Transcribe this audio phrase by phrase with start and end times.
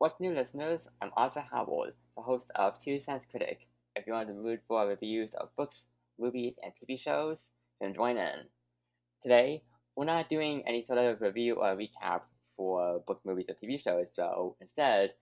[0.00, 0.86] What's new, listeners?
[1.02, 3.66] I'm Arthur Howell, the host of Two Cents Critic.
[3.96, 5.86] If you're in the mood for reviews of books,
[6.20, 7.48] movies, and TV shows,
[7.80, 8.46] then join in.
[9.20, 9.64] Today,
[9.96, 12.20] we're not doing any sort of review or recap
[12.56, 15.14] for books, movies, or TV shows, so instead,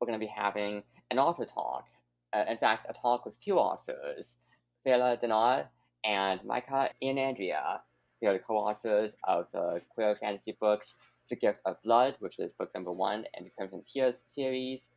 [0.00, 0.82] we're going to be having
[1.12, 1.84] an author talk.
[2.32, 4.38] Uh, in fact, a talk with two authors,
[4.84, 5.66] Fela Dinar
[6.02, 7.78] and Micah Ianandrea.
[8.20, 10.96] They are the co-authors of the queer fantasy books
[11.28, 14.90] The Gift of Blood, which is book number one in the Crimson Tears series,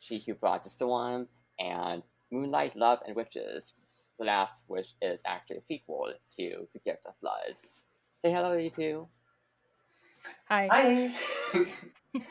[0.00, 2.02] She Who Brought the Storm, and
[2.32, 3.74] Moonlight, Love, and Witches,
[4.18, 7.54] the last which is actually a sequel to The Gift of Blood.
[8.20, 9.08] Say hello, to you two.
[10.48, 10.68] Hi.
[10.70, 11.12] Hi.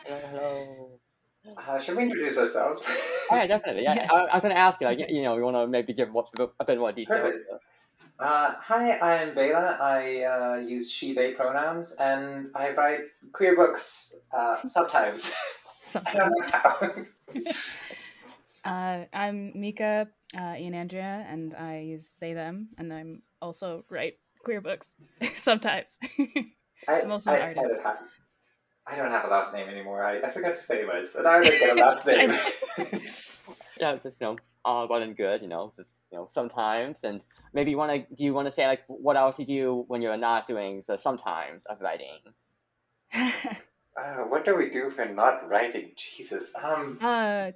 [0.05, 0.99] Hello, hello.
[1.55, 2.85] Uh, should we introduce ourselves?
[3.31, 3.83] Oh, yeah, definitely.
[3.83, 4.07] Yeah, Yeah.
[4.11, 6.11] I, I was going to ask you, like, you know, you want to maybe give
[6.11, 6.27] what,
[6.59, 7.17] a bit more detail.
[7.17, 7.45] Perfect.
[8.19, 9.77] Uh, hi, I'm Bela.
[9.79, 13.01] I uh, use she, they pronouns, and I write
[13.31, 15.33] queer books uh, sometimes.
[15.95, 17.05] I don't know how.
[18.65, 24.17] uh, I'm Mika uh, Ian Andrea, and I use they them, and I'm also write
[24.43, 24.97] queer books
[25.35, 25.99] sometimes.
[26.87, 27.75] I, I'm also I, an I artist.
[27.75, 27.97] don't have,
[28.87, 30.03] I don't have a last name anymore.
[30.03, 32.33] I, I forgot to say this, and I didn't get a last name.
[33.79, 37.21] yeah, just you know, all well and good, you know, just you know, sometimes, and
[37.53, 38.15] maybe you want to.
[38.15, 40.97] Do you want to say like what else you do when you're not doing the
[40.97, 42.19] sometimes of writing?
[43.13, 45.91] uh, what do we do for not writing?
[45.95, 46.53] Jesus.
[46.61, 46.97] Um.
[47.01, 47.51] uh,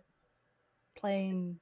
[0.95, 1.59] playing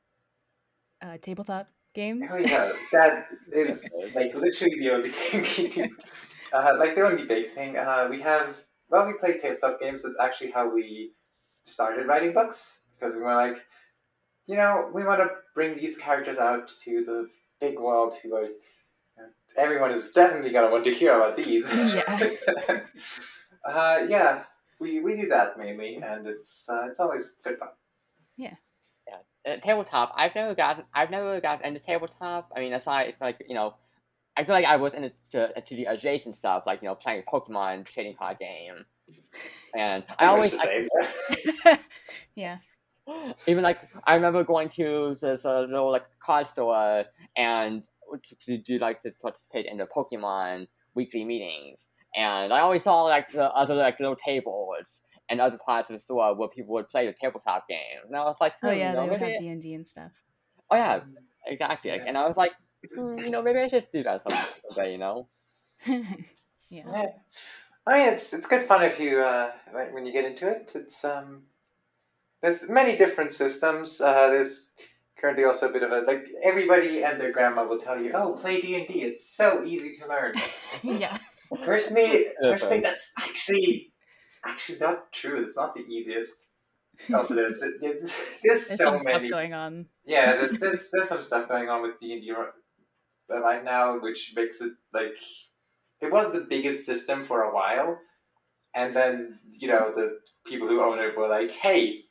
[1.01, 2.29] uh, tabletop games.
[2.31, 5.87] Oh yeah, that is like literally the only thing we do.
[6.51, 7.77] Uh, like the only big thing.
[7.77, 8.57] Uh, we have
[8.89, 10.03] well, we play tabletop games.
[10.03, 11.13] That's actually how we
[11.63, 13.65] started writing books because we were like,
[14.49, 17.29] you know, we want to bring these characters out to the
[17.61, 18.15] big world.
[18.23, 18.47] Who are
[19.57, 21.73] everyone is definitely gonna want to hear about these.
[21.75, 22.77] Yeah.
[23.65, 24.43] uh, yeah,
[24.79, 27.69] we we do that mainly, and it's uh, it's always good fun.
[28.37, 28.55] Yeah.
[29.47, 30.11] Uh, tabletop.
[30.15, 30.83] I've never gotten.
[30.93, 32.51] I've never gotten into tabletop.
[32.55, 33.75] I mean, aside from, like you know,
[34.35, 35.11] I feel like I was into
[35.55, 38.85] into the adjacent stuff, like you know, playing Pokemon trading card game,
[39.75, 41.77] and I Pretty always much the same.
[42.35, 42.57] yeah.
[43.47, 47.05] Even like I remember going to this uh, little like card store
[47.35, 47.83] and
[48.23, 53.03] to, to do like to participate in the Pokemon weekly meetings, and I always saw
[53.03, 56.87] like the other like little tables and other parts of the store where people would
[56.87, 59.19] play the tabletop games, and I was like, Oh hmm, yeah, you know, they would
[59.19, 60.11] have D and D and stuff.
[60.71, 61.01] oh yeah,
[61.45, 62.09] exactly, like, Yeah.
[62.09, 62.53] and I was like,
[62.95, 65.27] hmm, you know, maybe I should do that someday, you know.
[65.87, 66.03] yeah.
[66.69, 67.05] Yeah.
[67.87, 70.71] I mean, it's it's good fun if you uh, when when you get into it.
[70.75, 71.43] It's um,
[72.41, 74.01] there's many different systems.
[74.01, 74.73] Uh, there's
[75.17, 78.33] currently also a bit of a like everybody and their grandma will tell you, oh,
[78.33, 79.01] play D and D.
[79.03, 80.33] It's so easy to learn.
[80.83, 81.17] yeah.
[81.63, 83.91] Personally, personally, that's actually
[84.23, 85.43] it's actually not true.
[85.43, 86.45] It's not the easiest.
[87.13, 88.13] Also, there's there's, there's
[88.43, 89.87] There's so some many stuff going on.
[90.05, 92.31] yeah, there's there's there's some stuff going on with D and D
[93.29, 95.17] right now, which makes it like
[96.01, 97.99] it was the biggest system for a while,
[98.75, 102.03] and then you know the people who own it were like, "Hey,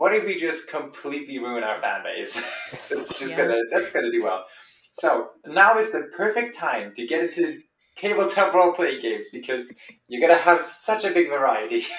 [0.00, 2.36] what if we just completely ruin our fan base?
[2.90, 3.44] it's just Yeah.
[3.44, 4.46] gonna that's gonna do well."
[4.92, 7.60] So now is the perfect time to get into
[7.96, 9.76] tabletop role playing games because
[10.08, 11.84] you're gonna have such a big variety.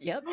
[0.00, 0.24] Yep.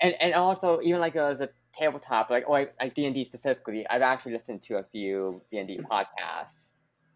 [0.00, 3.86] and and also even like uh, the tabletop, like or like D and D specifically,
[3.88, 6.68] I've actually listened to a few D and D podcasts,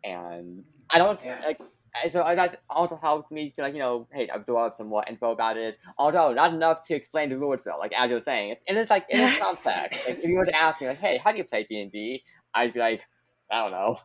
[0.05, 1.41] and I don't Yeah.
[1.45, 1.61] like.
[2.03, 5.33] And So that also helped me to like you know hey absorb some more info
[5.33, 5.79] about it.
[5.99, 7.79] Although not enough to explain the rules though.
[7.79, 10.07] Like as you're saying, it, it is like it is complex.
[10.07, 11.93] like if you were to ask me like hey how do you play D and
[11.93, 12.23] D,
[12.55, 13.07] I'd be like
[13.51, 13.99] I don't know.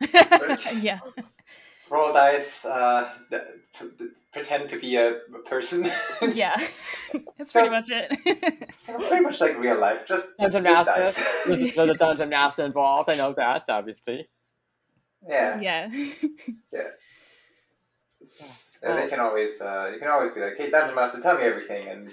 [0.80, 1.00] yeah.
[1.90, 3.42] Roll dice, uh, th-
[3.78, 5.86] p- th- pretend to be a person.
[6.32, 6.56] Yeah.
[7.38, 8.70] That's So- pretty much it.
[8.74, 10.92] So pretty much like real life, just Dungeon with Master.
[10.94, 11.44] dice.
[11.46, 13.10] There's, there's a dungeon master involved.
[13.10, 14.28] I know that obviously.
[15.28, 15.88] Yeah, yeah.
[16.72, 16.88] Yeah.
[18.82, 21.44] And they can always uh, you can always be like, "Hey, dungeon master, tell me
[21.44, 22.10] everything," and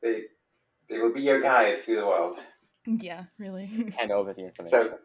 [0.00, 0.22] they
[0.88, 2.36] they will be your guide through the world.
[2.86, 3.66] Yeah, really.
[3.98, 4.66] Hand over the information.
[4.66, 4.98] So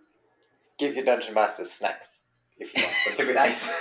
[0.77, 2.23] give your dungeon master snacks
[2.57, 3.73] if you want them to be nice.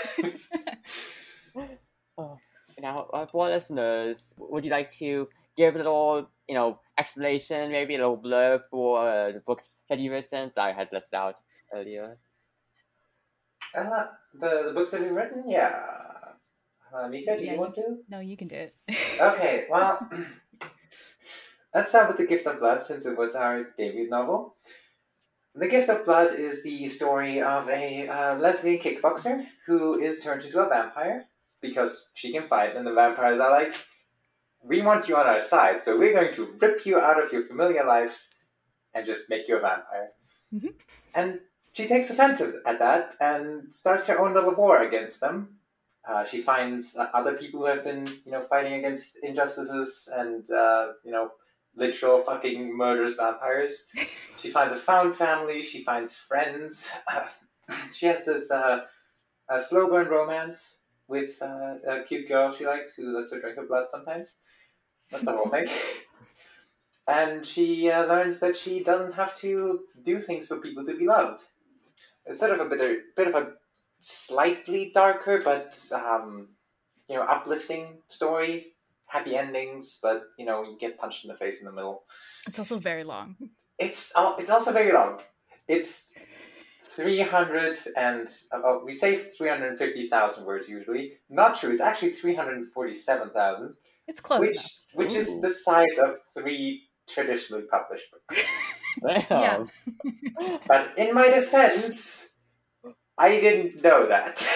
[2.18, 2.38] Oh,
[2.80, 7.94] now, uh, for listeners, would you like to give a little, you know, explanation, maybe
[7.94, 11.36] a little blurb for uh, the books that you've written that I had listed out
[11.74, 12.16] earlier?
[13.76, 15.74] Uh, the the books that we've written, yeah.
[16.92, 17.98] Uh, Mika, do Yeah, you want to?
[18.08, 18.74] no, you can do it.
[19.20, 20.08] Okay, well,
[21.74, 24.56] let's start with The Gift of Blood since it was our debut novel.
[25.54, 30.44] The Gift of Blood is the story of a uh, lesbian kickboxer who is turned
[30.44, 31.26] into a vampire
[31.60, 33.74] because she can fight, and the vampires are like,
[34.62, 37.46] we want you on our side, so we're going to rip you out of your
[37.46, 38.26] familiar life
[38.94, 40.10] and just make you a vampire.
[40.54, 40.74] Mhm.
[41.14, 41.40] And
[41.76, 45.58] she takes offense at that and starts her own little war against them.
[46.08, 50.50] Uh, she finds uh, other people who have been, you know, fighting against injustices and,
[50.50, 51.32] uh, you know,
[51.74, 53.88] literal fucking murderous vampires.
[54.40, 55.62] she finds a found family.
[55.62, 56.90] She finds friends.
[57.92, 58.80] she has this uh,
[59.50, 63.56] a slow burn romance with uh, a cute girl she likes who lets her drink
[63.56, 64.38] her blood sometimes.
[65.10, 65.68] That's the whole thing.
[67.08, 71.06] And she uh, learns that she doesn't have to do things for people to be
[71.06, 71.44] loved.
[72.26, 73.52] It's sort of a bit of, bit of a
[74.00, 76.48] slightly darker but um,
[77.08, 78.66] you know uplifting story.
[79.08, 82.02] Happy endings, but you know you get punched in the face in the middle.
[82.48, 83.36] It's also very long.
[83.78, 85.20] It's al- it's also very long.
[85.68, 86.12] It's
[86.82, 91.12] three hundred and uh, we say three hundred fifty thousand words usually.
[91.30, 91.70] Not true.
[91.70, 93.74] It's actually three hundred forty-seven thousand,
[94.08, 94.72] It's close which enough.
[94.94, 98.44] which is the size of three traditionally published books.
[99.00, 99.68] Damn.
[100.66, 102.36] But in my defense,
[103.18, 104.46] I didn't know that.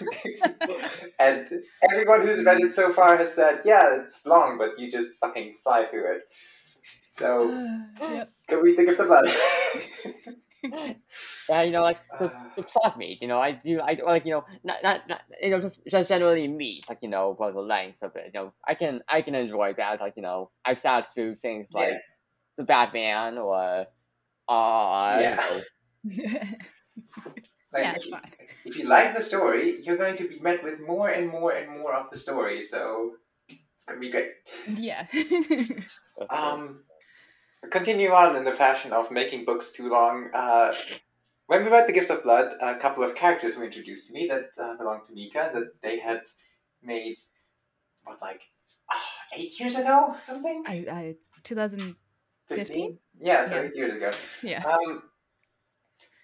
[1.18, 1.48] and
[1.82, 5.56] everyone who's read it so far has said, yeah, it's long, but you just fucking
[5.62, 6.22] fly through it.
[7.10, 7.50] So,
[8.00, 8.32] yep.
[8.46, 10.34] can we think of the blood?
[11.48, 13.18] Yeah, you know, like the, the plot meat.
[13.22, 13.80] You know, I do.
[13.80, 16.84] I like you know, not not, not you know, just just generally meat.
[16.88, 18.32] Like you know, about the length of it.
[18.34, 20.00] You know, I can I can enjoy that.
[20.00, 21.98] Like you know, I've sat through things like Yeah.
[22.58, 23.86] The Batman or
[24.48, 25.60] uh, Yeah.
[26.04, 26.28] you
[27.72, 28.32] Like, Yeah, if it's you- fine.
[28.64, 31.70] If you like the story, you're going to be met with more and more and
[31.78, 33.14] more of the story, so
[33.74, 34.32] it's going to be great.
[34.76, 35.06] yeah.
[36.28, 36.80] Um,
[37.70, 40.28] continue on in the fashion of making books too long.
[40.34, 40.74] Uh,
[41.46, 44.26] when we read The Gift of Blood, a couple of characters were introduced to me
[44.26, 46.22] that uh, belonged to Mika that they had
[46.82, 47.18] made,
[48.04, 48.42] what, like
[48.90, 50.14] ah, eight years ago?
[50.18, 50.64] Something?
[50.66, 51.14] I, I
[51.44, 51.94] 2000
[52.48, 52.98] 15?
[53.20, 53.62] Yeah, so Yeah.
[53.62, 54.12] eight years ago.
[54.42, 54.64] yeah.
[54.64, 55.02] Um,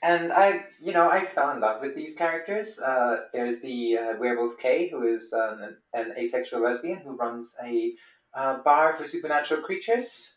[0.03, 2.79] and I, you know, I fell in love with these characters.
[2.79, 7.95] Uh, there's the uh, werewolf Kay, who is an, an asexual lesbian who runs a
[8.35, 10.35] uh, bar for supernatural creatures,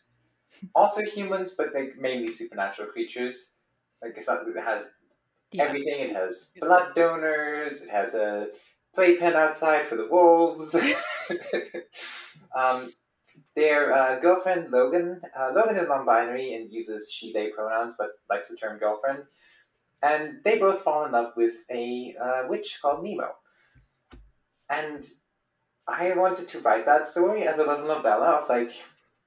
[0.74, 3.56] also humans, but like mainly supernatural creatures.
[4.02, 4.90] Like it's not, it has
[5.52, 5.64] yeah.
[5.64, 6.00] everything.
[6.00, 7.82] It has blood donors.
[7.82, 8.48] It has a
[8.94, 10.74] playpen outside for the wolves.
[12.56, 12.90] um,
[13.58, 15.20] their uh, girlfriend Logan.
[15.38, 19.20] Uh, Logan is non-binary and uses she/they pronouns, but likes the term girlfriend.
[20.00, 23.30] And they both fall in love with a uh, witch called Nemo.
[24.70, 25.04] And
[25.88, 28.70] I wanted to write that story as a little novella of like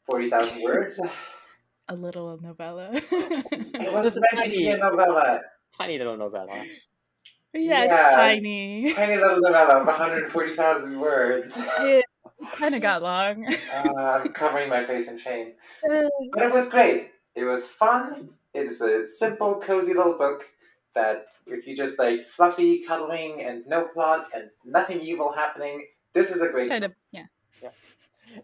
[0.06, 1.00] forty thousand words.
[1.90, 2.90] A little novella.
[2.94, 5.42] It was Just a meant to be tiny- a novella.
[5.78, 6.64] tiny little novella.
[7.54, 8.94] yeah, just tiny.
[8.94, 11.60] Tiny little novella of 140,000 words.
[11.82, 12.06] It
[12.56, 13.46] kind of got long.
[13.74, 15.54] Uh, I'm covering my face in shame.
[15.84, 17.12] But it was great.
[17.36, 18.30] It was fun.
[18.54, 20.44] It's a simple, cozy little book
[20.94, 26.32] that if you just like fluffy, cuddling, and no plot and nothing evil happening, this
[26.32, 27.26] is a great kind of, yeah.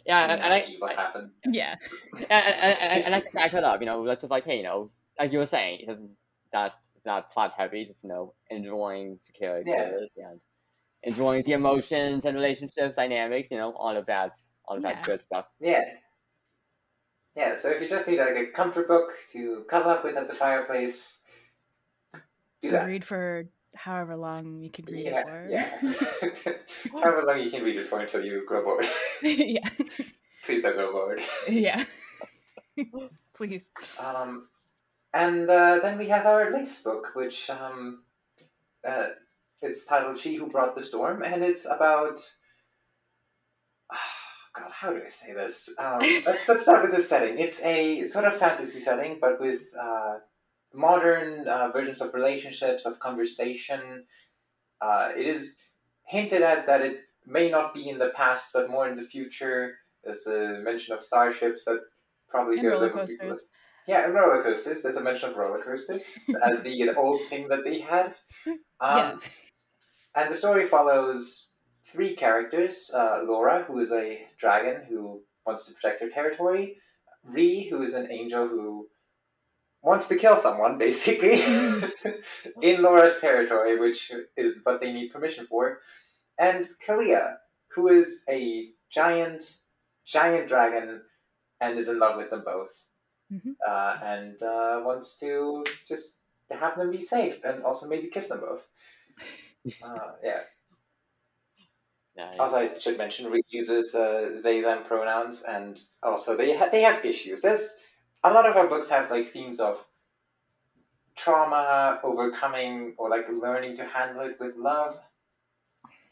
[0.05, 1.41] Yeah, and, and I, Nothing evil happens.
[1.47, 1.75] Yeah.
[2.13, 3.79] and, and, and, and I can back that up.
[3.79, 6.01] You know, that's just like hey, you know, like you were saying, it's
[6.53, 7.85] not it's not plot heavy.
[7.85, 10.29] Just you know, enjoying the characters yeah.
[10.29, 10.41] and
[11.07, 13.50] enjoying the emotions and relationships, dynamics.
[13.51, 14.31] You know, all of that,
[14.65, 14.94] all of Yeah.
[14.94, 15.47] that good stuff.
[15.59, 15.83] Yeah.
[17.35, 20.28] Yeah, so if you just need like a comfort book to cuddle up with at
[20.28, 21.23] the fireplace,
[22.61, 22.87] do that.
[22.87, 25.47] Read for however long you can read yeah, it for.
[25.47, 26.94] yeah.
[26.99, 28.87] However long you can read it for until you grow bored.
[29.21, 29.69] yeah.
[30.44, 31.21] Please don't grow bored.
[31.47, 31.83] Yeah.
[33.35, 33.69] Please.
[34.04, 34.47] Um,
[35.14, 38.02] and uh, then we have our latest book, which um,
[38.83, 39.09] uh,
[39.61, 42.19] it's titled "She Who Brought the Storm," and it's about.
[44.56, 45.69] God, how do I say this?
[45.80, 47.37] Um, let's let's start with the setting.
[47.37, 50.16] It's a sort of fantasy setting, but with uh,
[50.73, 54.06] modern uh, versions of relationships, of conversation.
[54.81, 55.57] Uh, it is
[56.06, 59.76] hinted at that it may not be in the past, but more in the future.
[60.04, 61.81] There's a mention of starships that
[62.30, 63.45] probably And goes roller coasters.
[63.87, 64.81] yeah, and roller coasters.
[64.83, 68.16] There's a mention of roller coasters as being an old thing that they had.
[68.47, 69.16] Um, Yeah.
[70.18, 71.52] And the story follows
[71.86, 76.78] three characters uh, Laura, who is a dragon who wants to protect her territory,
[77.24, 78.88] Ree, who is an angel who
[79.83, 81.40] wants to kill someone, basically,
[82.64, 85.81] in Laura's territory, which is what they need permission for,
[86.40, 87.36] and Kalia,
[87.76, 89.44] who is a giant,
[90.06, 91.02] giant dragon
[91.62, 92.88] and is in love with them both
[93.31, 93.56] Mhm.
[93.68, 98.40] uh, and uh, wants to just have them be safe and also maybe kiss them
[98.40, 98.69] both.
[99.81, 100.42] Uh, yeah.
[102.16, 102.40] Nice.
[102.40, 106.81] Also, I should mention Reed uses uh, they them pronouns, and also they ha- they
[106.81, 107.42] have issues.
[107.44, 107.83] There's
[108.24, 109.88] a lot of our books have like themes of
[111.16, 114.97] trauma, overcoming, or like learning to handle it with love,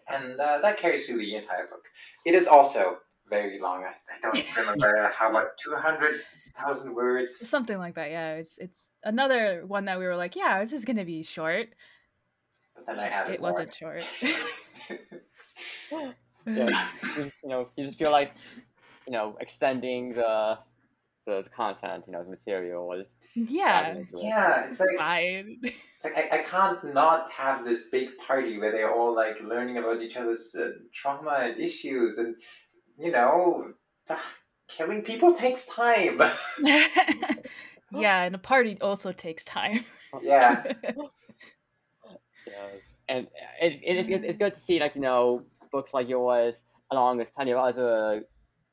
[0.08, 1.86] and uh, that carries through the entire book.
[2.26, 3.84] It is also very long.
[3.84, 6.22] I, I don't remember how much two hundred
[6.56, 7.36] thousand words.
[7.36, 8.12] Something like that.
[8.12, 11.70] Yeah, it's it's another one that we were like, yeah, this is gonna be short.
[12.86, 13.52] But I added It more.
[13.52, 14.04] wasn't short.
[15.92, 16.12] yeah,
[16.46, 18.34] you, know, you just feel like,
[19.08, 20.60] you know, extending the
[21.26, 23.04] the content, you know, the material.
[23.34, 24.08] yeah, it.
[24.14, 25.60] Yeah, it's it's like fine.
[25.64, 29.78] It's like I, I can't not have this big party where they're all like learning
[29.78, 32.36] about each other's uh, trauma and issues, and
[33.00, 33.74] you know,
[34.68, 36.22] killing people takes time.
[37.92, 39.84] yeah, and a party also takes time.
[40.22, 40.64] yeah,
[42.56, 42.82] Yes.
[43.08, 43.28] And
[43.62, 47.34] it, it, it's, it's good to see, like, you know, books like yours, along with
[47.36, 48.24] plenty of other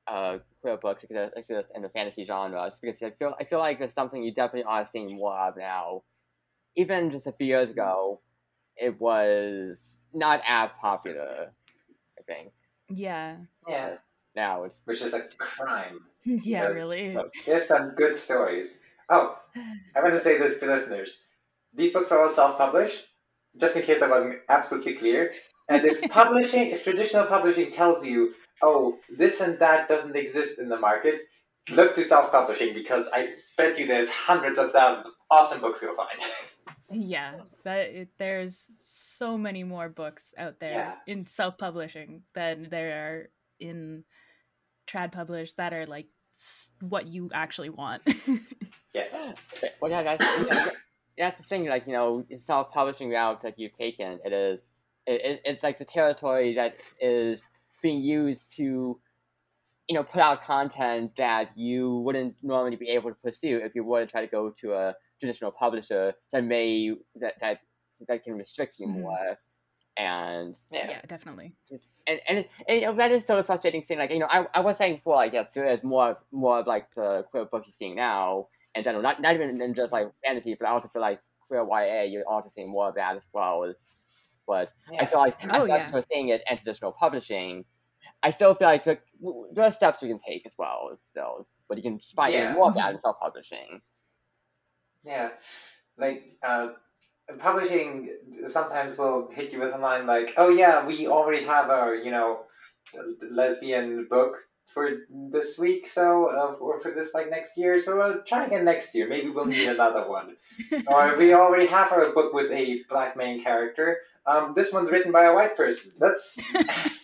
[0.06, 2.64] uh, queer books exist, exist in the fantasy genre.
[2.66, 5.56] Just because I feel, I feel like it's something you definitely are seeing more of
[5.56, 6.02] now.
[6.76, 8.20] Even just a few years ago,
[8.76, 11.52] it was not as popular,
[12.18, 12.52] I think.
[12.88, 13.36] yeah,
[13.68, 13.96] yeah,
[14.34, 16.00] Now it's which is a crime.
[16.24, 16.74] yeah, Yes.
[16.74, 17.16] really.
[17.46, 18.80] There's some good stories.
[19.10, 19.36] Oh,
[19.94, 21.24] I want to say this to listeners:
[21.74, 23.08] these books are all self-published.
[23.60, 25.32] Just in case I wasn't absolutely clear.
[25.68, 30.68] And if publishing, if traditional publishing tells you, "Oh, this and that doesn't exist in
[30.68, 31.22] the market,"
[31.70, 35.94] look to self-publishing because I bet you there's hundreds of thousands of awesome books you'll
[35.96, 36.20] find.
[36.90, 40.94] Yeah, that it, there's so many more books out there Yeah.
[41.06, 43.30] in self-publishing than there are
[43.60, 44.04] in
[44.86, 46.08] trad published that are like
[46.80, 48.02] what you actually want.
[48.92, 49.32] yeah,
[49.80, 50.68] Well, yeah, that's, yeah,
[51.18, 51.66] that's the thing.
[51.66, 54.60] Like you know, self-publishing route that you've taken, it is,
[55.06, 57.42] it, it, it's like the territory that is
[57.82, 58.98] being used to,
[59.88, 63.84] you know, put out content that you wouldn't normally be able to pursue if you
[63.84, 67.58] were to try to go to a traditional publisher that may that that
[68.08, 69.00] that can restrict you Mhm.
[69.02, 69.38] more.
[69.96, 71.52] And yeah, yeah, definitely.
[71.68, 73.98] just and and, and you know, that is sort of frustrating thing.
[73.98, 76.66] Like you know, I, I was saying before, like yes, there is more more of
[76.66, 80.08] like the queer books you're seeing now in general, not not even in just like
[80.24, 83.22] fantasy, but I also feel like queer YA, you're also seeing more of that as
[83.32, 83.72] well.
[84.46, 85.92] But I feel like Oh, as yeah.
[85.92, 87.64] we're seeing it in traditional publishing,
[88.22, 89.02] I still feel like there,
[89.52, 90.98] there are steps you can take as well.
[91.04, 92.52] Still, but you can find Yeah.
[92.52, 93.82] more of that in self publishing.
[95.04, 95.30] Yeah,
[95.98, 96.74] like uh,
[97.38, 101.94] publishing sometimes will hit you with a line like, "Oh yeah, we already have our
[101.94, 102.46] you know
[103.30, 108.16] lesbian book for this week, so uh, or for this like next year, so uh,
[108.26, 109.08] try again next year.
[109.08, 110.36] Maybe we'll need another one."
[110.86, 113.98] or we already have our book with a black main character.
[114.26, 115.92] Um, this one's written by a white person.
[115.98, 116.40] That's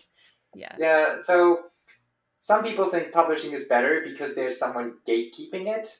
[0.55, 0.75] Yeah.
[0.77, 1.19] yeah.
[1.19, 1.61] So
[2.39, 5.99] some people think publishing is better because there's someone gatekeeping it,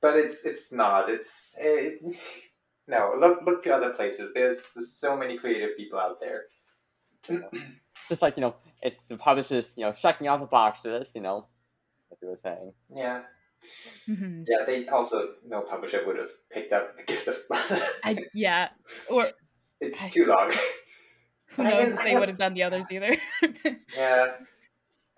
[0.00, 1.10] but it's it's not.
[1.10, 2.00] It's it,
[2.88, 3.14] no.
[3.18, 4.32] Look look to other places.
[4.34, 6.44] There's, there's so many creative people out there.
[8.08, 11.12] Just like you know, it's the publishers, you know, checking off the boxes.
[11.14, 11.46] You know,
[12.10, 12.72] as you were saying.
[12.94, 13.22] Yeah,
[14.08, 14.44] Mhm.
[14.48, 14.64] yeah.
[14.66, 17.36] They also no publisher would have picked up the gift of
[18.04, 18.68] I, yeah.
[19.10, 19.26] Or
[19.80, 20.50] it's I- too long.
[21.56, 23.14] who knows if they would have done the others either.
[23.96, 24.32] Yeah.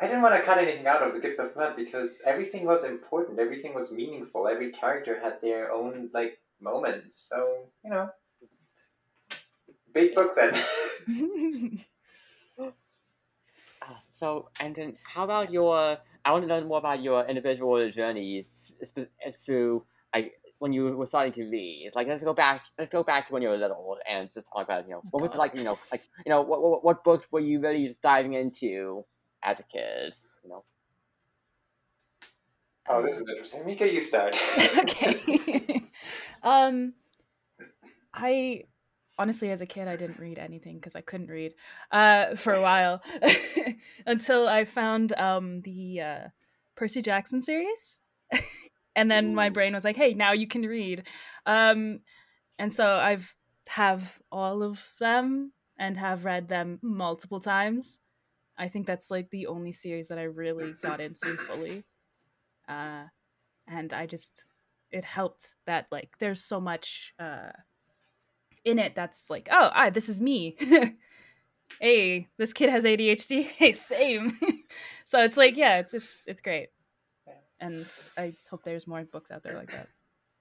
[0.01, 2.85] I didn't want to cut anything out of the Gift of Blood because everything was
[2.85, 3.39] important.
[3.39, 4.49] Everything was meaningful.
[4.49, 7.15] Every character had their own like moments.
[7.17, 8.11] So you know,
[9.93, 10.53] big book then.
[14.25, 15.99] So, and then how about your?
[16.25, 18.73] I want to learn more about your individual journeys
[19.45, 21.91] through like when you were starting to read.
[21.95, 22.63] Like, let's go back.
[22.79, 25.23] Let's go back to when you were little and just talk about you know what
[25.23, 25.55] was it like?
[25.55, 29.05] You know, like you know what, what what books were you really just diving into
[29.43, 30.15] as a kid?
[30.43, 30.65] You know.
[32.89, 33.67] oh, this is interesting.
[33.67, 34.35] Mika, you start.
[34.79, 35.83] okay.
[36.43, 36.95] um,
[38.15, 38.65] I
[39.19, 41.55] honestly, as a kid, I didn't read anything because I couldn't read
[41.91, 43.03] uh, for a while
[44.07, 46.29] until I found um, the uh,
[46.77, 48.01] Percy Jackson series,
[48.97, 51.07] and then my brain was like, "Hey, now you can read,"
[51.47, 52.01] um,
[52.59, 53.35] and so I've
[53.69, 57.99] have all of them and have read them multiple times.
[58.57, 61.85] I think that's like the only series that I really got into fully.
[62.69, 63.05] Uh,
[63.67, 64.45] and I just
[64.91, 67.51] it helped that like there's so much uh
[68.65, 70.57] in it that's like oh I this is me.
[71.81, 74.33] Hey this kid has adhd hey same.
[75.05, 76.69] So it's like yeah it's it's it's great.
[77.61, 79.89] And i hope there's more books out there like that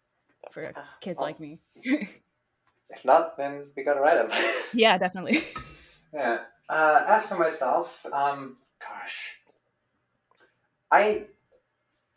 [0.51, 0.61] for
[1.01, 1.59] kids Well, like me.
[1.75, 4.29] If not, then we gotta write them.
[4.73, 5.41] yeah definitely.
[6.13, 6.39] Yeah.
[6.69, 9.35] Uh, as for myself, um, gosh,
[10.91, 11.23] I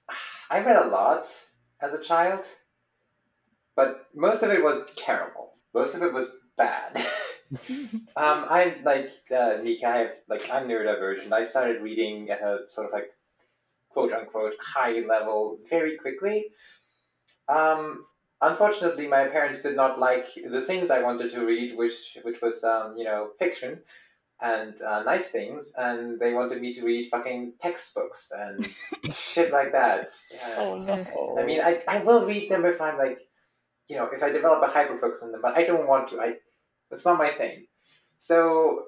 [0.51, 1.27] I read a lot
[1.81, 2.45] as a child,
[3.75, 5.55] but most of it was terrible.
[5.77, 6.97] Most of it was bad.
[8.17, 9.87] um, I'm like uh, Mika.
[9.87, 11.31] I have, like I'm neurodivergent.
[11.33, 13.11] I started reading at a sort of like
[13.91, 16.47] quote unquote high level very quickly.
[17.47, 18.07] Um,
[18.41, 22.65] unfortunately, my parents did not like the things I wanted to read, which which was
[22.65, 23.81] um, you know fiction
[24.41, 28.67] and uh, nice things, and they wanted me to read fucking textbooks and
[29.15, 30.09] shit like that.
[30.43, 31.37] Uh, Oh no.
[31.39, 33.21] I mean, I, I will read them if I'm like,
[33.89, 36.21] you know, if I develop a hyperfocus on them, but I don't want to.
[36.21, 36.37] I
[36.91, 37.67] that's not my thing.
[38.19, 38.85] So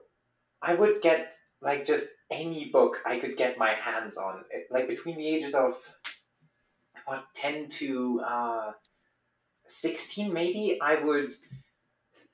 [0.63, 4.89] I would get like just any book I could get my hands on, It- like
[4.89, 5.75] between the ages of
[7.07, 8.73] what ten to uh,
[9.67, 10.79] sixteen, maybe.
[10.81, 11.35] I would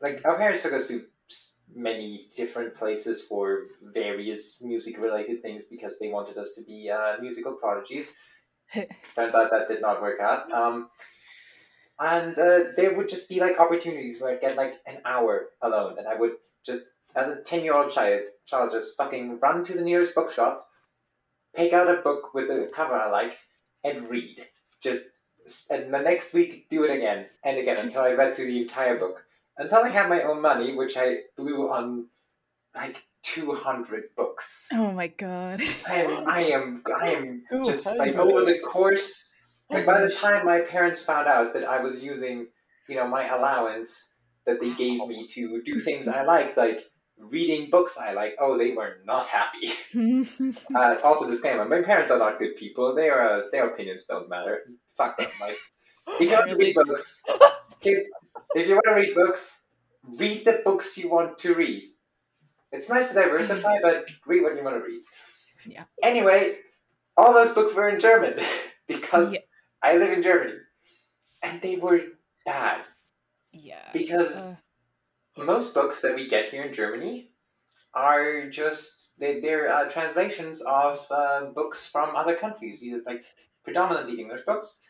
[0.01, 1.05] like our parents took us to
[1.75, 7.17] many different places for various music related things because they wanted us to be uh,
[7.21, 8.17] musical prodigies.
[8.73, 10.51] Turns out that did not work out.
[10.53, 10.91] Um,
[11.99, 15.97] and uh, there would just be like opportunities where I'd get like an hour alone,
[15.99, 16.33] and I would
[16.65, 20.67] just, as a ten year old child, child just fucking run to the nearest bookshop,
[21.55, 23.47] pick out a book with a cover I liked,
[23.83, 24.41] and read.
[24.83, 25.11] Just
[25.71, 28.99] and the next week do it again and again until I read through the entire
[28.99, 29.25] book.
[29.57, 32.07] Until I had my own money, which I blew on
[32.75, 34.69] like two hundred books.
[34.73, 35.63] Oh my god.
[35.89, 39.34] I am, I am, I am just like over the course.
[39.71, 42.49] Like by the time my parents found out that I was using,
[42.89, 44.15] you know, my allowance
[44.47, 46.81] that they gave me to do things I like, like
[47.19, 49.73] reading books I like, oh, they were not happy.
[50.75, 52.95] Uh, also, disclaimer: my parents are not good people.
[52.95, 54.63] Their uh, their opinions don't matter.
[54.97, 55.31] Fuck them.
[55.41, 55.57] Like,
[56.21, 57.23] if you want to read books,
[57.81, 58.11] kids,
[58.55, 59.63] if you want to read books,
[60.17, 61.85] read the books you want to read.
[62.73, 65.03] It's nice to diversify, but read what you want to read.
[65.67, 65.85] Yeah.
[66.03, 66.59] Anyway,
[67.17, 68.41] all those books were in German
[68.89, 69.41] because Yeah.
[69.85, 70.59] I live in Germany,
[71.43, 72.01] and they were
[72.47, 72.81] bad
[73.53, 73.91] yeah.
[73.93, 74.57] because
[75.37, 77.31] Uh, most books that we get here in Germany
[77.93, 83.25] are just they, they're uh, translations of uh, books from other countries, either like
[83.63, 84.81] predominantly English books,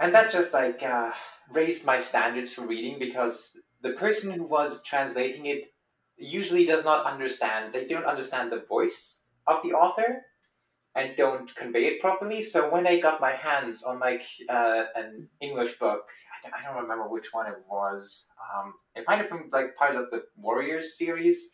[0.00, 1.12] and that just like uh,
[1.52, 5.62] raised my standards for reading because the person who was translating it
[6.16, 7.72] usually does not understand.
[7.72, 10.26] They don't understand the voice of the author
[10.96, 12.40] and don't convey it properly.
[12.40, 16.64] So when I got my hands on like uh, an English book, I don't, I
[16.64, 18.28] don't remember which one it was.
[18.54, 21.50] Um, it might have been like part of the Warriors series.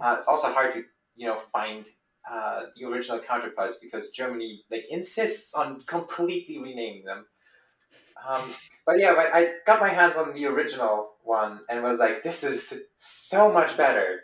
[0.00, 1.84] Uh, it's also hard to you know find
[2.28, 7.26] uh, the original counterparts because Germany like insists on completely renaming them.
[8.26, 8.54] Um,
[8.86, 12.42] but yeah, when I got my hands on the original one and was like, this
[12.42, 14.20] is so much better.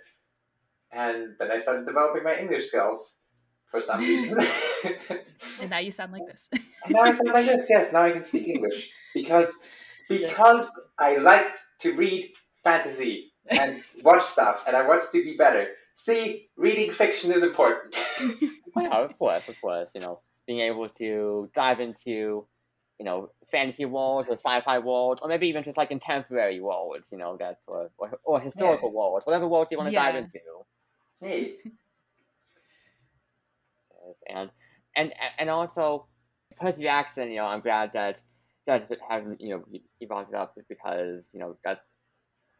[0.90, 3.19] And then I started developing my English skills
[3.70, 4.38] for some reason.
[5.60, 6.48] and now you sound like this.
[6.52, 7.68] And now I sound like this.
[7.70, 9.62] Yes, now I can speak English because
[10.08, 12.32] because I liked to read
[12.64, 15.68] fantasy and watch stuff, and I wanted to be better.
[15.94, 17.96] See, reading fiction is important.
[18.76, 19.90] yeah, of course, of course.
[19.94, 22.46] You know, being able to dive into,
[22.98, 27.10] you know, fantasy worlds or sci-fi worlds, or maybe even just like contemporary worlds.
[27.12, 30.40] You know, that's or or, or historical worlds, whatever world you want to dive into.
[31.20, 31.74] hey, Yes,
[34.34, 34.50] and
[34.96, 36.06] and and also
[36.56, 37.30] Percy Jackson.
[37.30, 38.22] You know, I'm glad that
[38.66, 41.80] that haven't you know you- you brought it up because you know that's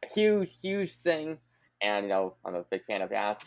[0.05, 1.39] a huge huge thing,
[1.83, 3.43] and you know I'm a big fan of that.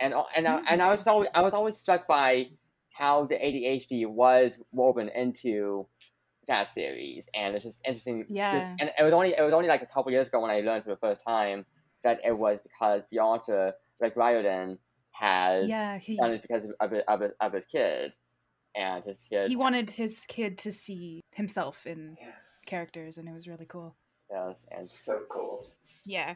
[0.00, 2.50] And al- and I, and I was always I was always struck by
[2.92, 5.86] how the ADHD was woven into
[6.46, 8.26] that series, and it's just interesting.
[8.28, 8.52] Yeah.
[8.80, 10.84] and it was only it was only like a couple years ago when I learned
[10.84, 11.64] for the first time
[12.02, 14.78] that it was because the author Rick Riordan
[15.14, 18.12] has yeah, he done it because of, of, of, of his kid
[18.74, 22.32] and his kid he wanted his kid to see himself in yeah,
[22.66, 23.94] characters, and it was really cool.
[24.30, 25.70] yes, and it's so cool.
[26.04, 26.34] Yeah.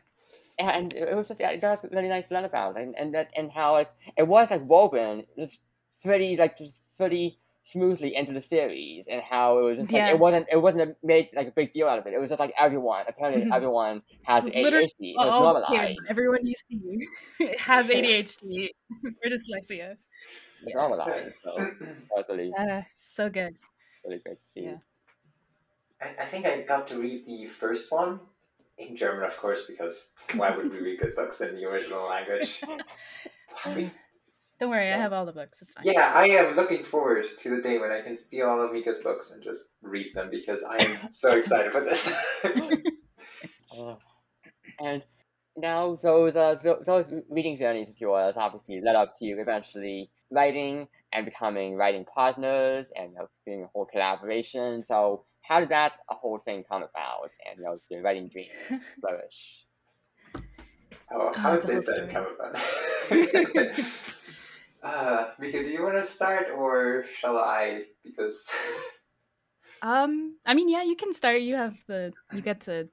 [0.59, 3.51] and it was just it was really nice to learn about and and that and
[3.51, 5.59] how it it was like woven it's
[6.03, 7.39] pretty like just pretty
[7.73, 10.11] smoothly into the series and how it was just like Yeah.
[10.15, 12.31] it wasn't it wasn't a, made like a big deal out of it it was
[12.31, 13.55] just like everyone apparently Mhm.
[13.55, 16.81] everyone has ADHD so All normalized kids, everyone you see
[17.71, 18.69] has ADHD
[19.05, 19.97] or dyslexia.
[20.65, 21.53] it's normalized so
[22.17, 23.55] that's really Uh, so good.
[24.05, 24.79] really great to see Yeah.
[26.01, 28.21] I, I think I got to read the first one
[28.79, 32.63] in German, of course, because why would we read good books in the original language?
[34.59, 35.63] Don't worry, I have all the books.
[35.63, 35.85] It's fine.
[35.85, 38.99] Yeah, I am looking forward to the day when I can steal all of Mika's
[38.99, 42.13] books and just read them because I am so excited for this.
[43.79, 43.95] Uh,
[44.81, 45.05] and
[45.57, 50.11] now those uh, those reading journeys, if you will, obviously led up to you eventually
[50.31, 54.83] writing and becoming writing partners and you know, doing a whole collaboration.
[54.85, 59.65] So how did that whole thing come about and you know the writing dream flourish?
[61.13, 64.15] Oh, how oh, did that come about?
[64.83, 67.83] Uh, Mika, do you want to start or shall I?
[68.05, 68.51] Because
[69.83, 71.41] um, I mean, yeah, you can start.
[71.41, 72.89] You have the you get to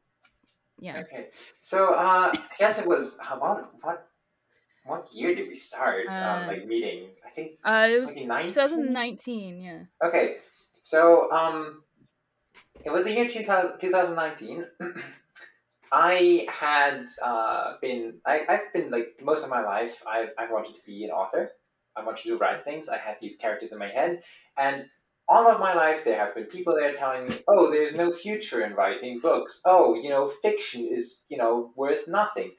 [0.80, 1.02] yeah.
[1.02, 1.28] Okay,
[1.62, 4.08] so uh, I guess it was uh, what what
[4.86, 7.10] what year did we start um, uh, um, like meeting?
[7.26, 9.62] I think uh, it was 2019.
[9.62, 9.80] Yeah.
[10.04, 10.38] Okay,
[10.84, 11.84] so um,
[12.84, 14.66] it was the year 2000, 2019.
[15.92, 20.76] I had uh, been I, I've been like most of my life I've I wanted
[20.76, 21.52] to be an author.
[21.96, 22.90] I wanted to write things.
[22.90, 24.24] I had these characters in my head,
[24.58, 24.86] and
[25.28, 28.64] all of my life there have been people there telling me, "Oh, there's no future
[28.66, 29.62] in writing books.
[29.66, 32.56] Oh, you know, fiction is you know worth nothing.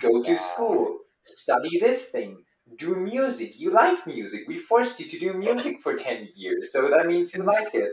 [0.00, 2.44] Go to school, study this thing,
[2.76, 3.60] do music.
[3.60, 4.48] You like music.
[4.48, 7.92] We forced you to do music for ten years, so that means you like it."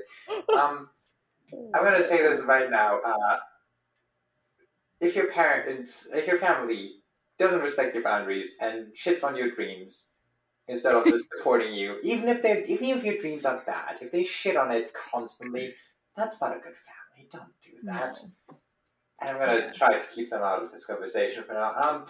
[0.56, 0.89] Um,
[1.74, 3.00] I'm gonna say this right now.
[3.02, 3.38] Uh,
[5.02, 7.02] if your parents, if your family
[7.38, 10.14] doesn't respect your boundaries and shits on your dreams
[10.67, 14.12] instead of just supporting you, even if they, even if your dreams are bad, if
[14.12, 15.73] they shit on it constantly,
[16.15, 17.30] that's not a good family.
[17.32, 18.19] Don't do that.
[18.23, 18.58] No.
[19.21, 19.71] And I'm gonna yeah.
[19.71, 21.73] try to keep them out of this conversation for now.
[21.75, 22.06] Um,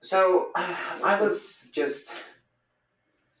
[0.00, 2.14] so I was just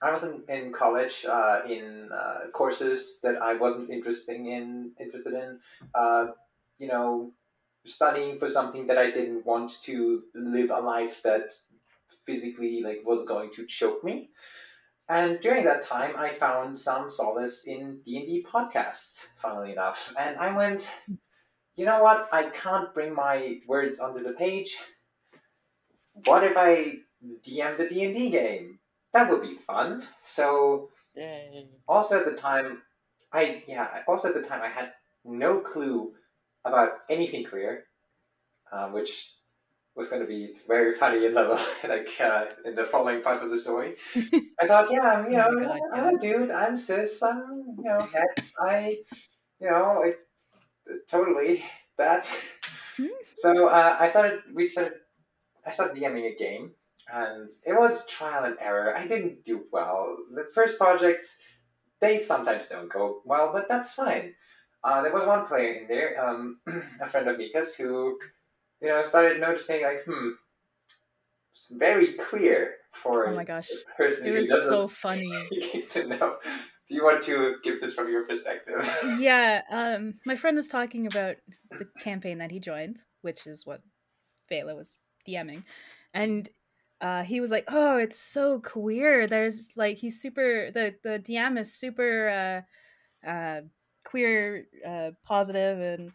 [0.00, 4.92] I was in, in college uh, in uh, courses that I wasn't interested in.
[5.00, 5.58] Interested in,
[5.94, 6.28] uh,
[6.78, 7.32] you know,
[7.84, 11.52] studying for something that I didn't want to live a life that
[12.28, 14.28] physically like was going to choke me.
[15.08, 19.28] And during that time, I found some solace in D and D podcasts.
[19.38, 20.90] Funnily enough, and I went,
[21.76, 22.28] you know what?
[22.30, 24.76] I can't bring my words onto the page.
[26.26, 26.98] What if I
[27.46, 28.78] DM the D and D game?
[29.14, 30.04] That would be fun.
[30.22, 31.70] So, Yay.
[31.88, 32.82] also at the time,
[33.32, 34.02] I yeah.
[34.06, 34.92] Also at the time, I had
[35.24, 36.12] no clue
[36.66, 37.84] about anything career,
[38.70, 39.32] um, which
[39.98, 41.58] was going to be very funny in level
[41.88, 43.96] like uh, in the following parts of the story.
[44.60, 46.50] I thought, yeah, I'm, you oh know, God, I'm a dude.
[46.52, 47.20] I'm cis.
[47.22, 48.52] I'm you know hex.
[48.58, 48.98] I,
[49.60, 50.12] you know, I,
[51.10, 51.64] totally
[51.98, 52.26] that.
[52.96, 53.06] Hmm.
[53.34, 54.40] so uh, I started.
[54.54, 54.94] We started.
[55.66, 56.70] I started DMing a game,
[57.12, 58.96] and it was trial and error.
[58.96, 60.16] I didn't do well.
[60.32, 61.40] The first projects,
[62.00, 64.34] they sometimes don't go well, but that's fine.
[64.84, 66.60] Uh, there was one player in there, um,
[67.00, 68.16] a friend of Mika's, who,
[68.80, 70.30] you know, I started noticing like, hmm,
[71.52, 73.68] it's very queer for oh my gosh.
[73.70, 75.32] a person it who doesn't so funny
[75.90, 76.36] to know.
[76.88, 78.88] Do you want to give this from your perspective?
[79.18, 81.36] yeah, um, my friend was talking about
[81.70, 83.82] the campaign that he joined, which is what
[84.48, 84.96] Vela was
[85.28, 85.64] DMing,
[86.14, 86.48] and
[87.00, 91.58] uh, he was like, "Oh, it's so queer." There's like he's super the the DM
[91.58, 92.64] is super
[93.26, 93.60] uh, uh,
[94.04, 96.12] queer uh, positive and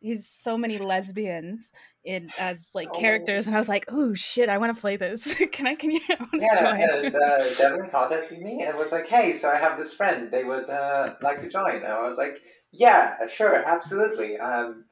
[0.00, 1.72] he's so many lesbians
[2.04, 4.96] in as like so characters and i was like oh shit i want to play
[4.96, 5.34] this.
[5.52, 6.00] Can i can you
[6.34, 7.04] yeah join?
[7.06, 10.44] and uh, devin contacted me and was like hey so i have this friend they
[10.44, 11.76] would uh, like to join.
[11.76, 12.40] And i was like
[12.72, 14.38] yeah sure absolutely.
[14.38, 14.84] Um,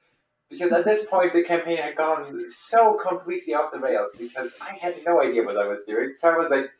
[0.49, 4.75] because at this point the campaign had gone so completely off the rails because i
[4.75, 6.71] had no idea what i was doing so i was like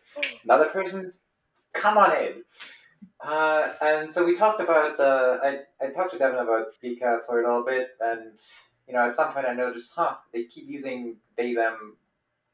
[0.45, 1.13] another person?
[1.73, 2.43] Come on in
[3.27, 7.41] uh, and so we talked about, uh, I, I talked to Devin about Mika for
[7.41, 8.39] a little bit, and,
[8.87, 11.97] you know, at some point I noticed, huh, they keep using they, them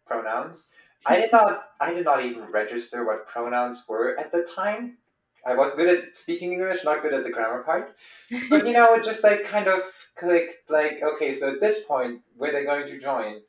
[0.06, 0.70] pronouns.
[1.04, 4.98] I did not, I did not even register what pronouns were at the time.
[5.44, 7.96] I was good at speaking English, not good at the grammar part.
[8.50, 9.82] But, you know, it just like kind of
[10.16, 13.40] clicked, like, okay, so at this point, where they're going to join,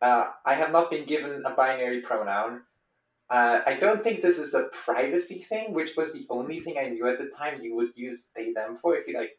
[0.00, 2.62] uh, I have not been given a binary pronoun.
[3.32, 6.90] Uh, I don't think this is a privacy thing, which was the only thing I
[6.90, 9.38] knew at the time you would use they them for if you like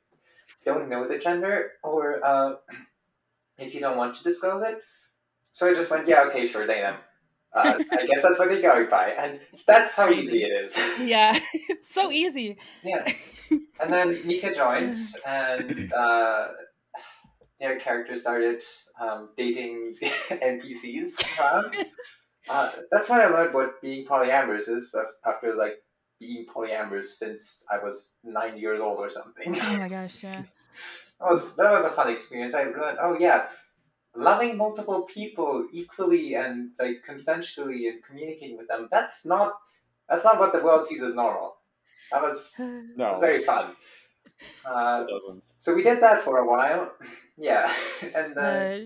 [0.66, 2.56] don't know the gender or uh,
[3.60, 4.80] if you don't want to disclose it.
[5.52, 6.96] So I just went, yeah, okay, sure, they them.
[7.54, 10.76] Uh, I guess that's what they go by, and that's how easy it is.
[11.00, 11.38] Yeah,
[11.82, 12.58] so easy.
[12.84, 13.08] Yeah,
[13.80, 16.48] and then Mika joined, and uh,
[17.60, 18.64] their character started
[19.00, 19.94] um, dating
[20.32, 21.24] NPCs.
[22.50, 25.82] Uh, that's when I learned what being polyamorous is after like
[26.20, 29.58] being polyamorous since I was nine years old or something.
[29.60, 30.44] Oh my gosh, yeah.
[31.20, 32.54] that was that was a fun experience.
[32.54, 33.48] I learned, oh yeah,
[34.16, 38.88] loving multiple people equally and like consensually and communicating with them.
[38.92, 39.54] That's not
[40.10, 41.56] that's not what the world sees as normal.
[42.12, 43.10] That was no.
[43.10, 43.74] was very fun.
[44.66, 45.06] Uh,
[45.58, 46.92] so we did that for a while.
[47.36, 47.68] Yeah,
[48.16, 48.84] and then.
[48.84, 48.86] Uh,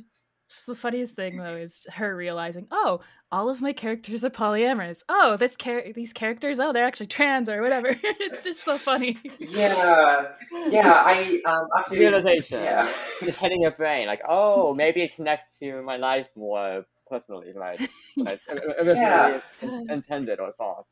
[0.66, 5.04] the funniest thing though is her realizing, oh, all of my characters are polyamorous.
[5.10, 7.90] Oh, this char- these characters, oh, they're actually trans or whatever.
[8.04, 9.18] it's just so funny.
[9.40, 10.34] Yeah,
[10.70, 10.94] yeah.
[11.06, 12.64] I um after Realization.
[12.64, 12.84] Yeah.
[13.24, 17.82] Just hitting your brain, like, oh, maybe it connects to my life more personally, like,
[18.18, 18.40] like
[18.80, 19.82] originally Yeah.
[19.90, 20.86] intended or thought.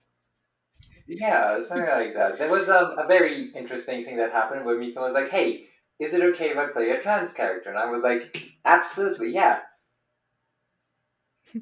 [1.08, 2.40] Yeah, something like that.
[2.40, 5.68] There was um, a very interesting thing that happened where Mika was like, "Hey,
[6.00, 9.60] is it okay if I play a trans character?" And I was like, "Absolutely, yeah."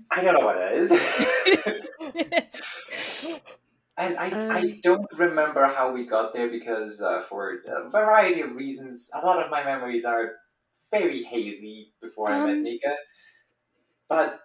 [0.10, 0.92] I don't know what that is,
[3.98, 4.52] and I Um.
[4.52, 9.26] I don't remember how we got there because uh, for a variety of reasons, a
[9.26, 10.34] lot of my memories are
[10.92, 12.64] very hazy before I met Um.
[12.64, 12.96] Mika.
[14.10, 14.40] But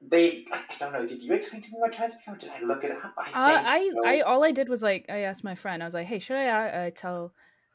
[0.00, 1.06] they, I don't know.
[1.06, 2.36] Did you explain to me what trans became?
[2.38, 3.14] Did I look it up?
[3.18, 4.06] I think Uh, I, so.
[4.06, 6.36] I, all I did was like, I asked my friend, I was like, hey, should
[6.36, 7.32] I uh, tell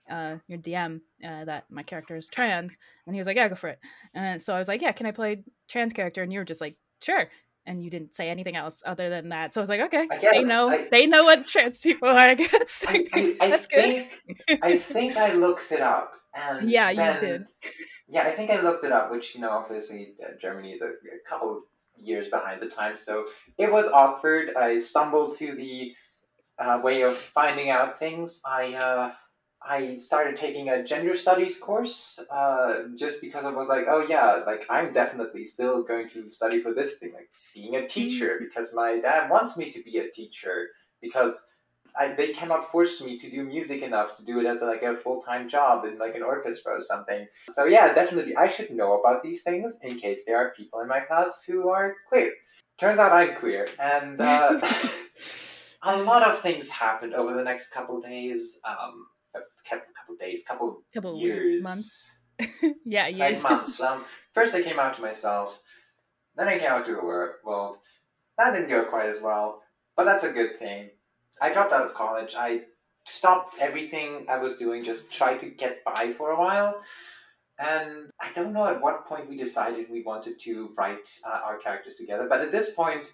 [0.10, 2.78] uh, your DM uh, that my character is trans?
[3.06, 3.80] And he was like, yeah, go for it.
[4.14, 6.24] And so I was like, yeah, can I play trans character?
[6.24, 7.30] And you were just like, sure.
[7.66, 9.54] And you didn't say anything else other than that.
[9.54, 12.18] So I was like, okay, I they know, I- they know what trans people are.
[12.18, 14.08] I guess I, I, I that's good.
[14.48, 17.46] think I think I looked it up, and Yeah, you did.
[18.08, 20.88] Yeah, I think I looked it up, which you know, obviously uh, Germany is a,
[20.88, 21.62] a couple
[21.96, 23.26] years behind the times, so
[23.60, 24.56] it was awkward.
[24.56, 25.94] I stumbled through the
[26.58, 28.42] uh, way of finding out things.
[28.48, 29.12] I uh,
[29.62, 34.42] I started taking a gender studies course uh, just because I was like, oh yeah,
[34.46, 38.74] like I'm definitely still going to study for this thing, like being a teacher, because
[38.74, 40.70] my dad wants me to be a teacher
[41.02, 41.50] because
[41.98, 44.96] I, they cannot force me to do music enough to do it as like a
[44.96, 47.28] full time job in like an orchestra or something.
[47.50, 50.88] So yeah, definitely I should know about these things in case there are people in
[50.88, 52.32] my class who are queer.
[52.78, 54.62] Turns out I'm queer, and uh,
[55.84, 58.62] a lot of things happened over the next couple days.
[58.66, 59.08] Um,
[60.10, 62.20] couple days, couple Couple years, months.
[62.86, 63.44] yeah, like years.
[63.44, 63.80] months.
[63.82, 65.62] Um, first I came out to myself,
[66.36, 67.78] then I came out to the wor- world.
[68.38, 69.62] That didn't go quite as well,
[69.96, 70.90] but that's a good thing.
[71.42, 72.36] I dropped out of college.
[72.38, 72.62] I
[73.06, 76.82] stopped everything I was doing, just tried to get by for a while.
[77.60, 81.58] And I don't know at what point we decided we wanted to write uh, our
[81.58, 83.12] characters together, but at this point,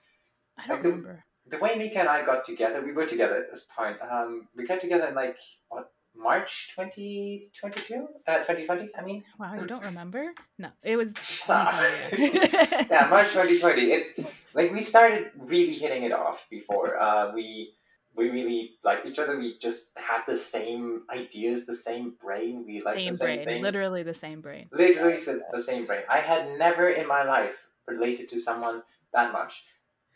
[0.58, 1.24] I don't like the- remember.
[1.48, 3.98] the way Mika and I got together, we were together at this point.
[4.08, 5.38] Um, we got together in like,
[5.70, 8.08] what, March 2022?
[8.28, 9.24] Uh, 2020, I mean?
[9.40, 10.34] Wow, you don't remember?
[10.58, 11.14] No, it was.
[11.50, 11.72] Ah.
[12.12, 13.82] 2020, yeah, March 2020.
[13.92, 16.98] It like we started really hitting it off before.
[17.00, 17.74] Uh, we
[18.16, 19.38] we really liked each other.
[19.38, 22.64] We just had the same ideas, the same brain.
[22.66, 23.64] We liked same the same brain, things.
[23.64, 24.70] literally the same brain.
[24.72, 26.04] Literally s- the same brain.
[26.10, 28.82] I had never in my life related to someone
[29.14, 29.64] that much,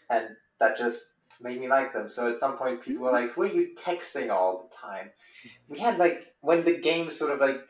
[0.09, 2.09] and that just made me like them.
[2.09, 5.11] So at some point, people were like, "Who are you texting all the time?"
[5.69, 7.61] We had like when the game sort of like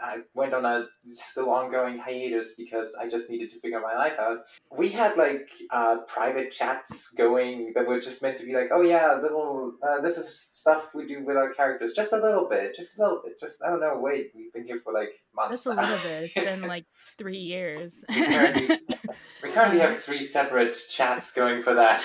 [0.00, 4.18] I went on a still ongoing hiatus because I just needed to figure my life
[4.18, 4.38] out.
[4.76, 8.80] We had like uh, private chats going that were just meant to be like, oh
[8.82, 12.74] yeah, little uh, this is stuff we do with our characters, just a little bit,
[12.74, 13.96] just a little bit, just I don't know.
[13.98, 15.64] Wait, we've been here for like months.
[15.64, 16.24] Just a little bit.
[16.24, 16.86] It's been like
[17.18, 18.04] three years.
[18.08, 18.78] We currently-
[19.42, 22.04] we currently have three separate chats going for that.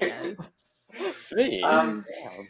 [0.00, 0.32] Yeah,
[1.12, 1.62] Three.
[1.62, 2.48] Um, Damn.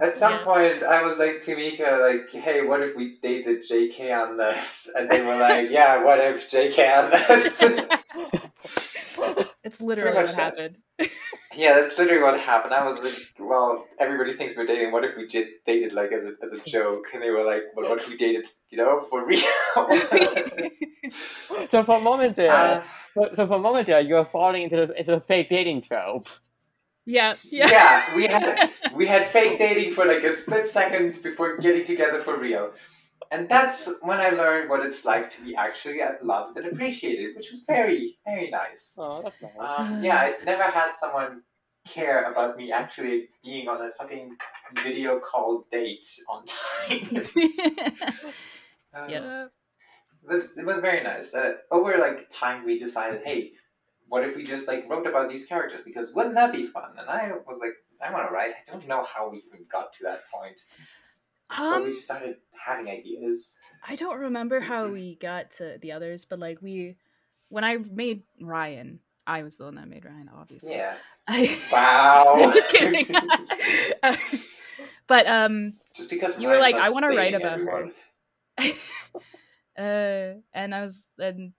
[0.00, 0.44] At some Yeah.
[0.44, 4.92] point, I was like to Mika, like, "Hey, what if we dated JK on this?"
[4.94, 7.62] And they were like, "Yeah, what if JK on this?"
[9.64, 10.58] it's literally much what that.
[10.58, 10.76] happened.
[11.54, 12.74] yeah, that's literally what happened.
[12.74, 14.92] I was like, "Well, everybody thinks we're dating.
[14.92, 17.62] What if we just dated like as a as a joke?" And they were like,
[17.74, 19.40] "Well, what if we dated, you know, for real?"
[21.70, 22.82] so for a moment there, Uh,
[23.14, 26.28] so, so for a moment there, you're falling into the into the fake dating trope.
[27.06, 27.68] Yeah, yeah.
[27.70, 32.20] yeah, we had we had fake dating for like a split second before getting together
[32.20, 32.72] for real.
[33.30, 37.50] And that's when I learned what it's like to be actually loved and appreciated, which
[37.50, 38.96] was very, very nice.
[38.98, 39.52] Oh, that's nice.
[39.58, 41.42] Um, yeah, I never had someone
[41.88, 44.36] care about me actually being on a fucking
[44.82, 47.22] video call date on time.
[48.94, 49.44] Um, yeah.
[49.44, 51.34] It was it was very nice.
[51.34, 53.52] Uh, over like time, we decided, hey,
[54.08, 55.80] what if we just like wrote about these characters?
[55.84, 56.90] Because wouldn't that be fun?
[56.98, 58.52] And I was like, I want to write.
[58.52, 60.60] I don't know how we even got to that point,
[61.48, 63.58] but we Um, started having ideas.
[63.88, 66.96] I don't remember how we got to the others, but like we,
[67.48, 70.74] when I made Ryan, I was the one that made Ryan, obviously.
[70.74, 70.96] Yeah.
[71.26, 72.36] I, Wow.
[72.38, 73.06] I'm just kidding.
[75.06, 77.90] but um, Just because You were like, I wanna write dating about her.
[79.78, 81.52] uh, and I was and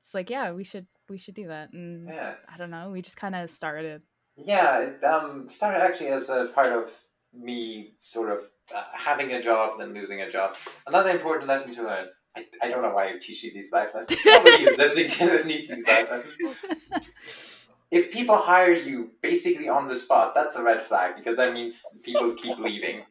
[0.00, 1.72] it's like, yeah, we should we should do that.
[1.72, 2.34] And Yeah.
[2.52, 4.02] I don't know, we just kind of started.
[4.36, 6.90] Yeah, it um, started actually as a part of
[7.32, 8.40] me sort of
[8.74, 10.56] uh, having a job and then losing a job.
[10.86, 13.94] Another important lesson to learn I, I don't know why I teach you these life
[13.94, 14.18] lessons.
[14.24, 17.66] Nobody is listening to this needs these life lessons.
[17.90, 21.82] If people hire you basically on the spot, that's a red flag because that means
[22.02, 23.04] people keep leaving.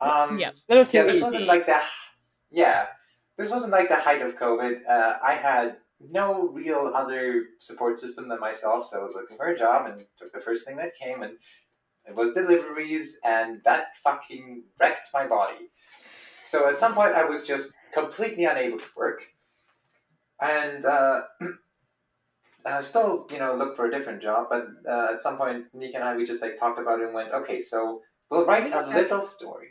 [0.00, 0.50] Um, Yeah.
[0.68, 1.80] Yeah, this wasn't like the
[2.50, 2.86] yeah,
[3.36, 4.86] this wasn't like the height of COVID.
[4.88, 9.46] Uh, I had no real other support system than myself, so I was looking for
[9.46, 11.34] a job and took the first thing that came, and
[12.06, 15.70] it was deliveries, and that fucking wrecked my body.
[16.40, 19.26] So at some point, I was just completely unable to work,
[20.40, 21.22] and uh,
[22.64, 24.46] uh, still, you know, look for a different job.
[24.50, 27.14] But uh, at some point, Nick and I we just like talked about it and
[27.14, 29.68] went, okay, so we'll write a little story.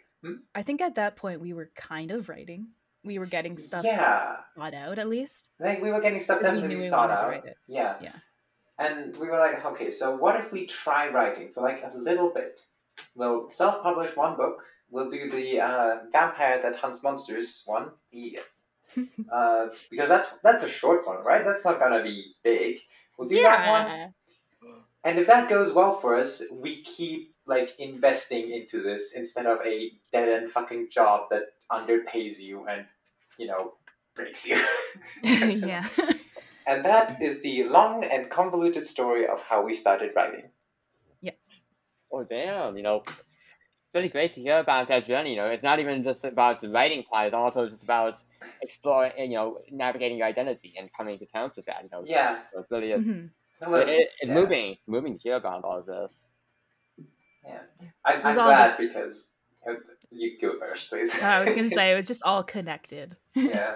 [0.54, 2.70] I think at that point we were kind of writing.
[3.08, 5.50] We were getting stuff Yeah, thought out at least.
[5.60, 7.46] like we were getting stuff 'Cause we we thought out.
[7.68, 7.96] Yeah.
[8.02, 8.16] Yeah.
[8.80, 12.30] And we were like, okay, so what if we try writing for like a little
[12.30, 12.62] bit?
[13.16, 14.64] We'll self-publish one book.
[14.92, 18.40] We'll do the uh, vampire that hunts monsters one, the,
[19.32, 21.44] uh, because that's that's a short one, right?
[21.44, 22.80] That's not gonna be big.
[23.18, 24.14] We'll do that one,
[25.04, 29.60] and if that goes well for us, we keep like investing into this instead of
[29.66, 32.86] a dead end fucking job that underpays you and
[33.38, 33.74] you know
[34.16, 34.60] breaks you.
[35.24, 35.86] yeah.
[36.70, 40.50] And that is the long and convoluted story of how we started writing.
[41.22, 41.32] Yeah.
[42.12, 42.76] Oh damn!
[42.76, 45.30] You know, it's really great to hear about that journey.
[45.32, 48.16] You know, it's not even just about the writing part; it's also just about
[48.62, 51.84] exploring, you know, navigating your identity and coming to terms with that.
[51.84, 53.30] You know, Yeah, so it's really is, Mhm.
[53.62, 54.34] it it, it's yeah.
[54.34, 56.12] moving, moving to hear about all of this.
[57.46, 57.62] Yeah,
[58.04, 59.38] I'm, I'm glad just- because
[60.12, 61.22] you go first, please.
[61.22, 63.18] I was gonna say it was just all connected.
[63.36, 63.76] yeah,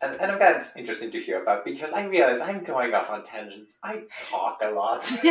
[0.00, 3.10] and, and I'm glad it's interesting to hear about because I realize I'm going off
[3.10, 3.78] on tangents.
[3.82, 5.10] I talk a lot.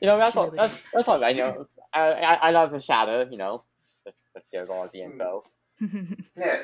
[0.00, 0.50] You know, that's all.
[0.50, 1.36] That's that's all right.
[1.36, 3.28] You know, I I, I love the shadow.
[3.30, 3.64] You know,
[4.06, 5.42] just just give all the info.
[6.36, 6.62] yeah,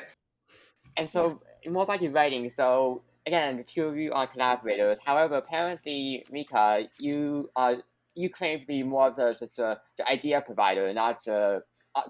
[0.97, 2.49] And so, more about your writing.
[2.49, 4.97] So, again, the two of you are collaborators.
[5.05, 7.75] However, apparently, Mika, you are
[8.15, 9.77] you claim to be more of the just the
[10.09, 11.61] idea provider, not the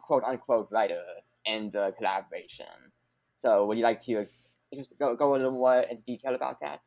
[0.02, 1.04] quote unquote writer
[1.46, 2.92] and the collaboration.
[3.40, 4.26] So, would you like to
[4.74, 6.82] just go go a little more into detail about that?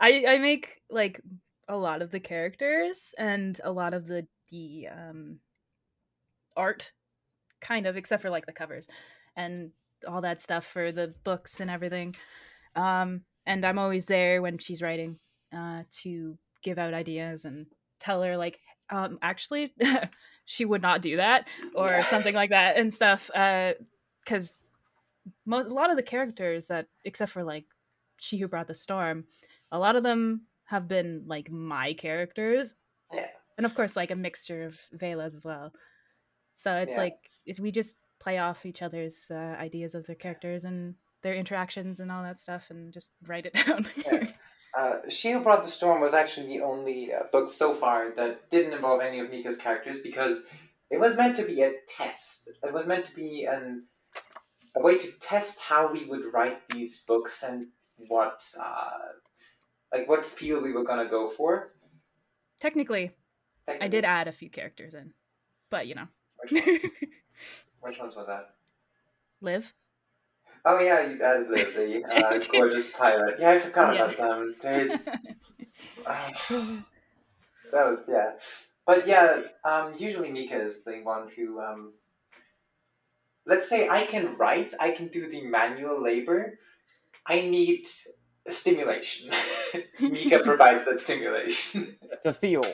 [0.00, 1.20] I I make like
[1.68, 5.40] a lot of the characters and a lot of the the um
[6.56, 6.92] art
[7.60, 8.88] kind of except for like the covers
[9.36, 9.72] and
[10.06, 12.14] all that stuff for the books and everything.
[12.76, 15.18] Um and I'm always there when she's writing
[15.52, 17.66] uh to give out ideas and
[18.00, 19.72] tell her like um actually
[20.44, 22.02] she would not do that or Yeah.
[22.04, 23.74] something like that and stuff uh
[24.26, 24.70] cuz
[25.44, 27.64] most a lot of the characters that except for like
[28.18, 29.24] she who brought the storm
[29.70, 32.74] a lot of them have been like my characters
[33.12, 35.72] yeah, and of course like a mixture of Vela's as well
[36.54, 37.02] so it's Yeah.
[37.04, 41.34] like it's, we just play off each other's uh, ideas of their characters and their
[41.34, 44.26] interactions and all that stuff and just write it down Yeah.
[44.80, 48.48] Uh, she Who Brought the Storm was actually the only uh, book so far that
[48.50, 50.36] didn't involve any of Mika's characters because
[50.94, 52.48] it was meant to be a test.
[52.62, 53.64] It was meant to be an,
[54.76, 57.66] a way to test how we would write these books and
[58.12, 59.08] what, uh,
[59.92, 61.72] like, what feel we were gonna go for.
[62.60, 63.06] technically
[63.80, 65.12] i did add a few characters in
[65.70, 66.08] but you know
[66.40, 66.82] Which ones?
[67.84, 68.44] Which ones was that?
[69.40, 69.74] live
[70.64, 73.38] Oh yeah, you added Liv, the uh, gorgeous pirate.
[73.40, 74.10] Yeah, I forgot Yeah.
[74.10, 74.54] about them.
[74.62, 74.90] They,
[76.06, 76.30] uh,
[77.72, 78.32] that was, yeah,
[78.86, 81.92] but yeah, um, usually Mika is the one who, um,
[83.46, 86.58] let's say I can write, I can do the manual labor.
[87.26, 87.86] I need
[88.48, 89.30] stimulation.
[90.00, 91.96] Mika provides that stimulation.
[92.24, 92.64] The feel.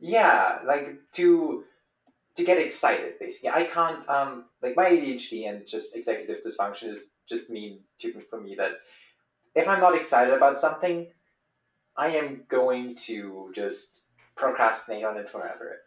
[0.00, 1.64] yeah, like to
[2.36, 3.14] to get excited.
[3.18, 4.08] Basically, I can't.
[4.08, 8.72] Um, like my ADHD and just executive dysfunction is just mean to for me that
[9.54, 11.06] if I'm not excited about something,
[11.96, 15.82] I am going to just procrastinate on it forever.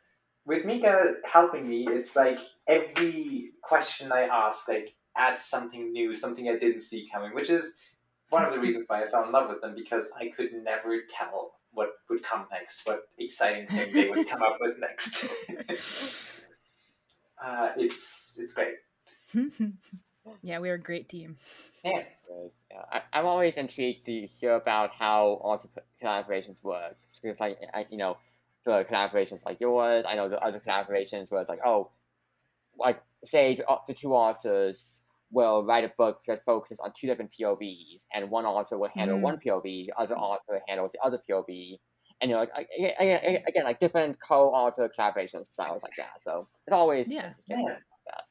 [0.45, 6.47] With Mika helping me, it's like every question I ask like adds something new, something
[6.47, 7.81] I didn't see coming, which is
[8.29, 11.01] one of the reasons why I fell in love with them because I could never
[11.09, 15.25] tell what would come next, what exciting thing they would come up with next.
[17.43, 18.77] uh, it's it's great.
[20.41, 21.37] yeah we're a great team
[21.83, 22.03] Yeah.
[22.71, 25.69] Yeah, I, I'm always intrigued to hear about how all the
[26.03, 26.97] collaborations work.
[27.21, 28.17] Because, like, I, you know,
[28.65, 31.89] the collaborations like yours, I know the other collaborations where it's like, oh,
[32.77, 34.91] like, say the, the two authors
[35.31, 39.17] will write a book that focuses on two different POVs, and one author will handle
[39.17, 39.21] Mm.
[39.21, 41.79] one POV, the other author handles the other POV,
[42.21, 46.21] and you know, like, I- I- I- again, like different co-author collaboration styles like that.
[46.23, 47.33] So it's always Yeah.
[47.47, 47.59] Yeah.
[47.59, 48.23] about.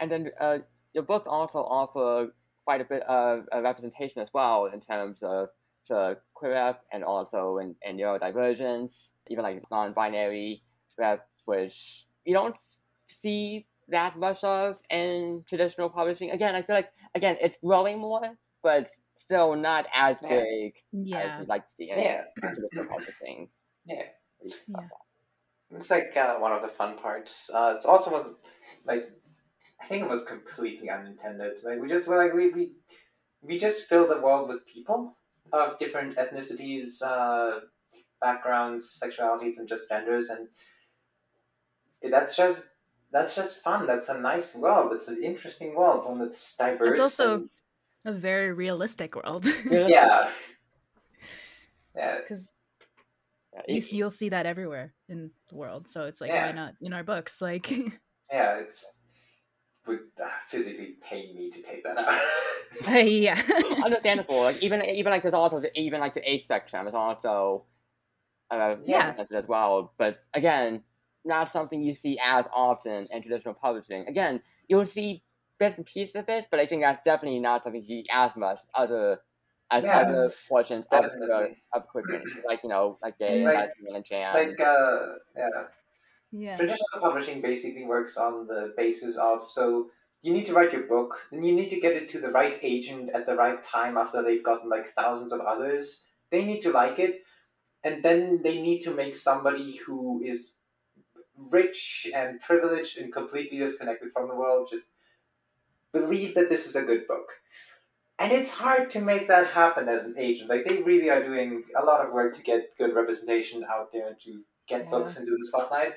[0.00, 0.58] And then uh,
[0.94, 5.50] your books also offer quite a bit of, of representation as well in terms of
[5.88, 10.62] the queer rep and also in, in neurodivergence, even like non-binary
[10.98, 12.56] rep, which you don't
[13.04, 16.30] see that much of in traditional publishing.
[16.30, 18.22] Again, I feel like again it's growing more,
[18.62, 20.28] but still not as Yeah.
[20.28, 21.18] big Yeah.
[21.18, 22.24] as we'd like to see in Yeah.
[22.38, 23.50] traditional publishing.
[23.86, 24.04] Yeah.
[24.66, 24.88] Yeah.
[25.72, 27.50] It's like uh, one of the fun parts.
[27.52, 28.26] Uh, it's also was
[28.84, 29.10] like
[29.80, 31.62] I think it was completely unintended.
[31.62, 32.72] Like we just were like we we,
[33.42, 35.18] we just fill the world with people
[35.52, 37.60] of different ethnicities, uh,
[38.20, 40.48] backgrounds, sexualities, and just genders, and
[42.10, 42.73] that's just
[43.14, 43.86] that's just fun.
[43.86, 44.92] That's a nice world.
[44.92, 46.98] It's an interesting world, one that's diverse.
[46.98, 47.50] It's also- and-
[48.04, 49.46] A very realistic world.
[49.70, 50.28] yeah,
[51.96, 52.18] yeah.
[52.20, 52.52] Because
[53.54, 55.86] Yeah, you, you'll see that everywhere in the world.
[55.88, 56.46] So it's like, Yeah.
[56.46, 57.40] why not in our books?
[57.40, 57.70] Like,
[58.32, 59.00] Yeah, it's
[59.86, 62.20] would uh, physically pain me to take that out.
[63.06, 63.40] yeah.
[63.84, 64.40] understandable.
[64.40, 67.64] Like even even like there's also the, even like the age spectrum is also
[68.50, 69.06] uh, Yeah.
[69.08, 69.92] represented as well.
[69.98, 70.82] But again,
[71.24, 74.06] not something you see as often in traditional publishing.
[74.08, 75.22] Again, you'll see
[75.58, 78.32] bits and pieces of it, but I think that's definitely not something you see as
[78.36, 79.20] much as other
[79.70, 82.04] as Yeah, other portions of the of the quick
[82.46, 84.34] like you know like gay, Like- lesbian, and trans.
[84.34, 85.06] like uh,
[85.36, 85.48] yeah.
[86.32, 86.56] yeah.
[86.56, 89.90] Traditional publishing basically works on the basis of so
[90.22, 92.58] you need to write your book, then you need to get it to the right
[92.62, 96.04] agent at the right time after they've gotten like thousands of others.
[96.30, 97.18] They need to like it,
[97.82, 100.54] and then they need to make somebody who is
[101.36, 104.90] rich and privileged and completely disconnected from the world just
[105.92, 107.40] believe that this is a good book.
[108.18, 110.48] And it's hard to make that happen as an agent.
[110.48, 114.06] Like they really are doing a lot of work to get good representation out there
[114.08, 114.90] and to get Yeah.
[114.90, 115.94] books into the spotlight.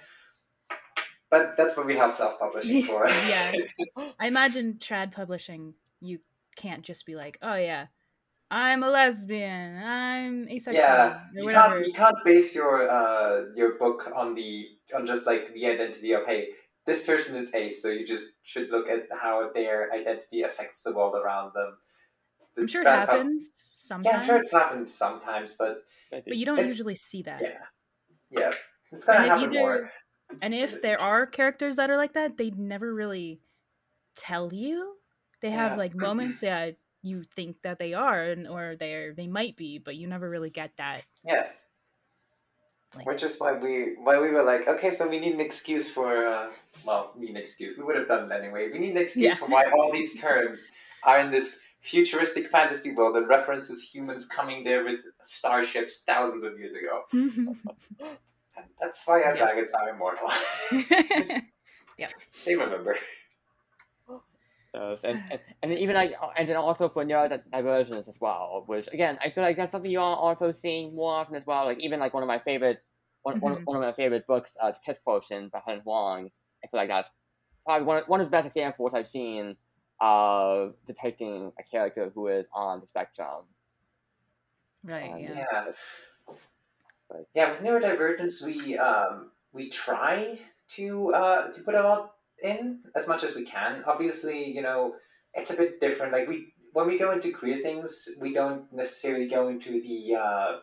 [1.30, 3.08] But that's what we have self-publishing for.
[3.08, 3.52] Yeah.
[4.20, 6.20] I imagine trad publishing, you
[6.56, 7.88] can't just be like, oh yeah,
[8.50, 11.76] I'm a lesbian, I'm asexual, yeah, you whatever.
[11.76, 16.14] can't you can't base your uh your book on the on just like the identity
[16.14, 16.50] of hey
[16.86, 20.94] this person is ace, so you just should look at how their identity affects the
[20.96, 21.78] world around them.
[22.56, 25.84] The I'm sure it trad pub- happens sometimes, Yeah, I'm sure it's happened sometimes, but
[26.10, 27.42] but you don't usually see that.
[27.42, 27.60] yeah,
[28.32, 28.52] yeah,
[28.94, 29.92] it's gonna And happen either- more.
[30.42, 33.40] And if there are characters that are like that, they never really
[34.16, 34.96] tell you.
[35.42, 35.78] They have Yeah.
[35.78, 36.72] like moments, yeah,
[37.04, 40.50] you think that they are, and or they're they might be, but you never really
[40.50, 41.04] get that.
[41.26, 41.48] Yeah.
[42.96, 45.90] Like- Which is why we why we were like, okay, so we need an excuse
[45.90, 46.50] for uh,
[46.86, 47.78] well, need an excuse.
[47.78, 48.70] We would have done it anyway.
[48.72, 49.36] We need an excuse Yeah.
[49.36, 50.72] for why all these terms
[51.04, 56.58] are in this futuristic fantasy world that references humans coming there with starships thousands of
[56.60, 57.06] years ago.
[58.82, 59.46] That's why our Yeah.
[59.46, 60.30] dragons are immortal.
[61.98, 62.10] Yeah.
[62.46, 62.96] They remember.
[64.80, 69.18] Yes, and, and, and even like and then also for neurodivergence as well, which again
[69.24, 71.66] I feel like that's something you are also seeing more often as well.
[71.66, 72.84] Like even like one of my favorite
[73.24, 73.66] one, one, Mhm.
[73.66, 76.32] one of my favorite books, uh, Kiss Quotient by Helen Hoang.
[76.64, 77.10] I feel like that's
[77.66, 79.58] probably one of, one of the best examples I've seen
[80.00, 83.44] of depicting a character who is on the spectrum.
[84.84, 85.34] right, Um, yeah.
[85.34, 85.72] Yeah.
[87.10, 90.40] But- Yeah, with neurodivergence, we um, we try
[90.76, 93.84] to uh, to put a lot in as much as we can.
[93.86, 94.96] Obviously, you know,
[95.34, 96.14] it's a bit different.
[96.14, 100.58] Like we when we go into queer things, we don't necessarily go into the uh,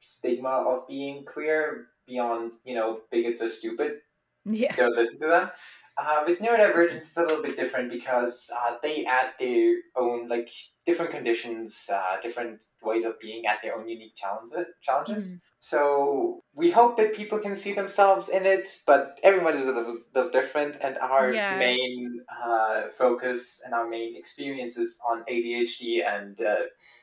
[0.00, 3.98] stigma of being queer beyond you know bigots are stupid.
[4.44, 4.74] Yeah.
[4.76, 5.50] Don't listen to them.
[5.96, 10.50] Uh, with neurodivergence, it's a little bit different because uh, they add their own like
[10.86, 14.66] different conditions, uh, different ways of being, add their own unique challenges.
[14.82, 15.40] Challenges.
[15.60, 19.98] So we hope that people can see themselves in it, but everyone is a little,
[20.14, 21.56] little different, and our Yeah.
[21.58, 26.56] main uh, focus and our main experiences on ADHD and uh,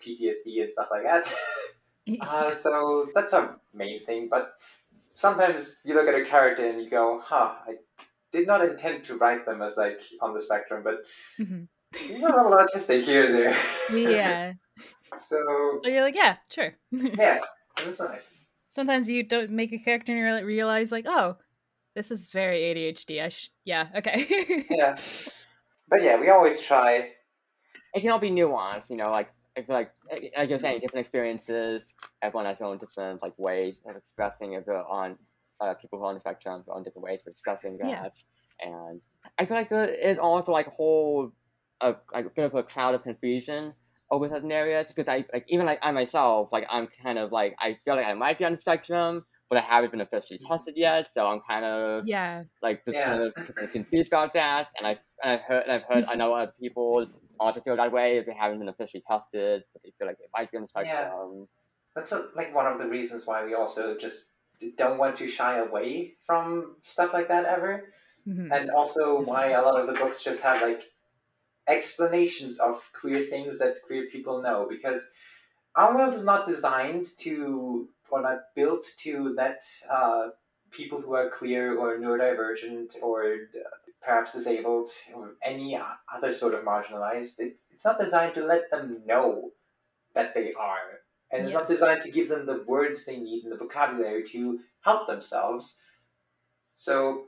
[0.06, 1.34] PTSD and stuff like that.
[2.20, 4.28] Uh, so that's our main thing.
[4.30, 4.54] But
[5.14, 7.76] sometimes you look at a character and you go, "Huh, I
[8.32, 11.06] did not intend to write them as like on the spectrum, but
[11.40, 11.68] Mhm.
[11.92, 13.56] there's a little autistic here and there."
[13.92, 14.54] yeah.
[15.18, 16.74] so So you're like, yeah, sure.
[16.92, 17.40] yeah,
[17.78, 18.36] that's nice.
[18.70, 21.38] Sometimes you don't make a character and you realize, like, oh,
[21.94, 23.22] this is very ADHD.
[23.22, 24.26] I sh- yeah, okay.
[24.70, 24.96] Yeah,
[25.90, 27.08] but yeah, we always try.
[27.94, 29.12] It can all be nuanced, you know.
[29.12, 29.92] Like I feel like
[30.38, 31.94] like you're saying, different experiences.
[32.22, 35.18] Everyone has their own different like ways of expressing it they're on
[35.62, 37.90] uh, people who are on the spectrum, their own different ways of expressing that.
[37.90, 38.10] Yeah.
[38.62, 39.02] And
[39.38, 41.32] I feel like there is also like a whole
[41.82, 43.74] a, like a bit of a cloud of confusion
[44.12, 47.56] over certain areas because I like even like I myself like I'm kind of like
[47.60, 50.76] I feel like I might be on the spectrum, but I haven't been officially tested
[50.78, 52.44] yet, so I'm kind of Yeah.
[52.62, 53.06] like just Yeah.
[53.06, 54.70] kind of kind of confused about that.
[54.78, 57.08] And I and I've heard and I've heard I know other people
[57.40, 60.26] also feel that way if they haven't been officially tested, but they feel like they
[60.36, 61.08] might be on the Yeah.
[61.08, 61.48] spectrum.
[61.96, 64.34] That's uh like one of the reasons why we also just
[64.78, 67.94] don't want to shy away from stuff like that ever.
[68.28, 68.52] Mhm.
[68.56, 70.84] and also why a lot of the books just have like
[71.68, 75.12] explanations of queer things that queer people know because
[75.76, 80.30] our world is not designed to or not built to let uh,
[80.70, 83.70] people who are queer or neurodivergent or uh,
[84.02, 85.80] perhaps disabled or any
[86.14, 89.52] other sort of marginalized it's, it's not designed to let them know
[90.14, 91.01] that they are
[91.32, 91.60] and it's Yeah.
[91.60, 95.82] not designed to give them the words they need and the vocabulary to help themselves
[96.76, 97.26] so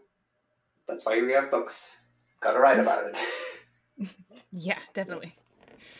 [0.88, 2.02] that's why we have books.
[2.42, 3.18] Gotta write about it.
[4.52, 5.34] Yeah, definitely.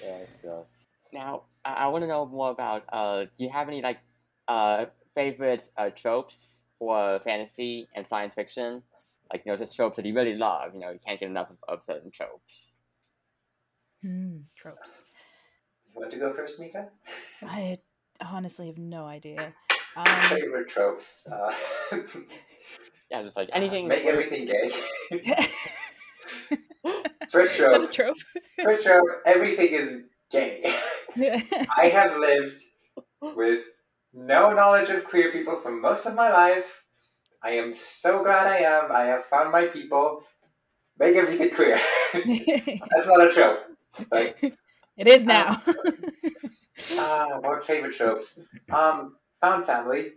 [0.02, 0.66] Yes, yes.
[1.12, 2.84] Now, I, I want to know more about.
[2.92, 4.00] Uh, do you have any like
[4.48, 4.86] uh
[5.16, 8.84] favorite uh, tropes for fantasy and science fiction?
[9.32, 10.74] Like you know, just tropes that you really love.
[10.74, 12.74] You know, you can't get enough of, of certain tropes.
[14.02, 15.04] Hmm, tropes.
[15.94, 16.90] You want to go first, Mika?
[17.44, 17.80] I
[18.22, 19.54] honestly have no idea.
[19.96, 21.28] Um, Favorite tropes.
[21.28, 21.54] Uh,
[23.12, 23.88] Yeah, just like anything.
[23.88, 24.70] Make everything gay.
[27.32, 27.92] First Is that a trope.
[27.92, 28.18] trope?
[28.64, 29.06] First trope.
[29.26, 30.64] Everything is gay.
[31.78, 32.60] I have lived
[33.22, 33.64] with
[34.14, 36.84] no knowledge of queer people for most of my life.
[37.44, 38.92] I am so glad I am.
[38.92, 40.24] I have found my people.
[40.98, 41.78] Make everything queer.
[42.14, 43.60] That's not a trope.
[44.12, 44.56] Like
[44.98, 45.62] it is now.
[46.98, 48.40] Ah, what favorite tropes?
[48.72, 50.14] Um, found family,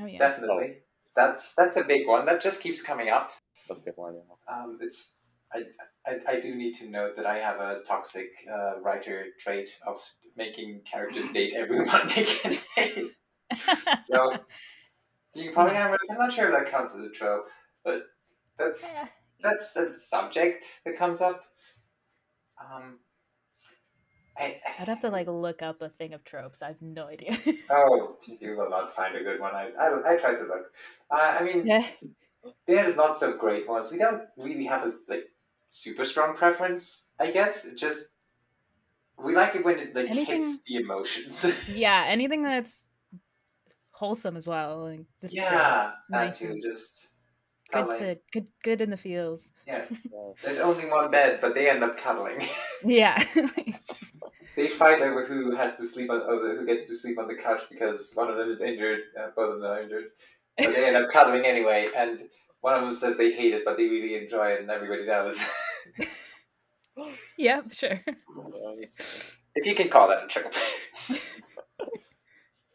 [0.00, 0.18] oh yeah.
[0.18, 0.78] definitely.
[1.16, 3.30] That's that's a big one that just keeps coming up.
[3.68, 4.14] That's a good one.
[4.14, 4.54] Yeah.
[4.54, 5.18] Um, it's
[5.54, 5.62] I,
[6.06, 10.00] I I do need to note that I have a toxic uh, writer trait of
[10.36, 13.12] making characters date everyone they can date.
[14.02, 14.36] So
[15.34, 17.46] being polyamorous, I'm not sure if that counts as a trope,
[17.84, 18.02] but
[18.58, 18.98] that's
[19.42, 21.44] that's a subject that comes up.
[22.60, 22.98] Um,
[24.36, 26.60] I, I'd have to like look up a thing of tropes.
[26.62, 27.36] I have no idea.
[27.70, 29.54] Oh, you will not find a good one.
[29.54, 30.72] I, I, I tried to look.
[31.10, 31.86] Uh, I mean, yeah.
[32.66, 33.92] there's not so great ones.
[33.92, 35.30] We don't really have a like
[35.68, 37.12] super strong preference.
[37.20, 38.16] I guess It just
[39.16, 41.46] we like it when it like Anything- hits the emotions.
[41.72, 42.04] Yeah.
[42.08, 42.88] Anything that's
[43.92, 44.82] wholesome as well.
[44.90, 46.58] Like just yeah, that Nice too.
[46.60, 47.10] Just
[47.72, 47.98] Good cuddling.
[48.00, 49.52] to good good in the feels.
[49.66, 49.84] Yeah,
[50.42, 52.40] there's only one bed, but they end up cuddling.
[52.84, 53.16] Yeah.
[54.56, 57.34] they fight over who has to sleep on, over who gets to sleep on the
[57.34, 59.00] couch because one of them is injured.
[59.18, 60.04] Uh, both of them are injured,
[60.56, 61.88] but they end up cuddling anyway.
[61.96, 62.20] And
[62.60, 65.46] one of them says they hate it, but they really enjoy it, and everybody knows.
[67.36, 68.00] yeah, sure.
[69.54, 70.54] if you can call that a trope.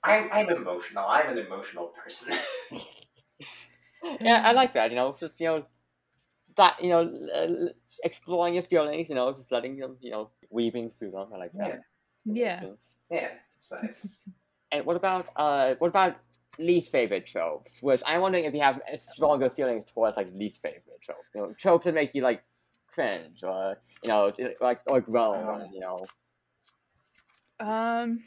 [0.03, 1.05] I'm, I'm emotional.
[1.07, 2.33] I'm an emotional person.
[4.21, 4.91] yeah, I like that.
[4.91, 5.65] You know, just you know,
[6.55, 7.01] that you know,
[7.33, 7.71] uh,
[8.03, 9.09] exploring your feelings.
[9.09, 9.97] You know, just letting them.
[10.01, 11.27] You know, weaving through them.
[11.33, 11.81] I like that.
[12.25, 12.61] Yeah.
[13.09, 14.07] yeah, it's nice.
[14.71, 16.17] And what about uh, what about
[16.59, 17.81] least favorite tropes?
[17.81, 21.31] Which I'm wondering if you have stronger feelings towards like least favorite tropes.
[21.33, 22.43] You know, tropes that make you like
[22.87, 24.31] cringe or you know,
[24.61, 25.61] like or groan.
[25.61, 26.05] Um, You know,
[27.59, 28.23] Um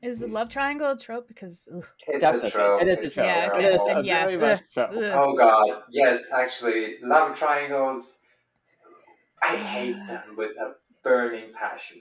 [0.00, 1.28] is the love triangle a trope?
[1.28, 1.86] Because ugh.
[2.08, 2.48] It's Definitely.
[2.48, 2.82] a trope.
[2.82, 3.26] It is a trope.
[3.26, 3.58] Yeah.
[3.58, 4.24] It is a Yeah.
[4.24, 4.90] very much trope.
[4.94, 8.21] Oh god, yes, actually, love triangles.
[9.42, 12.00] I hate them with a burning passion.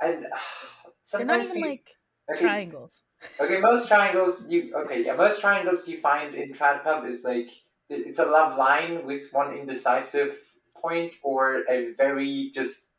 [0.00, 0.38] And uh,
[1.16, 1.96] they're sometimes not even like
[2.34, 3.02] okay, triangles.
[3.40, 7.50] Okay, most triangles you okay, yeah, most triangles you find in TradPub is like
[7.90, 10.36] it's a love line with one indecisive
[10.76, 12.92] point or a very just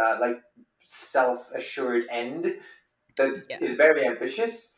[0.00, 0.42] uh, like
[0.84, 2.60] self assured end
[3.16, 3.76] that is Yeah.
[3.76, 4.76] very ambitious.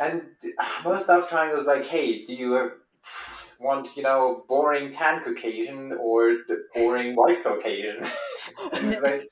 [0.00, 0.22] And
[0.58, 2.72] uh, most love triangles like, hey, do you
[3.60, 7.98] want you know boring tan Caucasian or the boring white Caucasian?
[8.72, 9.26] It's like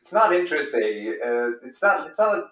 [0.00, 1.16] it's not interesting.
[1.24, 2.08] Uh, it's not.
[2.08, 2.38] It's not.
[2.38, 2.42] A,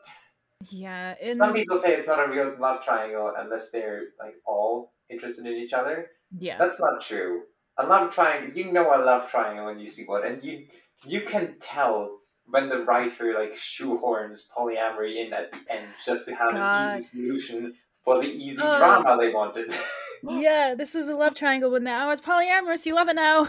[0.71, 1.15] Yeah.
[1.21, 5.45] In, some people say it's not a real love triangle unless they're like all interested
[5.47, 6.07] in each other.
[6.39, 6.57] yeah.
[6.59, 7.43] That's not true.
[7.79, 10.67] A love triangle, you know a love triangle when you see one, and you
[11.05, 16.35] you can tell when the writer like shoehorns polyamory in at the end just to
[16.35, 16.63] have an
[16.97, 17.75] easy solution
[18.05, 18.79] for the easy Oh.
[18.79, 19.69] drama they wanted.
[20.23, 22.87] yeah, this was a love triangle, but now it's polyamorous.
[22.87, 23.49] You love it now.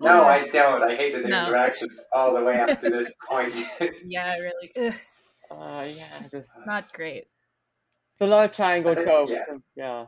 [0.00, 0.82] no, I don't.
[0.82, 1.44] I hated the no.
[1.44, 3.54] interactions all the way up to this point.
[4.04, 4.92] yeah, really.
[5.50, 6.34] Uh, yeah, just
[6.66, 7.26] not great.
[8.18, 9.26] The love triangle uh, show.
[9.28, 9.44] Yeah.
[9.76, 10.06] yeah.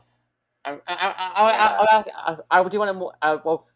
[0.65, 1.05] I, I, I.
[1.37, 3.13] I, I, I, I, I do want to more.
[3.21, 3.67] Uh, well,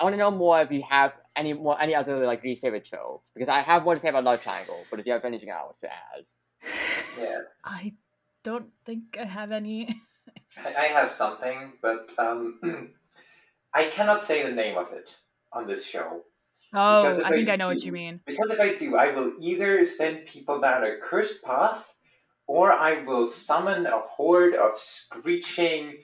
[0.00, 2.86] I want to know more if you have any more any other like least favorite
[2.86, 4.84] shows because I have more to say about love triangle.
[4.90, 6.24] But if you have anything else to add,
[7.20, 7.94] yeah, I
[8.42, 10.00] don't think I have any.
[10.64, 12.60] I, have something, but um,
[13.74, 15.14] I cannot say the name of it
[15.52, 16.22] on this show.
[16.74, 18.20] Oh, I think I I know what you mean.
[18.26, 21.94] Because if I do, I will either send people down a cursed path,
[22.46, 25.98] or I will summon a horde of screeching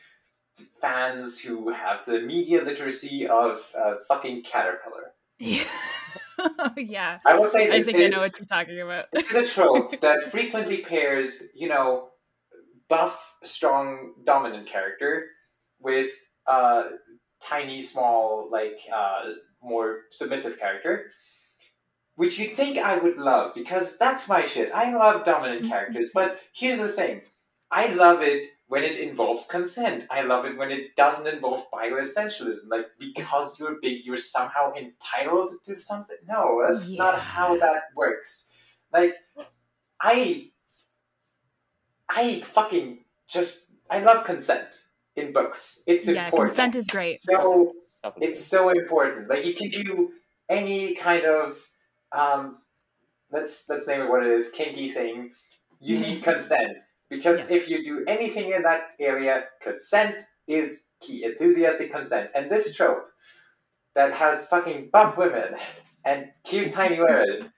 [0.80, 5.12] fans who have the media literacy of a fucking Caterpillar.
[6.76, 9.06] yeah, I will say I think is, I know what you're talking about.
[9.12, 12.10] it's a trope that frequently pairs, you know,
[12.88, 15.26] buff, strong, dominant character
[15.80, 16.10] with
[16.46, 16.84] a
[17.42, 19.32] tiny, small, like uh,
[19.62, 21.10] more submissive character.
[22.16, 24.72] Which you'd think I would love because that's my shit.
[24.74, 25.68] I love dominant Mhm.
[25.68, 27.22] characters, but here's the thing:
[27.70, 30.04] I love it when it involves consent.
[30.10, 32.68] I love it when it doesn't involve bioessentialism.
[32.68, 36.16] Like because you're big, you're somehow entitled to something.
[36.26, 38.50] No, that's not how that works.
[38.92, 39.14] Like
[40.00, 40.50] I
[42.08, 44.84] I fucking just I love consent
[45.16, 45.82] in books.
[45.86, 46.50] It's Yeah, important.
[46.50, 47.20] consent is great.
[47.20, 48.28] So Definitely.
[48.28, 49.28] it's so important.
[49.28, 50.12] Like you can do
[50.48, 51.58] any kind of
[52.12, 52.58] um
[53.30, 55.32] let's let's name it what it is, kinky thing.
[55.80, 56.78] You need consent.
[57.10, 61.24] Because if you do anything in that area, consent is key.
[61.24, 62.30] Enthusiastic consent.
[62.34, 63.06] And this trope
[63.94, 65.56] that has fucking buff women
[66.04, 67.52] and cute tiny women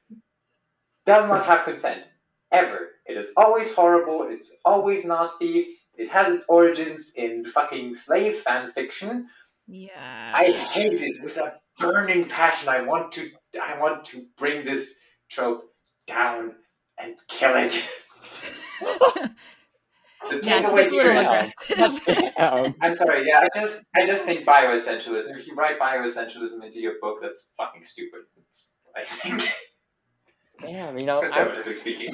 [1.06, 2.08] does not have consent.
[2.52, 2.88] Ever.
[3.10, 8.70] It is always horrible, it's always nasty, it has its origins in fucking slave fan
[8.70, 9.26] fiction.
[9.66, 10.32] Yeah.
[10.34, 12.68] I hate it with a burning passion.
[12.68, 13.30] I want to
[13.62, 14.98] I want to bring this
[15.28, 15.62] trope
[16.06, 16.54] down
[16.98, 17.88] and kill it.
[20.28, 24.46] The yeah, she takeaway gets here is- I'm sorry, yeah, I just I just think
[24.46, 25.34] bioessentialism.
[25.38, 28.20] If you write bioessentialism into your book, that's fucking stupid.
[28.36, 29.42] It's, I think,
[30.60, 32.10] damn, you know, I, conservatively speaking.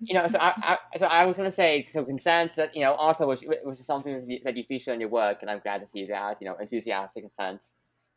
[0.00, 2.94] You know, so I, I, so I was gonna say, so consent, that you know,
[2.94, 5.88] also which, which is something that you, feature in your work, and I'm glad to
[5.88, 6.38] see that.
[6.40, 7.62] You know, enthusiastic consent,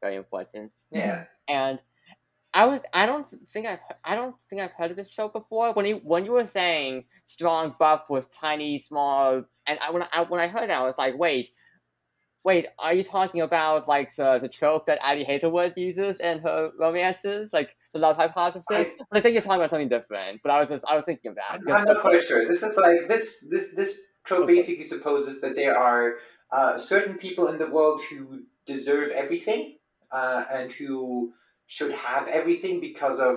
[0.02, 0.72] very important.
[0.92, 1.26] Yeah.
[1.48, 1.80] And
[2.54, 5.74] I was, I don't think I've, I don't think I've heard of this show before.
[5.74, 10.22] When you, when you were saying strong buff was tiny, small, and I when I
[10.24, 11.50] when I heard that, I was like, wait.
[12.46, 16.72] Wait, are you talking about like the, the trope that Ali Hazelwood uses in her
[16.80, 18.66] romances, like the love hypothesis?
[18.72, 20.42] I- but I think you're talking about something different.
[20.44, 21.60] But I was just I was thinking of that.
[21.68, 22.48] I'm, I'm not quite sure.
[22.48, 24.56] This is like this this this trope Okay.
[24.56, 26.16] basically supposes that there are
[26.52, 29.78] uh, certain people in the world who deserve everything
[30.12, 31.34] uh, and who
[31.68, 33.36] should have everything because of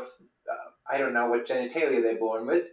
[0.50, 2.66] uh, I don't know what genitalia they're born with.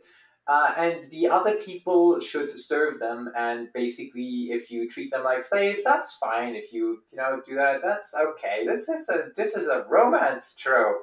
[0.49, 5.43] Uh, and the other people should serve them, and basically, if you treat them like
[5.43, 6.55] slaves, that's fine.
[6.55, 8.65] If you, you know, do that, that's okay.
[8.65, 11.01] This is a this is a romance trope.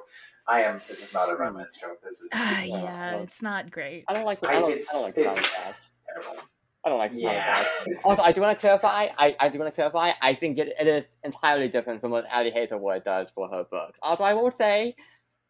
[0.49, 0.75] I am.
[0.79, 2.01] This is not a romance trope.
[2.03, 4.03] This is this yeah, well- it's not great.
[4.09, 6.43] I don't like the, I- I, don't, it's- I don't like the sound it's- terrible.
[6.85, 7.61] I don't like the sound Yeah.
[7.61, 7.67] of.
[8.05, 9.07] Also, I do want to clarify.
[9.17, 10.11] I, I do want to clarify.
[10.21, 13.97] I think it, it is entirely different from what Ali Hazelwood does for her books.
[14.03, 14.95] Although I will say,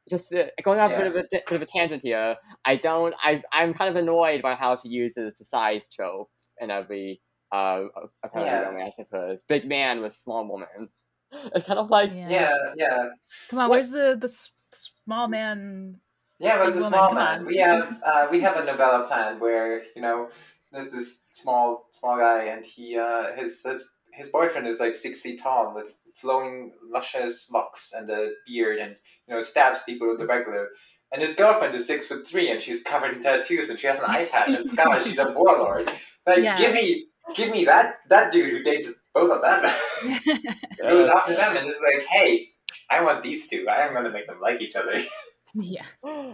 [0.09, 2.35] just uh, going off a bit of a bit of a tangent here.
[2.65, 3.13] I don't.
[3.19, 6.29] I I'm kind of annoyed by how she uses the size trope
[6.59, 7.83] in every uh
[8.23, 8.69] apparently Yeah.
[8.69, 9.43] romance of hers.
[9.47, 10.89] Big man with small woman.
[11.55, 12.29] It's kind of like Yeah.
[12.29, 13.09] Yeah, yeah.
[13.49, 15.99] Come on, What- where's the the s- small man?
[16.39, 17.39] Yeah, it was a small come man.
[17.39, 17.45] on.
[17.45, 20.29] We have uh, we have a novella planned where you know
[20.71, 25.19] there's this small small guy and he uh, his his his boyfriend is like six
[25.21, 28.95] feet tall with flowing luscious locks and a beard and
[29.27, 30.69] you know stabs people with the regular.
[31.11, 33.99] And his girlfriend is six foot three and she's covered in tattoos and she has
[33.99, 35.03] an eye patch and scars.
[35.07, 35.89] She's a warlord.
[36.25, 36.57] Like Yeah.
[36.57, 39.61] give me give me that that dude who dates both of them.
[40.81, 42.49] goes after them and is like, hey,
[42.89, 43.67] I want these two.
[43.69, 44.95] I am gonna make them like each other.
[45.53, 45.85] yeah.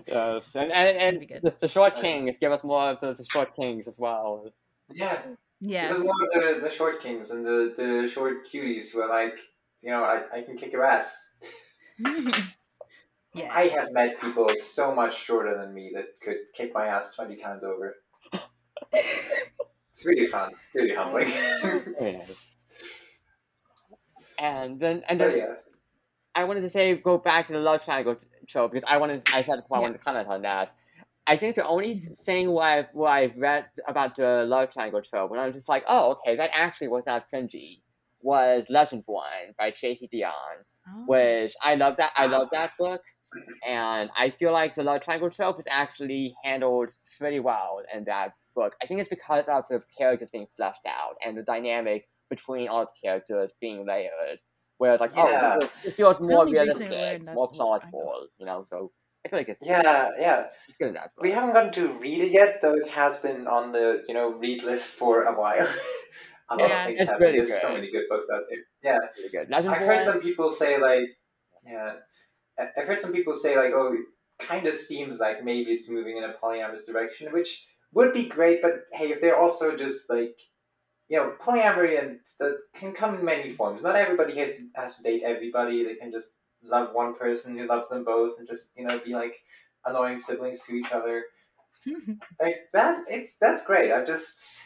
[0.07, 3.23] yes, and and, gonna and the, the short kings give us more of the, the
[3.23, 4.51] short kings as well.
[4.91, 5.19] Yeah.
[5.65, 5.89] Yes.
[5.89, 9.39] Because more of the, the short kings and the, the short cuties who are like,
[9.83, 11.33] you know, I, I can kick your ass.
[13.33, 13.49] yeah.
[13.51, 17.35] I have met people so much shorter than me that could kick my ass 20
[17.37, 17.95] times over.
[18.91, 21.27] It's really fun, really humbling.
[21.99, 22.57] Very nice.
[24.39, 25.53] And then and but then yeah,
[26.35, 28.17] I wanted to say go back to the love triangle
[28.47, 30.73] trope because I wanted I said before I wanted to comment on that.
[31.27, 35.31] I think the only thing what I've, what I've read about the love triangle trope
[35.31, 37.79] when I was just like, oh, okay, that actually was not cringy,
[38.23, 41.03] was Legendborn by Tracy Deonn, Oh.
[41.05, 43.01] which I love that I love that book,
[43.67, 48.33] and I feel like the love triangle trope is actually handled pretty well in that
[48.55, 48.75] book.
[48.81, 52.85] I think it's because of the characters being fleshed out and the dynamic between all
[52.85, 54.39] the characters being layered.
[54.77, 55.53] Whereas like, oh, Yeah.
[55.55, 58.65] oh, this, this feels more only recently realistic, more whole- plausible, you know.
[58.69, 58.91] So
[59.25, 60.47] I feel like it's Yeah, yeah.
[60.67, 61.11] it's good enough.
[61.21, 64.33] We haven't gotten to read it yet, though it has been on the you know
[64.33, 65.67] read list for a while.
[66.53, 67.75] a lot Yeah, of things it's have really There's so good.
[67.75, 68.59] many good books out there.
[68.83, 69.49] Yeah, really good.
[69.49, 71.09] Legend I've heard some people say like,
[71.65, 71.95] yeah,
[72.59, 75.89] I- I've heard some people say like, oh, it kind of seems like maybe it's
[75.89, 78.61] moving in a polyamorous direction, which would be great.
[78.61, 80.37] But hey, if they're also just like,
[81.09, 83.83] you know, polyamory and that can come in many forms.
[83.83, 85.83] Not everybody has to, has to date everybody.
[85.83, 89.13] They can just love one person who loves them both, and just you know be
[89.13, 89.35] like
[89.85, 91.23] annoying siblings to each other.
[92.39, 93.91] Like that, it's that's great.
[93.91, 94.61] I just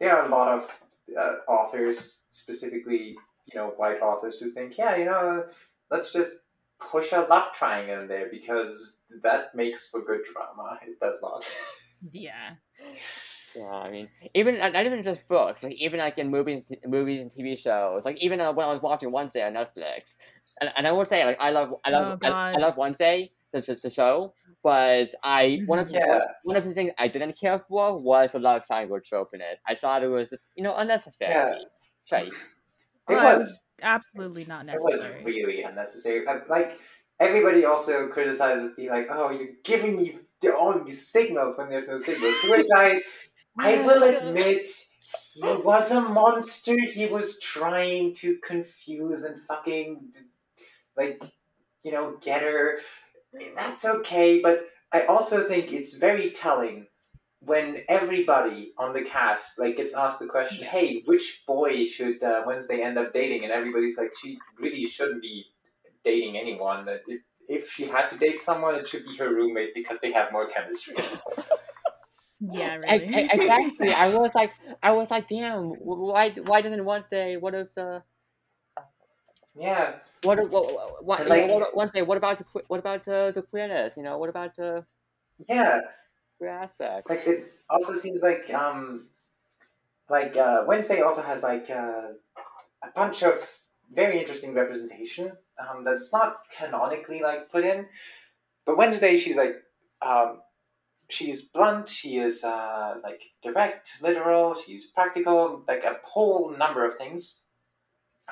[0.00, 0.82] there are a lot of
[1.18, 3.16] uh, authors, specifically
[3.52, 5.44] you know white authors, who think, yeah, you know,
[5.90, 6.42] let's just
[6.80, 10.78] push a love triangle in there because that makes for good drama.
[10.86, 11.48] It does not.
[12.12, 12.54] yeah.
[13.56, 17.22] Yeah, I mean, even not not even just books, like even like in movies, movies
[17.22, 18.04] and TV shows.
[18.04, 20.16] Like even uh, when I was watching Wednesday on Netflix,
[20.60, 23.32] and, and I would say like I love I love Oh, I, I love Wednesday
[23.52, 26.20] the, the, the show, but I one of the, Yeah.
[26.44, 29.40] one of the things I didn't care for was a lot of triangle trope in
[29.40, 29.58] it.
[29.66, 31.32] I thought it was you know unnecessary.
[31.32, 31.54] Yeah.
[32.12, 32.28] Right.
[32.28, 34.92] It Well, was absolutely not necessary.
[34.92, 35.24] it was necessary.
[35.24, 36.24] really unnecessary.
[36.26, 36.78] Like- Like
[37.20, 41.86] everybody also criticizes the like, oh, you're giving me the- all these signals when there's
[41.88, 42.34] no signals.
[42.42, 43.02] To which I
[43.58, 44.68] I will oh, admit,
[45.34, 46.76] he was a monster.
[46.80, 50.12] He was trying to confuse and fucking,
[50.96, 51.20] like,
[51.82, 52.78] you know, get her.
[53.54, 56.86] That's okay, but I also think it's very telling
[57.40, 62.42] when everybody on the cast like gets asked the question, "Hey, which boy should uh,
[62.46, 65.46] Wednesday end up dating?" and everybody's like, "She really shouldn't be
[66.04, 66.86] dating anyone.
[66.86, 70.12] That if, if she had to date someone, it should be her roommate because they
[70.12, 70.96] have more chemistry."
[72.40, 73.14] Yeah, really.
[73.14, 73.92] I, exactly.
[73.92, 75.70] I was like, I was like, damn.
[75.70, 76.30] Why?
[76.30, 77.36] Why doesn't Wednesday?
[77.36, 78.02] What if the
[79.58, 79.94] yeah.
[80.22, 80.38] what?
[80.50, 81.04] What?
[81.04, 81.20] What?
[81.20, 82.02] And, you know, like- what Wednesday?
[82.02, 83.96] What about the what about the the queerness?
[83.96, 84.84] You know, what about the
[85.38, 85.80] Yeah,
[86.38, 87.08] queer aspect?
[87.10, 89.08] like it also seems like um
[90.08, 92.12] like uh, Wednesday also has like uh,
[92.82, 93.36] a bunch of
[93.92, 97.86] very interesting representation um, that's not canonically like put in,
[98.64, 99.56] but Wednesday she's like
[100.02, 100.40] um,
[101.08, 106.94] she's blunt, she is uh, like direct, literal, she's practical, like a whole number of
[106.94, 107.46] things,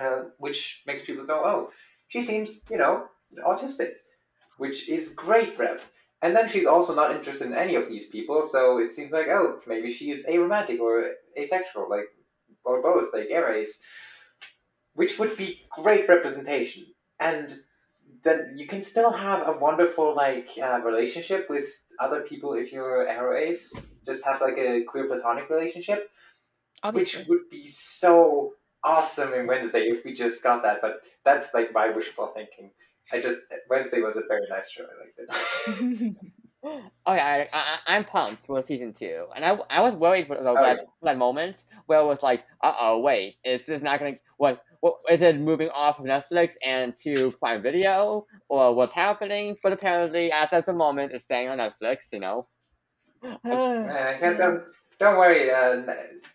[0.01, 1.70] uh, which makes people go, oh,
[2.09, 3.07] she seems you know
[3.44, 3.90] autistic,
[4.59, 5.82] which is great rep.
[6.22, 9.28] And then she's also not interested in any of these people, so it seems like,
[9.28, 12.07] oh, maybe she's aromantic or asexual, like,
[12.64, 13.80] or both, like aroace,
[14.94, 16.86] which would be great representation.
[17.20, 17.53] And
[18.24, 21.68] then you can still have a wonderful, like, uh, relationship with
[22.01, 23.94] other people if you're aroace.
[24.07, 26.11] Just have, like, a queer platonic relationship,
[26.82, 27.20] Obviously.
[27.20, 28.55] which would be so
[28.87, 32.70] awesome in Wednesday if we just got that, but that's, like, my wishful thinking.
[33.12, 36.16] I just, Wednesday was a very nice show, I liked it.
[37.07, 40.34] Oh yeah, I, I, I'm pumped for season two, and I, I was worried for,
[40.34, 40.84] for, Oh, that, yeah.
[41.03, 44.62] that moment where it was like, uh oh, wait, is this not gonna what?
[44.80, 49.57] What is it moving off of Netflix and to Prime Video, or what's happening?
[49.62, 52.12] But apparently, as of the moment, it's staying on Netflix.
[52.12, 52.49] You know.
[53.22, 53.37] Ugh.
[53.45, 53.84] Uh,
[54.20, 54.64] yeah, don't,
[54.99, 55.51] don't worry.
[55.51, 55.82] Uh,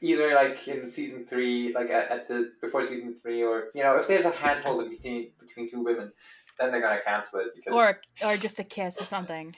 [0.01, 3.97] either like in season three, like at, at the before season three, or you know,
[3.97, 6.11] if there's a handhold between between two women,
[6.59, 9.55] then they're gonna cancel it because or or just a kiss or something.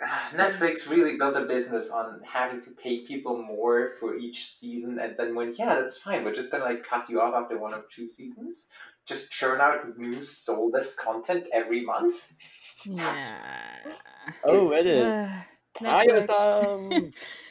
[0.32, 5.14] Netflix really built a business on having to pay people more for each season, and
[5.16, 6.24] then when yeah, that's fine.
[6.24, 8.70] We're just gonna like cut you off after one or two seasons.
[9.06, 12.32] Just churn out new soulless content every month.
[12.84, 13.18] Yeah.
[14.44, 15.30] Oh, it is Ugh.
[15.80, 16.26] Netflix.
[16.26, 17.12] tiresome,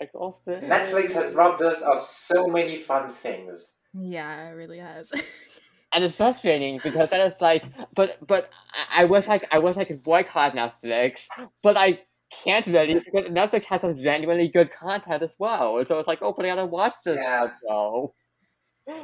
[0.00, 0.62] exhausted.
[0.62, 3.74] Netflix has robbed us of so many fun things.
[3.94, 5.10] Yeah, it really has.
[5.92, 8.50] and it's frustrating because then it's like, but but
[8.94, 11.26] I, I wish I I wish I could boycott Netflix,
[11.62, 12.00] but I
[12.44, 15.82] can't really because Netflix has some genuinely good content as well.
[15.86, 17.50] So it's like, oh, but I gotta watch this Yeah.
[17.66, 18.14] show.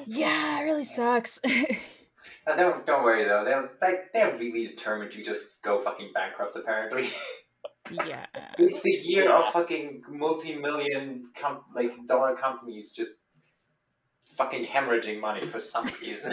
[0.07, 1.41] yeah, it really sucks.
[2.47, 3.45] Uh, don't don't worry though.
[3.45, 6.57] They're like they're really determined to just go fucking bankrupt.
[6.57, 7.09] Apparently,
[7.91, 8.27] yeah.
[8.59, 13.21] it's the year of fucking multi-million com- like dollar companies just
[14.21, 16.33] fucking hemorrhaging money for some reason.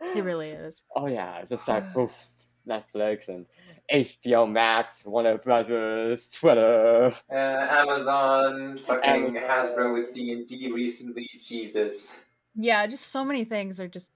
[0.00, 0.82] It really is.
[0.94, 2.28] Oh yeah, just like poof,
[2.68, 3.46] Netflix and
[3.92, 7.12] HBO Max, Warner Brothers, Twitter.
[7.30, 9.36] uh, Amazon, fucking Amazon.
[9.36, 11.28] Hasbro with D and D recently.
[11.40, 12.24] Jesus.
[12.54, 14.10] Yeah, just so many things are just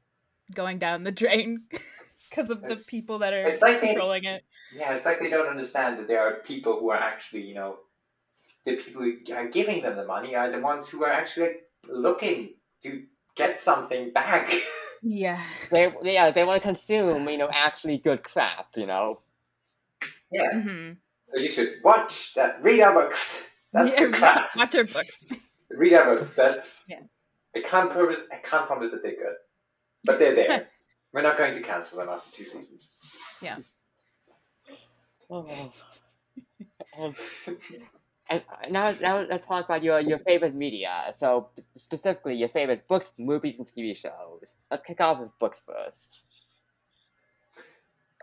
[0.55, 1.63] going down the drain
[2.31, 4.43] because of the people that are it's like they- controlling it.
[4.75, 7.79] Yeah, it's like they don't understand that there are people who are actually, you know,
[8.65, 11.51] the people who are giving them the money are the ones who are actually
[11.89, 12.55] looking
[12.85, 13.03] to
[13.35, 14.51] get something back.
[15.03, 15.41] Yeah.
[15.71, 19.21] They yeah they want to consume you know actually good crap you know.
[20.31, 20.53] Yeah.
[20.61, 20.91] hmm
[21.25, 22.63] So you should watch that.
[22.63, 23.49] Read our books.
[23.73, 24.55] That's yeah, the class.
[24.57, 25.27] Watch our books.
[25.71, 26.35] Read our books.
[26.35, 26.89] That's.
[26.91, 27.01] Yeah.
[27.57, 28.21] I can't promise.
[28.31, 29.37] I can't promise that they're good,
[30.05, 30.69] but they're there.
[31.13, 32.97] We're not going to cancel them after two seasons.
[33.43, 33.57] Yeah.
[35.31, 35.73] Oh.
[36.99, 37.15] Um,
[38.29, 41.13] and now, now let's talk about your, your favorite media.
[41.17, 44.57] So specifically, your favorite books, movies, and TV shows.
[44.71, 46.25] Let's kick off with books first.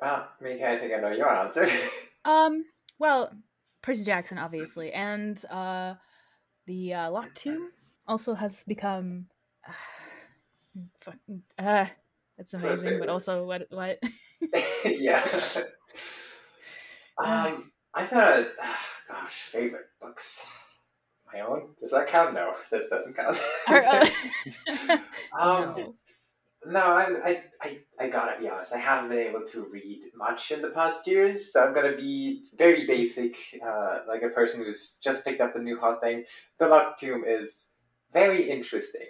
[0.01, 1.67] Well, Mika, I think I know your answer.
[2.25, 2.65] Um,
[2.99, 3.31] well,
[3.81, 5.93] Percy Jackson, obviously, and uh,
[6.65, 7.69] the uh, Locked Tomb
[8.05, 9.27] also has become.
[10.99, 11.15] fuck-
[11.57, 11.85] Uh,
[12.37, 13.99] it's amazing, but also what what?
[14.85, 15.25] yeah.
[17.17, 18.47] um, I've got a
[19.07, 20.47] gosh favorite books.
[21.33, 21.69] My own?
[21.79, 22.33] Does that count?
[22.33, 23.41] No, that doesn't count.
[23.67, 24.07] Uh,
[25.39, 25.95] um, no.
[26.65, 28.73] No, I, I, I, I gotta be honest.
[28.73, 32.43] I haven't been able to read much in the past years, so I'm gonna be
[32.57, 36.25] very basic, uh, like a person who's just picked up the new hot thing.
[36.59, 37.71] The Locked Tomb is
[38.11, 39.07] very interesting.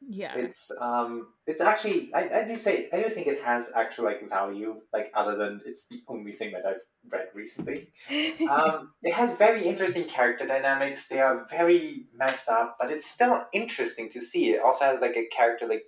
[0.00, 0.36] Yeah.
[0.36, 4.28] It's um, it's actually I, I do say I do think it has actual like
[4.28, 7.88] value, like other than it's the only thing that I've read recently.
[8.48, 11.08] Um, it has very interesting character dynamics.
[11.08, 14.50] They are very messed up, but it's still interesting to see.
[14.50, 15.84] It also has like a character like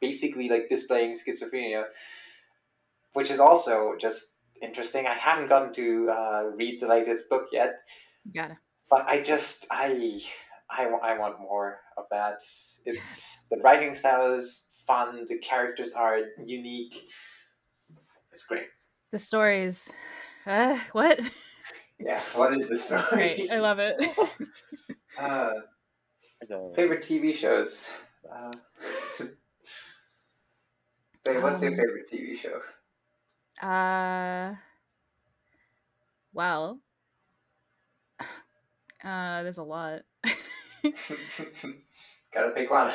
[0.00, 1.84] basically like displaying schizophrenia,
[3.14, 5.06] which is also just interesting.
[5.06, 7.80] I haven't gotten to uh, read the latest book yet,
[8.32, 8.58] Gotta.
[8.88, 10.20] but I just I
[10.70, 11.80] I, I want more
[12.10, 12.42] that.
[12.84, 15.24] It's the writing style is fun.
[15.26, 17.10] The characters are unique.
[18.30, 18.68] It's great.
[19.10, 19.90] The stories.
[20.46, 21.20] Uh, what?
[21.98, 22.20] Yeah.
[22.34, 23.04] What is the story?
[23.10, 23.50] Great.
[23.50, 23.96] I love it.
[25.18, 25.50] uh,
[26.74, 27.90] favorite TV shows.
[28.30, 28.52] Uh,
[31.26, 32.62] Wait, what's your Um, favorite TV show?
[33.66, 34.54] Uh,
[36.32, 36.80] well,
[39.04, 40.02] uh, there's a lot.
[42.36, 42.92] Gotta pick one.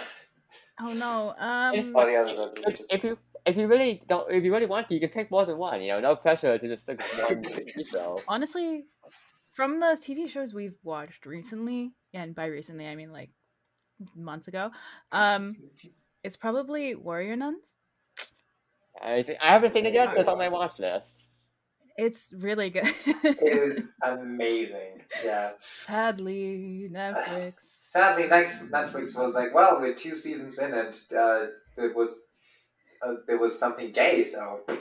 [0.80, 1.34] oh no.
[1.40, 2.86] Um, All the others are if, delicious.
[2.92, 5.46] if you if you really don't if you really want to, you can pick more
[5.46, 5.82] than one.
[5.82, 8.22] You know, no pressure to just stick with one TV show.
[8.28, 8.86] honestly,
[9.50, 13.32] from the TV shows we've watched recently, and by recently I mean like
[14.16, 14.70] months ago,
[15.12, 15.56] um,
[16.24, 17.78] it's probably Warrior Nuns.
[19.02, 21.18] I, think, I haven't seen it yet, but it's on my watch list.
[21.98, 22.86] It's really good.
[23.06, 25.02] It is amazing.
[25.26, 25.52] Yeah.
[25.60, 27.54] Sadly, Netflix.
[27.62, 32.28] Sadly, next Netflix was like, well, we're two seasons in, and uh, there was
[33.06, 34.62] uh, there was something gay, so.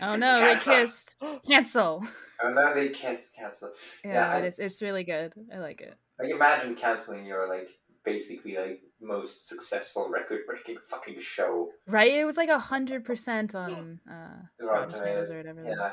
[0.00, 0.74] Oh no, they cancel.
[0.74, 1.16] kissed.
[1.46, 2.02] Cancel.
[2.42, 3.36] Oh no, they kissed.
[3.36, 3.70] Cancel.
[4.04, 5.32] Yeah, Yeah, it's it's- really good.
[5.54, 5.94] I like it.
[6.18, 7.68] Like, imagine canceling your like
[8.04, 11.68] basically like most successful record-breaking fucking show.
[11.86, 12.12] Right?
[12.12, 15.30] It was like a hundred percent on uh, Rotten Tomatoes.
[15.30, 15.64] or whatever.
[15.64, 15.92] Yeah.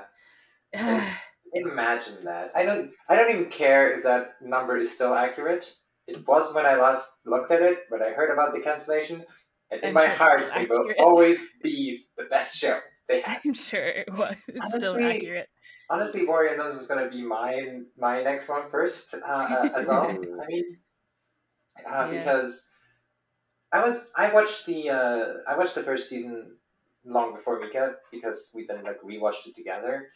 [1.53, 2.51] Imagine that.
[2.55, 2.91] I don't.
[3.09, 5.74] I don't even care if that number is still accurate.
[6.07, 9.26] It was when I last looked at it, when I heard about the cancellation,
[9.69, 13.22] and in I'm my sure heart, still it will always be the best show they
[13.26, 13.39] had.
[13.43, 14.36] I'm sure it was.
[14.47, 15.49] It's still Honestly, accurate.
[15.89, 20.03] Honestly, Warrior Nuns was gonna be my my next one first uh, uh, as well.
[20.09, 20.78] I mean,
[21.86, 22.07] uh, Yeah.
[22.17, 22.72] because
[23.74, 26.57] I was I watched the uh, I watched the first season
[27.03, 30.09] long before Mika because we then like rewatched it together.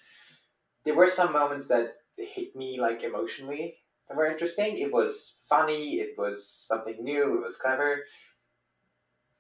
[0.86, 3.77] There were some moments that hit me like emotionally
[4.07, 4.77] that were interesting.
[4.77, 5.95] It was funny.
[5.95, 7.38] It was something new.
[7.38, 8.03] It was clever.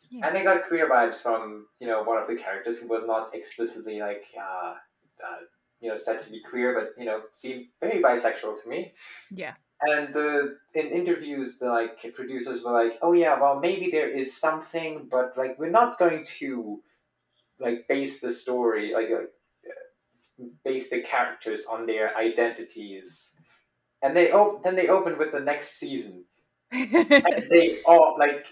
[0.09, 0.27] Yeah.
[0.27, 3.33] And I got queer vibes from you know one of the characters who was not
[3.33, 4.73] explicitly like uh,
[5.23, 5.39] uh,
[5.79, 8.93] you know said to be queer, but you know seemed very bisexual to me.
[9.31, 9.53] Yeah.
[9.81, 14.35] And the in interviews, the like producers were like, "Oh yeah, well maybe there is
[14.35, 16.81] something, but like we're not going to
[17.59, 19.25] like base the story like uh,
[20.63, 23.35] base the characters on their identities."
[24.01, 26.25] And they oh then they opened with the next season,
[26.71, 28.45] and they all like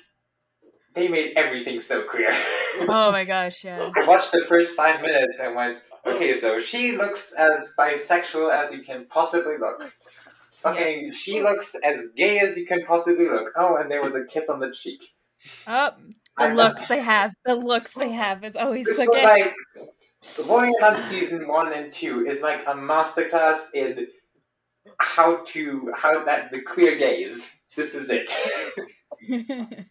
[0.95, 2.29] they made everything so queer.
[2.81, 3.77] oh my gosh, yeah.
[3.95, 8.71] I watched the first five minutes and went, okay, so she looks as bisexual as
[8.71, 9.91] you can possibly look.
[10.53, 13.51] Fucking, she looks as gay as you can possibly look.
[13.57, 15.03] Oh, and there was a kiss on the cheek.
[15.67, 15.91] Oh,
[16.37, 17.33] the I- looks they have.
[17.45, 19.23] The looks they have is always This so gay.
[19.23, 19.53] like,
[20.37, 24.07] the Warrior Nun season one and two is like a masterclass in
[24.99, 27.59] how to, how that, the queer gaze.
[27.75, 28.29] This is it.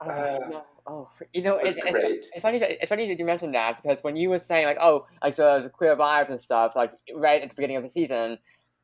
[0.00, 0.64] Oh, Uh, no.
[0.86, 2.58] oh, you know, It was it's, it's, it's funny.
[2.58, 5.34] That, it's funny that you mentioned that because when you were saying like, oh, like
[5.34, 8.38] so the queer vibes and stuff, like right at the beginning of the season,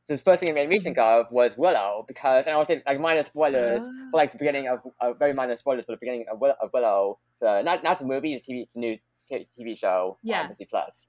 [0.04, 2.68] so the first thing it made me think of was Willow because, and I was
[2.68, 4.08] saying like minor spoilers Ah.
[4.10, 6.70] for like the beginning of uh, very minor spoilers for the beginning of, Will- of
[6.72, 8.98] Willow, So not not the movie, the TV, the new
[9.28, 10.42] t- TV show Yeah.
[10.42, 11.08] on Disney Plus.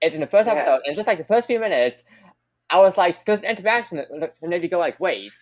[0.00, 0.54] it's in the first Yeah.
[0.54, 2.02] episode, and just like the first few minutes,
[2.70, 5.32] I was like, there's an interaction, and then you go like, wait,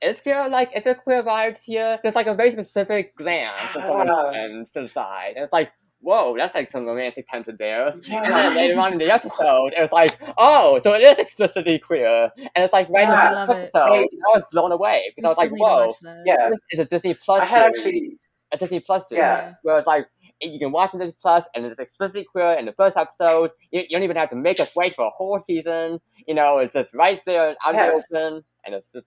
[0.00, 1.98] is there like, is there queer vibes here?
[2.02, 4.62] There's like a very specific glance of someone's Yeah.
[4.72, 7.88] to the side, and it's like, whoa, that's like some romantic tension there.
[7.88, 11.78] And then later on in the episode, it was like, oh, so it is explicitly
[11.78, 13.28] queer, and it's like right Yeah.
[13.32, 13.70] in I the love it.
[13.74, 16.22] I was blown away because I was like, Instantly to whoa.
[16.24, 16.48] Yeah.
[16.50, 17.42] this is a Disney Plus.
[17.42, 18.18] I had series actually
[18.52, 19.18] a Disney Plus series.
[19.18, 19.54] Yeah.
[19.62, 20.06] Where it's like
[20.40, 23.50] you can watch it on Disney Plus and it's explicitly queer in the first episode.
[23.70, 26.00] You, you don't even have to make us wait for a whole season.
[26.26, 27.90] You know, it's just right there out Yeah.
[27.92, 29.06] in the open, and it's just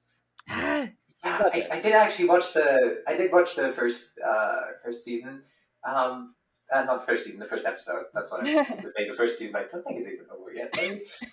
[0.49, 0.87] Ah,
[1.23, 5.43] Yeah, I, I did actually watch the I did watch the first uh first season.
[5.87, 6.35] Um
[6.73, 8.05] uh, not the first season, the first episode.
[8.13, 9.09] That's what I meant to say.
[9.09, 10.73] The first season I don't think is even over yet.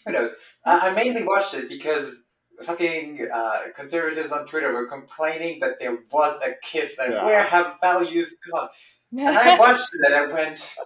[0.06, 0.34] Who knows?
[0.64, 2.24] Uh, I mainly watched it because
[2.62, 7.24] fucking uh, conservatives on Twitter were complaining that there was a kiss and Yeah.
[7.26, 8.68] where have values gone?
[9.12, 10.76] And I watched it and I went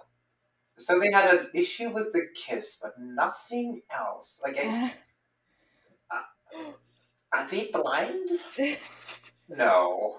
[0.81, 4.41] so they had an issue with the kiss, but nothing else.
[4.43, 4.93] Like I,
[7.33, 8.29] are they blind?
[9.53, 10.15] No.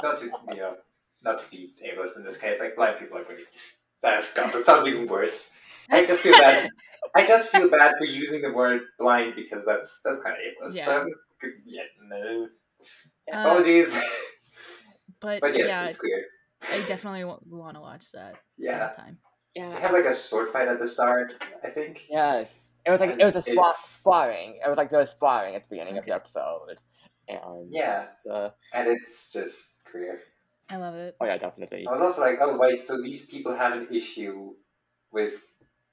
[0.00, 0.76] Not to you know,
[1.24, 2.60] not to be ableist in this case.
[2.60, 3.42] Like blind people are pretty.
[4.00, 5.56] That God, that sounds even worse.
[5.90, 6.70] I just feel bad.
[7.16, 10.76] I just feel bad for using the word blind because that's that's kind of ableist.
[10.76, 10.84] Yeah.
[10.84, 11.06] So,
[11.66, 12.48] yeah, no.
[13.32, 13.98] Uh, Apologies,
[15.18, 16.26] but but yes, yeah, it's clear.
[16.62, 18.94] I definitely want to watch that Yeah.
[18.94, 19.18] sometime.
[19.54, 21.32] They yeah, have like a sword fight at the start.
[21.64, 22.06] I think.
[22.10, 22.70] yes.
[22.86, 24.60] It was like it was a And spar- sparring.
[24.64, 26.78] It was like they were sparring at the beginning of the episode,
[27.28, 30.20] and Yeah, uh, and it's just clear.
[30.70, 31.16] I love it.
[31.20, 31.86] oh yeah, definitely.
[31.86, 34.54] I was also like, oh wait, so these people have an issue
[35.10, 35.46] with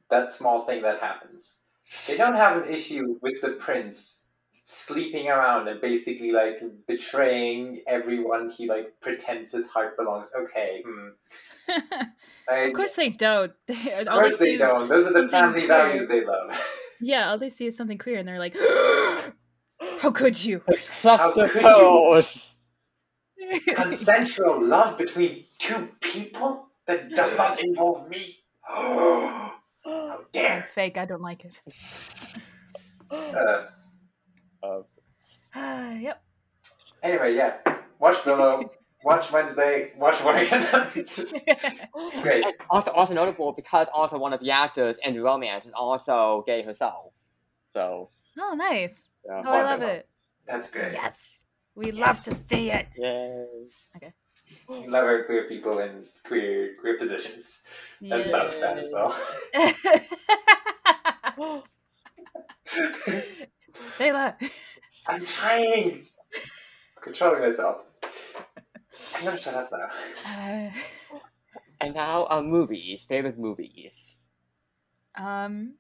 [0.09, 1.63] that small thing that happens.
[2.07, 4.23] They don't have an issue with the prince
[4.65, 10.33] sleeping around and basically like betraying everyone he like pretends his heart belongs.
[10.35, 11.09] Okay, hmm.
[12.47, 13.51] Like, of course they don't.
[13.67, 14.87] They, of all course they they don't.
[14.87, 15.67] Those are the family queer.
[15.67, 16.59] values they love.
[17.01, 18.55] yeah, all they see is something queer, and they're like,
[19.99, 20.61] "How could you?"
[21.01, 22.23] How could you?
[23.73, 28.25] Consensual love between two people that does not involve me.
[28.61, 29.53] How
[30.31, 30.59] dare!
[30.59, 30.97] it's fake.
[30.97, 31.59] I don't like it.
[33.09, 33.65] Uh,
[35.55, 36.21] yep.
[37.03, 37.57] anyway, yeah.
[37.99, 38.71] Watch Willow.
[39.03, 39.91] Watch Wednesday.
[39.97, 41.25] Watch Warrior Nuns.
[42.23, 42.43] Great.
[42.45, 46.43] And also, also notable because also one of the actors in the romance is also
[46.47, 47.13] gay herself.
[47.73, 48.09] So,
[48.39, 49.09] Oh, nice.
[49.25, 49.43] yeah.
[49.45, 49.95] Oh, I love Wonderful.
[49.95, 50.09] it.
[50.47, 50.93] That's great.
[50.93, 51.43] Yes.
[51.75, 52.87] We love to see it.
[52.97, 53.45] Yay.
[54.69, 57.65] We love our queer people in queer queer positions.
[58.01, 58.23] That Yeah.
[58.23, 59.13] sounds bad as well.
[63.99, 64.35] Layla.
[65.07, 66.07] I'm trying.
[67.01, 67.85] Controlling myself.
[69.15, 69.89] I'm gonna shut up now.
[70.25, 70.71] Uh,
[71.79, 73.05] And now, uh, movies.
[73.05, 74.17] Favorite movies.
[75.15, 75.75] um.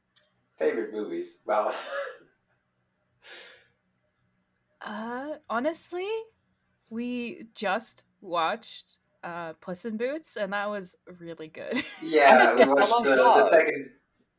[0.57, 1.41] Favorite movies.
[1.45, 1.73] Well,
[4.81, 5.35] Uh.
[5.49, 6.07] Honestly,
[6.89, 11.83] we just watched uh Puss in Boots, and that was really good.
[12.01, 13.89] yeah, we Yes, watched the, love the second.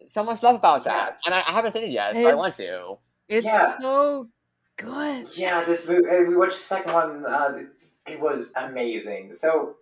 [0.09, 0.85] So much love about Yeah.
[0.85, 1.19] that.
[1.27, 2.99] And I, I haven't seen it yet, but I want to.
[3.29, 3.75] It's Yeah.
[3.81, 4.29] so
[4.77, 5.29] good.
[5.37, 6.29] Yeah, this movie.
[6.29, 7.27] We watched the second one.
[7.27, 7.65] Uh,
[8.07, 9.35] it was amazing.
[9.35, 9.77] So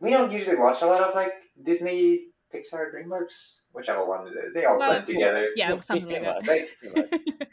[0.00, 4.54] we don't usually watch a lot of like Disney, Pixar, DreamWorks, whichever one it is.
[4.54, 5.48] They all blend together.
[5.56, 7.48] Yeah, something like that.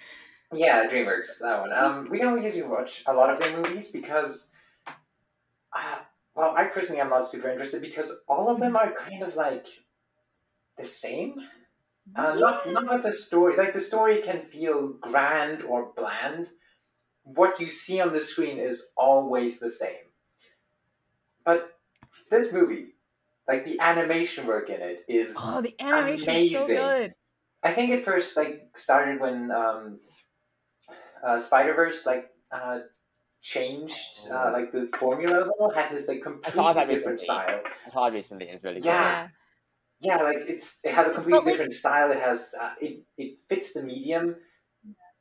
[0.55, 1.73] Yeah, DreamWorks, that one.
[1.73, 4.51] Um, we don't usually watch a lot of their movies because,
[4.87, 5.97] uh,
[6.35, 9.65] well, I personally am not super interested because all of them are kind of like
[10.77, 11.35] the same.
[12.15, 13.55] Uh, Not not with the story.
[13.55, 16.49] Like the story can feel grand or bland.
[17.23, 20.11] What you see on the screen is always the same.
[21.45, 21.71] But
[22.29, 22.95] this movie,
[23.47, 26.75] like the animation work in it, is Oh, the animation is so Amazing.
[26.75, 27.13] good.
[27.63, 29.99] I think it first like started when um,
[31.23, 32.79] uh, Spider Verse like uh,
[33.41, 37.25] changed uh, like the formula a little, had this like I saw completely different recently.
[37.25, 37.61] style.
[37.87, 38.49] I saw it recently.
[38.49, 39.29] It's really Yeah.
[40.03, 42.11] Yeah, like it's it has a completely different style.
[42.11, 44.37] It has uh, it it fits the medium.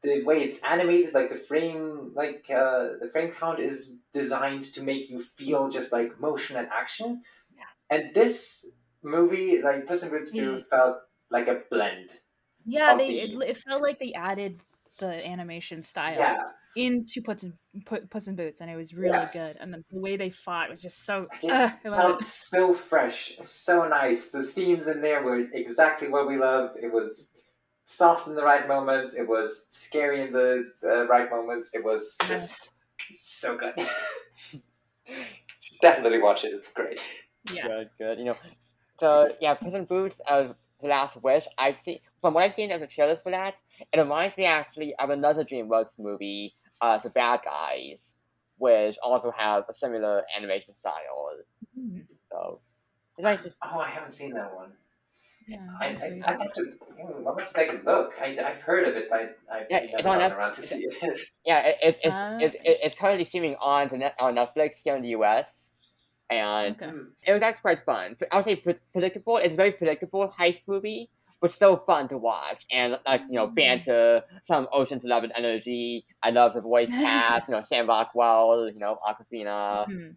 [0.03, 4.83] The way it's animated, like the frame, like uh, the frame count is designed to
[4.83, 7.23] make you feel just like motion and action.
[7.57, 7.65] Yeah.
[7.89, 8.73] And this
[9.03, 10.99] movie, like Puss in Boots 2, felt
[11.31, 12.11] like a blend.
[12.65, 14.61] Yeah, they the- it, it felt like they added
[14.99, 16.37] the animation style Yeah,
[16.77, 19.31] into Puss in, Pu- Puss in Boots, and it was really Yeah.
[19.33, 19.57] good.
[19.61, 21.29] And the, the way they fought was just so.
[21.43, 22.27] It Uh, felt it.
[22.27, 24.29] so fresh, so nice.
[24.31, 26.77] The themes in there were exactly what we love.
[26.81, 27.35] It was
[27.87, 29.15] soft in the right moments.
[29.15, 31.75] It was scary in the uh, right moments.
[31.75, 32.71] It was just
[33.11, 33.75] so good.
[35.81, 36.53] Definitely watch it.
[36.53, 37.01] It's great.
[37.53, 37.67] Yeah.
[37.67, 38.19] Good, good.
[38.19, 38.37] You know,
[39.01, 40.21] so yeah, Puss in Boots.
[40.29, 41.47] Uh, The Last Wish.
[41.59, 43.55] I've seen from what I've seen of the trailers for that,
[43.93, 48.17] it reminds me actually of another DreamWorks movie, uh, The Bad Guys,
[48.59, 51.37] which also has a similar animation style.
[52.31, 52.61] So
[53.17, 54.73] it's nice to Oh, I haven't seen that one.
[55.47, 56.63] Yeah, I, that's I, I have to.
[56.63, 58.15] hmm, I'll have to take a look.
[58.21, 60.37] I, I've heard of it, but I've Yeah, never it's on gone Netflix.
[60.37, 61.21] around to see it.
[61.45, 62.79] Yeah, it, it, it's Ah, it's okay.
[62.85, 65.67] it's currently streaming on to net, on Netflix here in the U.S.
[66.31, 66.87] and Okay.
[66.87, 66.99] Hmm.
[67.27, 68.17] it was actually quite fun.
[68.17, 68.57] So I would say
[68.93, 69.39] predictable.
[69.39, 71.11] It's a very predictable heist movie,
[71.43, 72.65] but so fun to watch.
[72.73, 73.55] And like you know, Mm.
[73.55, 76.07] banter, some Ocean's Eleven energy.
[76.23, 77.49] I love the voice cast.
[77.49, 78.71] you know, Sam Rockwell.
[78.73, 80.15] You know, Awkwafina, Mhm.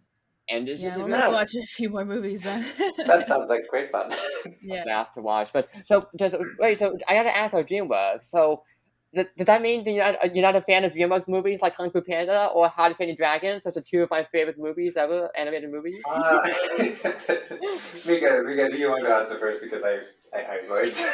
[0.48, 1.36] and it's Yeah, just we'll a have to No.
[1.36, 2.64] watch a few more movies then.
[3.06, 4.10] That sounds like great fun.
[4.62, 4.84] yeah.
[4.84, 5.52] blast to watch.
[5.52, 6.78] But so just wait.
[6.78, 8.24] So I gotta ask about DreamWorks.
[8.30, 8.62] So.
[9.16, 11.76] Th- Does that mean that you're not, you're not a fan of DreamWorks movies like
[11.76, 14.58] Kung Fu Panda or How to Train Your Dragon, which are two of my favorite
[14.58, 15.98] movies ever, animated movies?
[16.08, 16.38] Uh,
[18.06, 21.06] Mika, Mika, do you want to answer first because I've I, I words.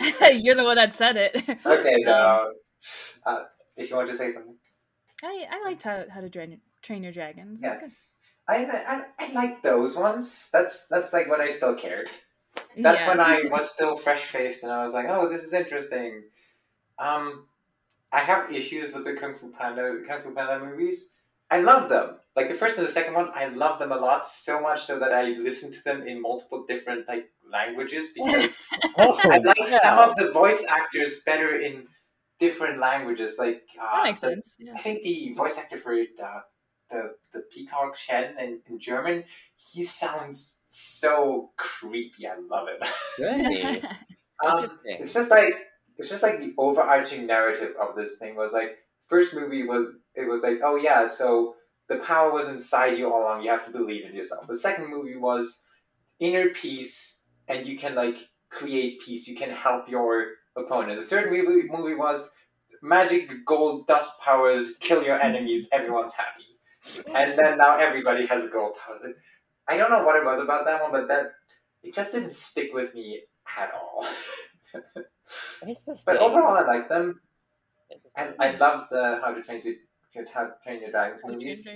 [0.44, 1.36] You're the one that said it.
[1.66, 2.04] okay.
[2.12, 2.54] Um,
[3.24, 3.44] Uh,
[3.76, 4.58] if you want to say something,
[5.22, 7.60] I, I liked how, how to train, train your dragons.
[7.60, 7.92] That's good.
[8.48, 10.50] I, I I like those ones.
[10.52, 12.08] That's that's like when I still cared.
[12.76, 13.08] That's yeah.
[13.08, 16.24] when I was still fresh faced and I was like, oh, this is interesting.
[17.02, 17.46] Um,
[18.12, 21.14] I have issues with the Kung Fu Panda Kung Fu Panda movies.
[21.50, 22.16] I love them.
[22.36, 24.26] Like the first and the second one, I love them a lot.
[24.26, 28.62] So much so that I listen to them in multiple different like languages because
[28.98, 31.88] Oh, I like some of the voice actors better in
[32.38, 33.36] different languages.
[33.38, 34.56] Like uh, that makes sense.
[34.58, 34.74] Yeah.
[34.74, 36.42] I think the voice actor for the
[36.90, 39.24] the, the peacock Shen in, in German,
[39.56, 42.26] he sounds so creepy.
[42.26, 42.86] I love it.
[43.18, 43.82] Really?
[44.44, 45.54] um, it's just like
[45.96, 48.78] it's just like the overarching narrative of this thing was like
[49.08, 51.54] first movie was it was like oh yeah so
[51.88, 54.46] the power was inside you all along you have to believe in yourself.
[54.46, 55.64] The second movie was
[56.18, 59.28] inner peace and you can like create peace.
[59.28, 60.26] You can help your
[60.56, 61.00] opponent.
[61.00, 62.34] The third movie movie was
[62.82, 66.44] magic gold dust powers kill your enemies everyone's happy.
[67.14, 69.06] And then now everybody has gold powers.
[69.68, 71.32] I don't know what it was about that one but that
[71.82, 73.22] it just didn't stick with me
[73.58, 74.06] at all.
[76.04, 77.20] but overall, I like them.
[78.16, 81.66] And I love the How to Train Your How to Train Your Dragons movies.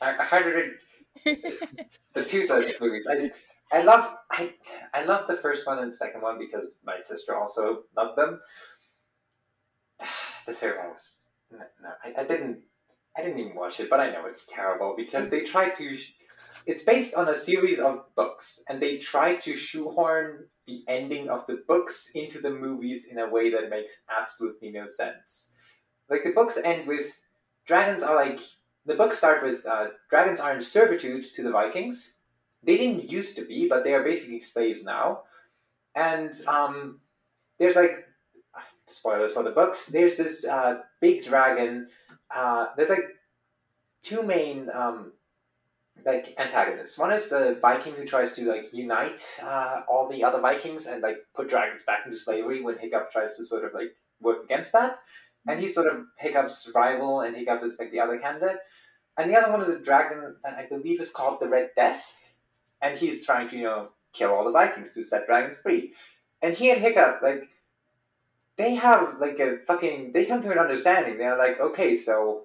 [0.00, 0.70] I, I heard
[1.24, 3.06] it, the Toothless movies.
[3.10, 3.30] I,
[3.72, 4.54] I love I
[4.92, 8.40] I love the first one and the second one because my sister also loved them.
[10.44, 11.22] The third one was
[11.52, 12.58] no, no I, I didn't
[13.16, 15.96] I didn't even watch it, but I know it's terrible because they tried to.
[15.96, 16.14] sh-
[16.66, 21.46] It's based on a series of books, and they try to shoehorn the ending of
[21.46, 25.52] the books into the movies in a way that makes absolutely no sense.
[26.08, 27.20] Like the books end with
[27.66, 28.40] dragons are like
[28.84, 32.18] the books start with uh, dragons are in servitude to the Vikings.
[32.62, 35.22] They didn't used to be, but they are basically slaves now.
[35.94, 37.00] And um,
[37.58, 38.06] there's like
[38.86, 39.88] spoilers for the books.
[39.88, 41.88] There's this uh, big dragon.
[42.34, 43.04] Uh, there's like
[44.02, 45.12] two main um,
[46.04, 46.98] like antagonists.
[46.98, 51.02] One is the Viking who tries to like unite uh, all the other Vikings and
[51.02, 54.72] like put dragons back into slavery when Hiccup tries to sort of like work against
[54.72, 54.98] that.
[55.46, 58.58] And he's sort of Hiccup's rival, and Hiccup is like the other candidate.
[59.16, 62.16] And the other one is a dragon that I believe is called the Red Death,
[62.80, 65.92] and he's trying to you know kill all the Vikings to set dragons free.
[66.40, 67.48] And he and Hiccup like
[68.56, 71.18] they have like a fucking they come to an understanding.
[71.18, 72.44] They're like, okay, so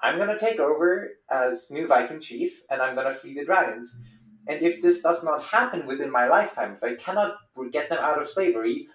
[0.00, 4.02] I'm gonna take over as new Viking chief, and I'm gonna free the dragons.
[4.46, 7.36] And if this does not happen within my lifetime, if I cannot
[7.72, 8.88] get them out of slavery,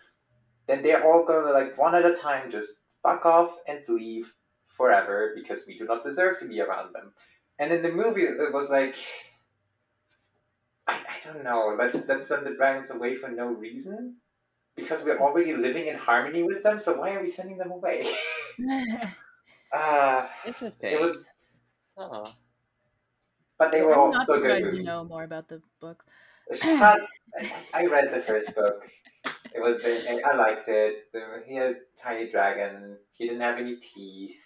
[0.68, 4.34] then they're all gonna like one at a time just fuck off and leave
[4.68, 7.14] forever because we do not deserve to be around them.
[7.60, 8.96] And in the movie, it was like.
[10.88, 11.76] I, I don't know.
[11.78, 14.18] Let's, let's send the dragons away for no reason?
[14.76, 18.08] Because we're already living in harmony with them, so why are we sending them away?
[19.74, 20.94] uh, Interesting.
[20.94, 21.30] it was.
[21.98, 22.34] Oh.
[23.58, 26.04] But they were all I'm not still good surprised you know more about the book.
[26.54, 27.08] Shut-
[27.74, 28.90] I read the first book.
[29.54, 31.06] It was very, I liked it.
[31.46, 32.98] He had a tiny dragon.
[33.16, 34.40] He didn't have any teeth.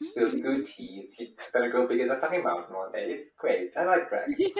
[0.00, 1.14] Still good teeth.
[1.16, 3.06] He's gonna grow big as a fucking mountain one day.
[3.10, 3.76] It's great.
[3.76, 4.54] I like dragons.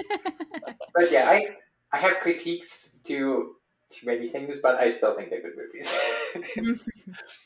[0.95, 1.47] but yeah, I
[1.93, 3.57] I have critiques to
[3.91, 6.83] to many things, but I still think they're good movies.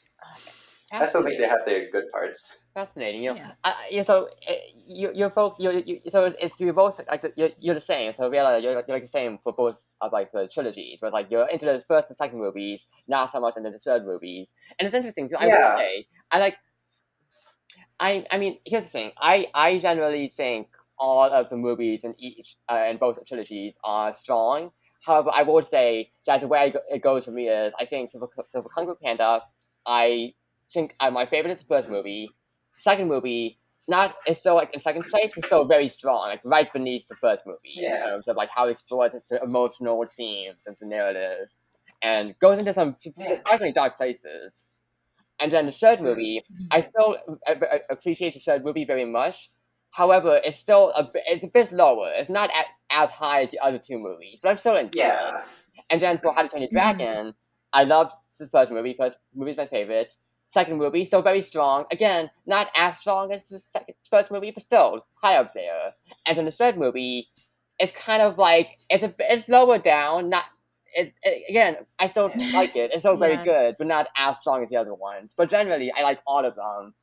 [0.93, 2.59] I still think they have their good parts.
[2.75, 3.23] Fascinating.
[3.25, 3.53] You know, Yeah.
[3.65, 4.53] I, you so uh,
[4.87, 8.13] you you're both you you so it's you're both like you're, you're the same.
[8.15, 11.03] So really, you're, you're like the same for both of like the trilogies.
[11.03, 14.05] Where like you're into the first and second movies, not so much into the third
[14.05, 14.51] movies.
[14.79, 15.57] And it's interesting because I Yeah.
[15.57, 16.57] would say I like.
[17.99, 19.13] I I mean here's the thing.
[19.19, 20.69] I I generally think
[20.99, 24.71] all of the movies in each uh, in both trilogies are strong.
[25.05, 28.29] However, I will say that the way it goes for me is I think for,
[28.53, 29.43] for Kung Fu Panda,
[29.87, 30.35] I
[30.73, 32.31] think uh, my favorite is the first movie.
[32.79, 36.73] Second movie, not it's still like in second place, but still very strong, like right
[36.73, 37.97] beneath the first movie Yeah.
[37.97, 41.49] in terms of like how it explores the emotional themes and the narrative,
[42.03, 44.71] and goes into some surprisingly dark places.
[45.41, 47.17] And then the third movie, I still
[47.91, 49.51] appreciate the third movie very much.
[49.93, 52.11] However, it's still a bit, it's a bit lower.
[52.15, 54.99] It's not at, as high as the other two movies, but I'm still into it.
[54.99, 55.45] Yeah.
[55.89, 57.35] And then for How to Train Your Dragon,
[57.73, 58.95] I loved the first movie.
[58.95, 60.15] First movie is my favorite.
[60.51, 61.85] Second movie, still very strong.
[61.93, 65.95] Again, not as strong as the second, first movie, but still high up there.
[66.27, 67.29] And then the third movie,
[67.79, 70.29] it's kind of like it's a it's lower down.
[70.29, 70.43] Not
[70.93, 71.77] it, it again.
[72.01, 72.91] I still like it.
[72.93, 73.45] It's still very Yeah.
[73.45, 75.33] good, but not as strong as the other ones.
[75.37, 76.95] But generally, I like all of them.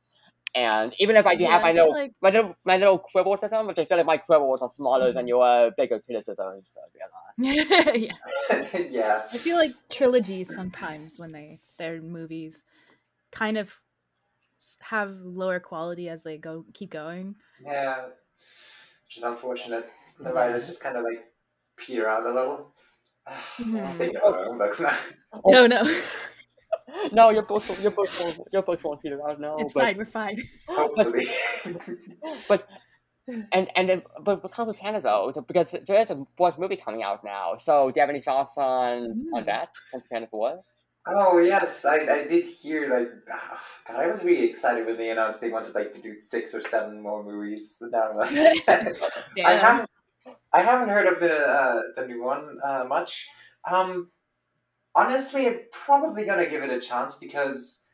[0.54, 2.76] And even if I do Yeah, have my I feel little like- my little my
[2.76, 5.28] little quibbles or something, which I feel like my quibbles are smaller than mm-hmm.
[5.28, 6.68] your bigger criticisms.
[6.74, 6.80] So,
[7.38, 7.92] yeah.
[7.94, 8.78] yeah.
[8.90, 9.22] yeah.
[9.32, 12.62] I feel like trilogies sometimes when they their movies
[13.30, 13.78] kind of
[14.80, 17.36] have lower quality as they go keep going.
[17.64, 18.06] Yeah.
[19.06, 19.88] Which is unfortunate.
[20.18, 20.30] The Yeah.
[20.30, 21.24] writers just kind of like
[21.76, 22.74] peter out a little.
[23.58, 23.86] Mhm.
[23.94, 24.96] Thinking about our own books now.
[25.46, 25.82] No, no,
[27.12, 29.38] no, your books, your books, won't, your books won't Peter out.
[29.40, 29.96] No, it's but, fine.
[29.98, 30.42] We're fine.
[30.66, 31.28] Hopefully.
[32.48, 32.66] but
[33.52, 36.58] and and then but for Kung Fu Panda though, so- because there is a fourth
[36.58, 37.56] movie coming out now.
[37.56, 39.46] So do you have any thoughts on on Mm.
[39.46, 39.68] that?
[39.90, 40.64] Kung Fu Panda Four?
[41.08, 45.10] Oh yes, I, I did hear like ah, God, I was really excited when they
[45.10, 47.78] announced they wanted like to do six or seven more movies.
[47.80, 48.68] Now I'm like,
[49.44, 49.90] I haven't
[50.52, 53.28] I haven't heard of the uh, the new one uh, much.
[53.70, 54.10] Um,
[54.94, 57.86] honestly, I'm probably gonna give it a chance because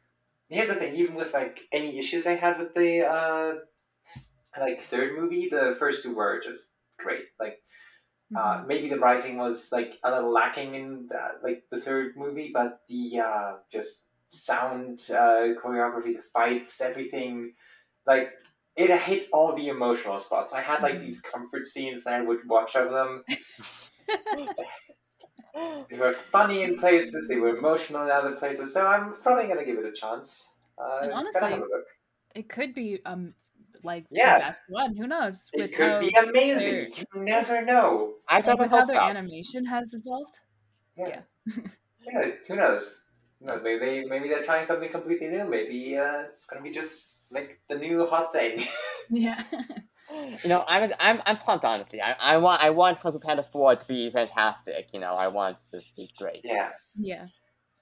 [0.48, 0.94] here's the thing.
[0.94, 3.54] Even with like any issues I had with the uh,
[4.58, 7.26] like third movie, the first two were just great.
[7.40, 7.60] Like
[8.34, 8.66] uh, Mhm.
[8.66, 12.80] maybe the writing was like a little lacking in the, like the third movie, but
[12.88, 17.54] the uh, just sound, uh, choreography, the fights, everything,
[18.06, 18.32] like
[18.76, 20.52] it hit all the emotional spots.
[20.52, 21.00] I had like Mhm.
[21.00, 23.24] these comfort scenes that I would watch of them.
[25.88, 28.72] They were funny in places, they were emotional in other places.
[28.74, 30.56] So I'm probably gonna give it a chance.
[30.78, 31.86] Uh, And honestly, have a look.
[32.34, 33.34] it could be um
[33.84, 34.38] like Yeah.
[34.38, 34.96] the best one.
[34.96, 35.50] Who knows?
[35.52, 36.86] It With could how, be amazing.
[37.14, 38.14] You never know.
[38.28, 39.02] I like, never with how their so.
[39.02, 40.34] animation has evolved.
[40.96, 41.20] Yeah.
[41.46, 41.54] Yeah.
[42.12, 43.10] yeah, who knows?
[43.40, 43.60] Who knows?
[43.62, 45.44] Maybe they, maybe they're trying something completely new.
[45.44, 48.62] Maybe uh, it's gonna be just like the new hot thing.
[49.10, 49.42] Yeah.
[50.42, 52.00] You know, I'm I'm I'm pumped honestly.
[52.00, 54.88] I, I want I want Kung Fu Panda Four to be fantastic.
[54.92, 56.40] You know, I want it to be great.
[56.44, 57.26] yeah, yeah.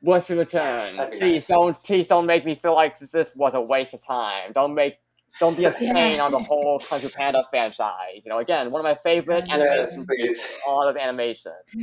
[0.01, 0.97] What's the return?
[0.97, 1.49] That'd Please nice.
[1.49, 4.53] don't please don't make me feel like this was a waste of time.
[4.53, 4.95] Don't make
[5.41, 8.23] don't be a pain on the whole Kung Fu Panda franchise.
[8.25, 9.57] You know, again, one of my favorite Yeah.
[9.65, 10.61] yes, animations please.
[10.67, 11.53] all of animation.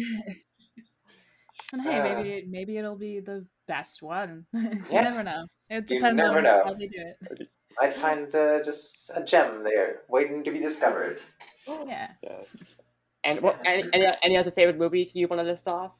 [1.71, 4.47] And hey, Uh, maybe maybe it'll be the best one.
[4.53, 5.01] you Yeah.
[5.01, 5.45] never know.
[5.69, 6.63] It You depends never on know.
[6.65, 7.49] how they do it.
[7.79, 11.21] I'd find uh, just a gem there, waiting to be discovered.
[11.67, 12.13] Yeah.
[12.23, 12.75] Yes.
[13.23, 15.91] And what, any, any any other favorite movies you want to list off?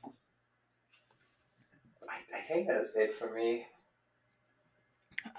[2.08, 3.68] I, I think that's it for me.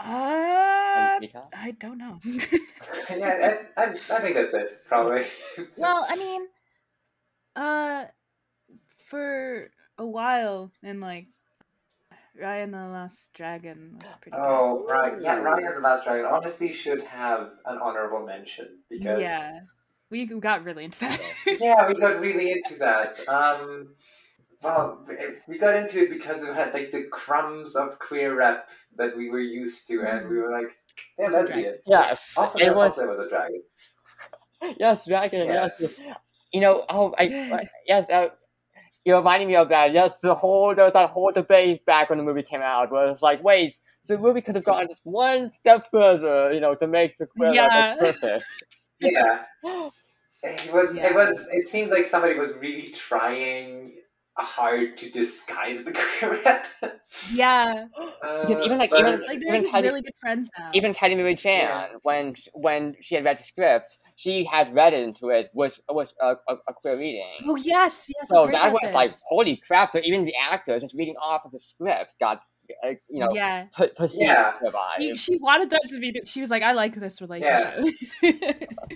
[0.01, 1.45] Uh, Mika?
[1.55, 2.21] I don't know.
[2.25, 5.25] yeah, I, I, I think that's it, probably.
[5.77, 6.47] well, I mean,
[7.55, 8.05] uh,
[9.07, 11.27] for a while, and like,
[12.41, 14.37] Raya and the Last Dragon was pretty.
[14.37, 14.43] good.
[14.43, 15.21] oh, right.
[15.21, 19.61] Yeah, Raya and the Last Dragon honestly should have an honorable mention because Yeah,
[20.09, 21.21] we got really into that.
[21.61, 23.21] yeah, we got really into that.
[23.29, 23.89] Um,
[24.63, 25.07] well,
[25.49, 29.31] we got into it because it had like the crumbs of queer rap that we
[29.31, 30.69] were used to, and we were like,
[31.17, 31.57] they're It's a dragon.
[31.65, 31.85] lesbians.
[31.87, 32.99] Yes, Also, it was.
[32.99, 33.63] also was a dragon.
[34.79, 35.47] Yes, Dragon.
[35.49, 35.69] Yeah.
[35.81, 36.01] Yes.
[36.53, 37.25] You know, oh, I,
[37.55, 38.11] I- yes.
[38.11, 38.29] Uh,
[39.07, 39.93] you're reminding me of that.
[39.95, 43.09] Yes, the whole there was that whole debate back when the movie came out, where
[43.09, 43.75] it's like, wait,
[44.07, 47.55] the movie could have gone just one step further, you know, to make the queer
[47.55, 47.69] Yeah.
[47.71, 47.93] yeah.
[47.93, 48.43] explicit.
[49.03, 49.39] Yeah,
[50.43, 50.95] it was.
[50.95, 51.07] Yeah.
[51.07, 51.49] It was.
[51.53, 53.93] It seemed like somebody was really trying
[54.39, 56.67] hard to disguise the queer rap.
[57.33, 57.87] yeah,
[58.23, 60.71] Uh, Because even like but- even like even they're just Teddy, really good friends now.
[60.75, 61.89] even Kelly Marie Tran, Yeah.
[62.03, 66.37] when when she had read the script, she had read into it was was a,
[66.49, 67.27] a, a queer reading.
[67.47, 68.29] oh yes, yes.
[68.29, 69.91] so I've that about was like holy crap!
[69.93, 72.41] So even the actors just reading off of the script got
[72.85, 73.65] uh, you know yeah.
[73.77, 74.53] per- perceived Yeah.
[74.99, 76.15] She, she wanted that to be.
[76.25, 77.95] She was like, "I like this relationship."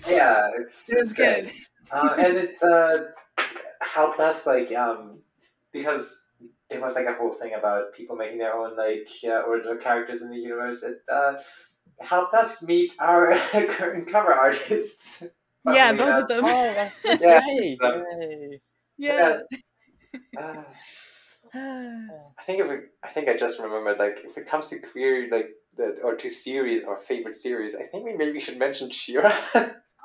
[0.08, 1.44] yeah, it's It was it's good.
[1.44, 1.52] good.
[1.90, 2.98] uh, and it uh,
[3.80, 5.18] helped us like um,
[5.72, 6.30] because
[6.70, 10.22] it was like a whole thing about people making their own like uh, original characters
[10.22, 10.82] in the universe.
[10.82, 11.34] It uh,
[12.00, 13.34] helped us meet our
[13.68, 15.22] current cover artists.
[15.66, 16.22] yeah, both enough.
[16.22, 16.44] of them.
[16.44, 17.40] Oh, that's, that's Yeah.
[17.40, 18.60] great!
[18.96, 19.08] Yay.
[19.08, 19.38] yeah.
[20.36, 20.62] Uh,
[21.54, 25.28] I think if it, I think I just remembered like if it comes to queer
[25.30, 29.32] like the or to series or favorite series, I think we maybe should mention She-Ra.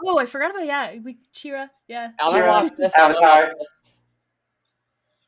[0.05, 2.11] Oh, I forgot about yeah, we She-Ra, yeah.
[2.19, 2.93] I'm gonna She-Ra, watch this.
[2.95, 3.25] I'm gonna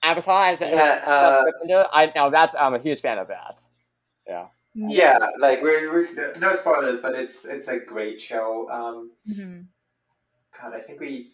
[0.03, 0.57] Avatar.
[0.57, 0.57] Avatar.
[0.61, 3.59] Yeah, uh, I now that's I'm a huge fan of that.
[4.27, 8.69] yeah, Yeah, like we're, we're no spoilers, but it's it's a great show.
[8.71, 9.67] Um, Mhm.
[10.59, 11.31] God, I think we.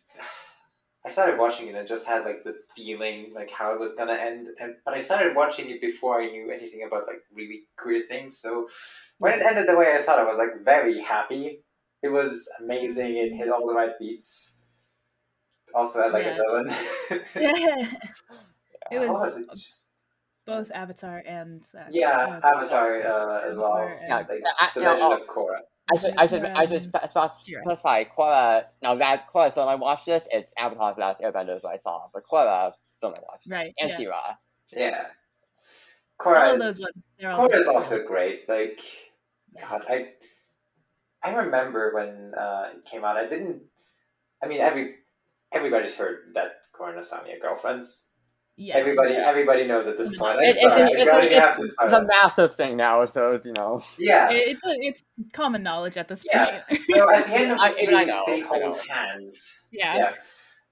[1.06, 4.14] I started watching it and just had like the feeling like how it was gonna
[4.14, 8.02] end, and but I started watching it before I knew anything about like really queer
[8.02, 8.38] things.
[8.38, 8.68] So
[9.18, 11.64] when it ended the way I thought, I was like very happy.
[12.04, 13.18] It was amazing.
[13.18, 14.62] It hit all the right beats.
[15.74, 16.32] Also, had like Yeah.
[16.34, 16.70] a villain.
[17.36, 17.92] Yeah.
[18.92, 19.48] It was was it?
[19.54, 19.84] Just-
[20.46, 23.74] both Avatar and uh, yeah, uh, Avatar uh, as well.
[23.78, 25.60] Avatar Yeah, and- Like I- the you know, Legend oh, of Korra.
[25.94, 28.64] I should, I should, I should spe- spe- specify Korra.
[28.82, 29.54] Now that's Korra.
[29.54, 32.72] So when I watched this, it's Avatar: The Last Airbender that I saw, but Korra
[32.98, 33.74] still I watched, right.
[33.78, 33.98] and yeah.
[33.98, 34.22] She-Ra.
[34.72, 35.06] Yeah,
[36.26, 36.94] All Korra is ones.
[37.22, 38.48] Korra is also great.
[38.50, 38.80] Like,
[39.60, 40.14] God, I
[41.24, 43.18] I remember when uh, it came out.
[43.18, 43.62] I didn't.
[44.44, 44.96] I mean, every
[45.52, 48.12] everybody's heard that Korra and Asami girlfriends.
[48.56, 48.76] yeah.
[48.78, 50.38] Everybody, everybody knows at this point.
[50.38, 52.56] I'm It- it- sorry, it- I it's, a, even have to it's, it's a massive
[52.56, 53.82] thing now, so it's you know.
[53.98, 54.30] Yeah.
[54.32, 55.04] It- It's a, it's
[55.34, 56.60] common knowledge at this Yeah.
[56.68, 56.82] point.
[56.86, 59.66] So at the end of the I- I series, know, they hold hands.
[59.72, 59.98] yeah.
[59.98, 60.14] Yeah.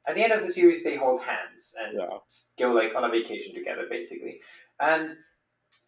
[0.07, 2.17] At the end of the series, they hold hands and Yeah.
[2.59, 4.41] go like on a vacation together, basically.
[4.79, 5.17] And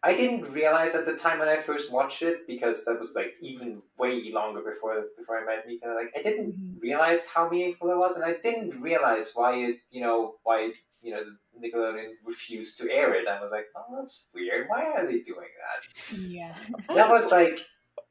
[0.02, 3.34] I didn't realize at the time when I first watched it because that was like
[3.40, 5.88] even way longer before before I met Mika.
[5.88, 6.80] Like I didn't Mhm.
[6.80, 10.72] realize how meaningful it was, and I didn't realize why it, you know, why
[11.02, 11.22] you know
[11.60, 13.26] Nickelodeon refused to air it.
[13.26, 14.68] I was like, oh, that's weird.
[14.68, 15.80] Why are they doing that?
[16.16, 16.54] Yeah.
[16.94, 17.58] that was like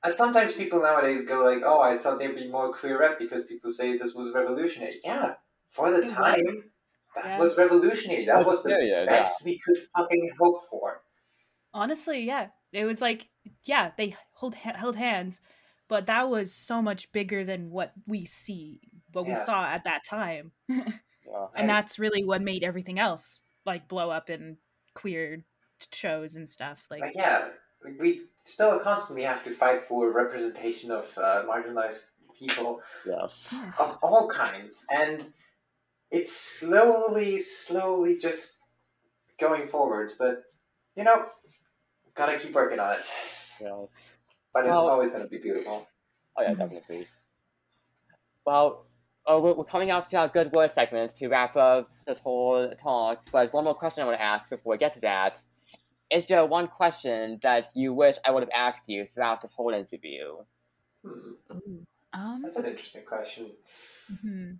[0.03, 3.43] uh, sometimes people nowadays go like oh i thought there'd be more queer rep because
[3.45, 5.33] people say this was revolutionary yeah
[5.71, 6.53] for the It time was.
[7.15, 7.39] that Yeah.
[7.39, 11.01] was revolutionary that was the Yeah, yeah, best we could fucking hope for
[11.77, 12.47] Honestly, yeah.
[12.73, 13.29] It was like,
[13.63, 15.39] yeah, they hold held hands,
[15.87, 18.81] but that was so much bigger than what we see,
[19.13, 20.51] what we saw at that time.
[20.67, 20.83] yeah.
[20.83, 20.91] and
[21.55, 24.57] And- that's really what made everything else like blow up in
[24.95, 25.43] queer
[25.93, 27.49] shows and stuff like like yeah
[27.99, 33.53] we still constantly have to fight for representation of uh, marginalized people Yes.
[33.79, 35.23] of all kinds and
[36.09, 38.61] it's slowly slowly just
[39.39, 40.43] going forwards but
[40.95, 41.25] you know
[42.17, 42.99] gotta keep working on it
[43.59, 44.17] Yes.
[44.53, 45.87] but it's always going to be beautiful
[46.39, 47.07] Oh yeah, definitely.
[48.45, 48.85] Well,
[49.25, 52.71] uh, we're, we're coming up to our good word segment to wrap up this whole
[52.79, 53.27] talk.
[53.31, 55.41] But one more question I want to ask before we get to that:
[56.11, 59.73] Is there one question that you wish I would have asked you throughout this whole
[59.73, 60.35] interview?
[61.03, 61.79] Hmm,
[62.13, 63.51] um that's an interesting question
[64.11, 64.57] mhm.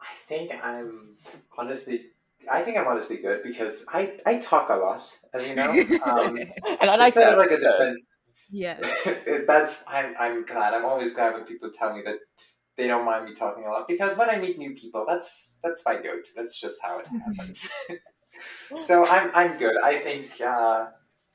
[0.00, 1.16] i think i'm
[1.56, 2.06] honestly
[2.50, 5.02] i think i'm honestly good because i i talk a lot
[5.34, 5.70] as you know
[6.04, 6.36] um,
[6.80, 7.32] And I like that.
[7.32, 8.06] of like a defense
[8.50, 8.78] yeah
[9.46, 10.74] that's I'm I'm glad.
[10.74, 12.16] I'm always glad when people tell me that
[12.76, 15.84] they don't mind me talking a lot because when I meet new people, that's that's
[15.84, 16.26] my goat.
[16.34, 17.70] That's just how it happens.
[18.80, 19.74] so I'm I'm good.
[19.84, 20.86] I think uh,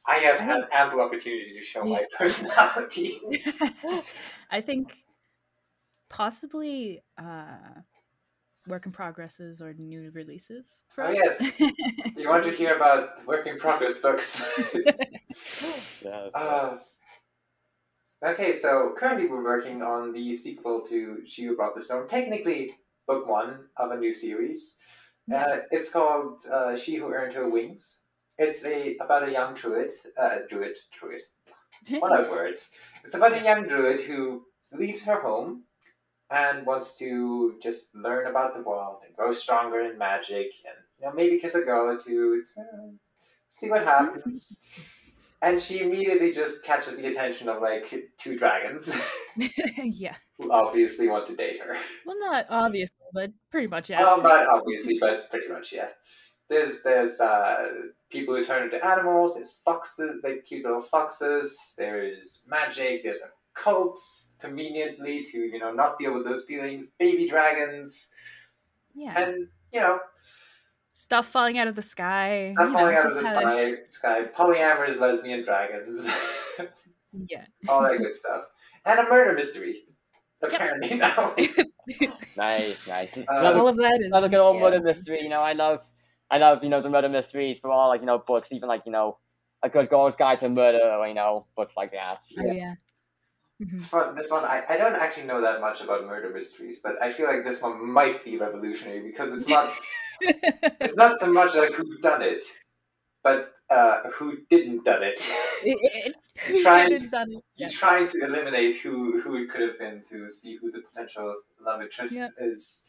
[0.08, 3.22] I have had ample opportunity to show my personality.
[4.50, 4.94] i think
[6.10, 7.82] possibly uh
[8.68, 11.60] work in progresses or new releases for Oh, us yes.
[12.18, 14.48] you want to hear about work in progress books?
[16.04, 16.30] Yeah.
[16.34, 16.78] Uh,
[18.26, 22.08] okay, so currently we're working on the sequel to She Who Brought the Storm.
[22.08, 22.74] Technically,
[23.08, 24.78] book one of a new series.
[25.34, 28.02] Uh, it's called uh, She Who Earned Her Wings.
[28.38, 31.22] It's a about a young druid, uh, druid, druid.
[32.00, 32.72] What are words?
[33.04, 35.64] It's about a young druid who leaves her home
[36.30, 41.06] and wants to just learn about the world and grow stronger in magic and you
[41.06, 42.38] know maybe kiss a girl or two.
[42.42, 42.90] It's, uh,
[43.50, 44.62] see what happens.
[45.40, 49.00] And she immediately just catches the attention of like two dragons
[49.78, 51.76] yeah who obviously want to date her.
[52.08, 55.90] well not obviously but pretty much yeah Well, not obviously, but pretty much, yeah.
[56.50, 57.68] There's there's uh,
[58.10, 59.36] people who turn into animals.
[59.36, 61.76] There's foxes, like cute little foxes.
[61.78, 63.04] There's magic.
[63.04, 64.00] There's a cult,
[64.40, 66.88] conveniently to you know not deal with those feelings.
[66.88, 68.14] Baby dragons,
[68.98, 70.00] yeah and you know
[70.92, 73.60] stuff falling out of the sky not you know, falling out of the sky.
[73.68, 76.10] it's- Sky polyamorous lesbian dragons,
[77.28, 78.46] yeah all that good stuff,
[78.86, 79.84] and a murder mystery.
[80.42, 81.36] Apparently now.
[82.36, 83.18] Nice, nice.
[83.18, 83.24] Uh,
[83.56, 84.62] all of that is another good old yeah.
[84.62, 85.22] murder mystery.
[85.22, 85.88] You know, I love,
[86.30, 88.82] I love, you know, the murder mysteries from all like you know books, even like
[88.86, 89.18] you know,
[89.64, 92.20] a good girl's guide to murder, you know, books like that.
[92.40, 92.76] oh yeah
[93.62, 93.72] Mhm.
[93.72, 97.02] This one, this one I, I don't actually know that much about murder mysteries, but
[97.02, 99.74] I feel like this one might be revolutionary because it's not
[100.22, 102.46] it's not so much like who done it,
[103.24, 105.20] but uh, who didn't done it.
[106.48, 107.44] Who trying- didn't done it?
[107.56, 111.36] You're trying to eliminate who who it could have been to see who the potential
[111.66, 112.30] love interest Yeah.
[112.40, 112.88] is.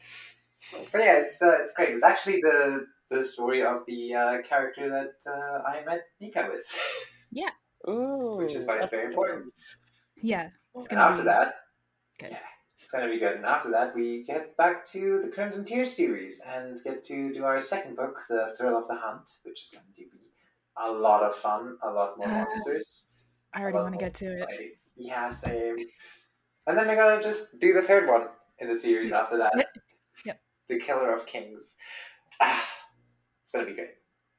[0.91, 1.89] But yeah, it's uh, it's great.
[1.89, 6.63] It's actually the the story of the uh, character that uh, I met Mika with,
[7.89, 9.51] Ooh, which is why it's very important.
[10.21, 11.53] Yeah, it's And gonna after be that,
[12.19, 12.31] good.
[12.31, 12.37] yeah,
[12.81, 13.35] it's gonna be good.
[13.37, 17.43] And after that, we get back to the Crimson Tears series and get to do
[17.45, 20.07] our second book, The Thrill of the Hunt, which is going to be
[20.77, 23.09] a lot of fun, a lot more monsters.
[23.53, 24.45] I already want to get to it.
[24.45, 24.69] Right.
[24.95, 25.77] Yeah, same.
[26.67, 28.27] And then we're gonna just do the third one
[28.59, 29.53] in the series after that.
[30.25, 30.39] Yep.
[30.67, 31.77] The Killer of Kings.
[32.39, 32.63] Ah,
[33.41, 33.95] it's gonna be great.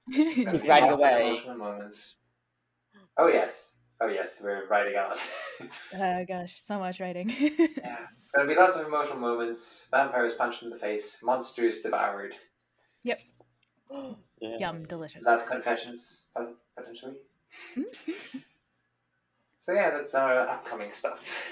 [0.09, 1.27] It's gonna be Right away.
[1.28, 2.19] emotional moments.
[3.16, 3.78] Oh yes.
[4.02, 5.31] Oh yes, we're writing a lot.
[5.94, 7.28] oh gosh, so much writing.
[7.39, 7.98] yeah.
[8.22, 9.89] It's gonna be lots of emotional moments.
[9.90, 12.35] Vampires punched in the face, monsters devoured.
[13.05, 13.20] Yep.
[14.43, 14.56] Yeah.
[14.59, 15.22] Yum, delicious.
[15.27, 16.28] Love confessions,
[16.74, 17.12] potentially.
[17.77, 18.39] Mm-hmm.
[19.59, 21.44] so yeah, that's our upcoming stuff.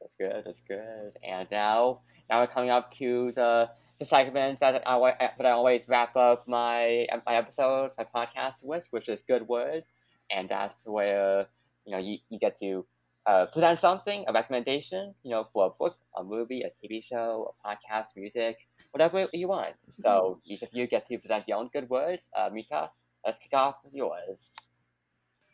[0.00, 0.44] That's good.
[0.46, 1.16] That's good.
[1.28, 3.68] And now, now we're coming up to the
[3.98, 8.86] the segment that I that I always wrap up my my episodes, my podcast with,
[8.92, 9.82] which is good word,
[10.30, 11.46] and that's where
[11.84, 12.84] you know you, you get to
[13.26, 17.54] uh, present something, a recommendation, you know, for a book, a movie, a TV show,
[17.64, 19.74] a podcast, music, whatever you want.
[20.00, 22.26] So each of you get to present your own good words.
[22.34, 22.90] Uh, Mika,
[23.24, 24.38] let's kick off with yours.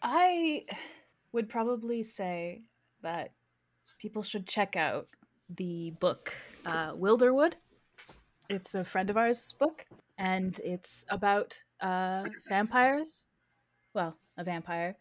[0.00, 0.66] I
[1.32, 2.62] would probably say
[3.02, 3.32] that
[3.98, 5.08] people should check out
[5.50, 6.32] the book
[6.64, 7.54] uh, Wilderwood.
[8.48, 9.84] It's a friend of ours' book,
[10.16, 13.26] and it's about uh, vampires.
[13.94, 14.96] Well, a vampire,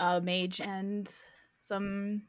[0.00, 1.08] a mage, and
[1.58, 2.22] some.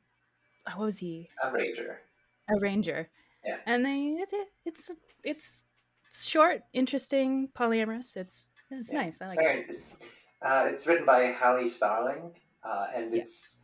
[0.67, 1.29] uh, What was he?
[1.43, 2.01] A ranger.
[2.49, 3.09] A ranger.
[3.45, 3.57] Yeah.
[3.65, 8.15] And they it, it- it's it's short, interesting, polyamorous.
[8.17, 9.21] It's it's Yeah, nice.
[9.21, 9.65] I like it.
[9.69, 10.03] It's
[10.41, 12.31] uh, it's written by Hallie Starling,
[12.63, 13.63] uh, and it's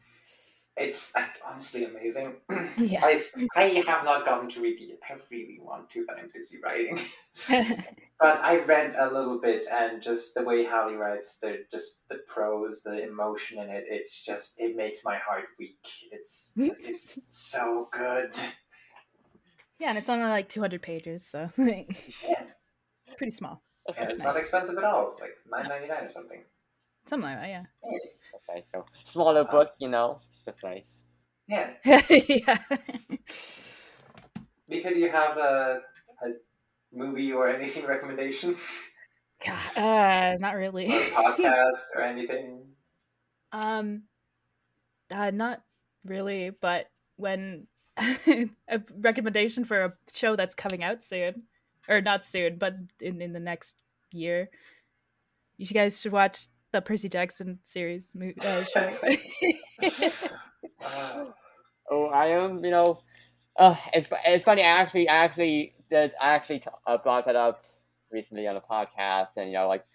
[0.77, 2.35] it's uh, honestly amazing.
[2.77, 3.01] Yeah.
[3.03, 3.19] I,
[3.55, 4.99] I have not gotten to read it.
[5.09, 6.99] I really want to, but I'm busy writing.
[8.17, 12.19] But I read a little bit, and just the way Hallie writes, the just the
[12.27, 15.85] prose, the emotion in it, it's just it makes my heart weak.
[16.13, 18.37] It's it's so good.
[19.79, 21.83] Yeah, and it's only like 200 pages, so yeah.
[23.17, 23.61] pretty small.
[23.85, 24.15] That's And nice.
[24.15, 26.41] it's not expensive at all, like nine ninety nine or something.
[27.05, 27.63] Something like that, yeah.
[28.49, 31.01] Okay, so smaller book, you know, that's nice.
[31.47, 31.71] Yeah.
[32.09, 32.57] yeah.
[34.69, 35.81] Mika, do you have a,
[36.21, 36.27] a
[36.93, 38.55] movie or anything recommendation?
[39.45, 40.87] God, uh, not really.
[40.87, 42.61] or a podcast or anything?
[43.51, 44.03] um,
[45.13, 45.61] uh, not
[46.03, 47.67] really, but when
[47.97, 51.43] a recommendation for a show that's coming out soon,
[51.87, 53.77] or not soon, but in, in the next
[54.11, 54.49] year,
[55.57, 58.91] you guys should watch the Percy Jackson series mo- uh, show.
[59.81, 61.25] Uh,
[61.91, 62.99] Oh, I am, you know,
[63.59, 64.63] uh, it's it's funny.
[64.63, 67.63] I actually, I actually did, I actually t- uh, brought that up
[68.11, 69.85] recently on a podcast, and you know, like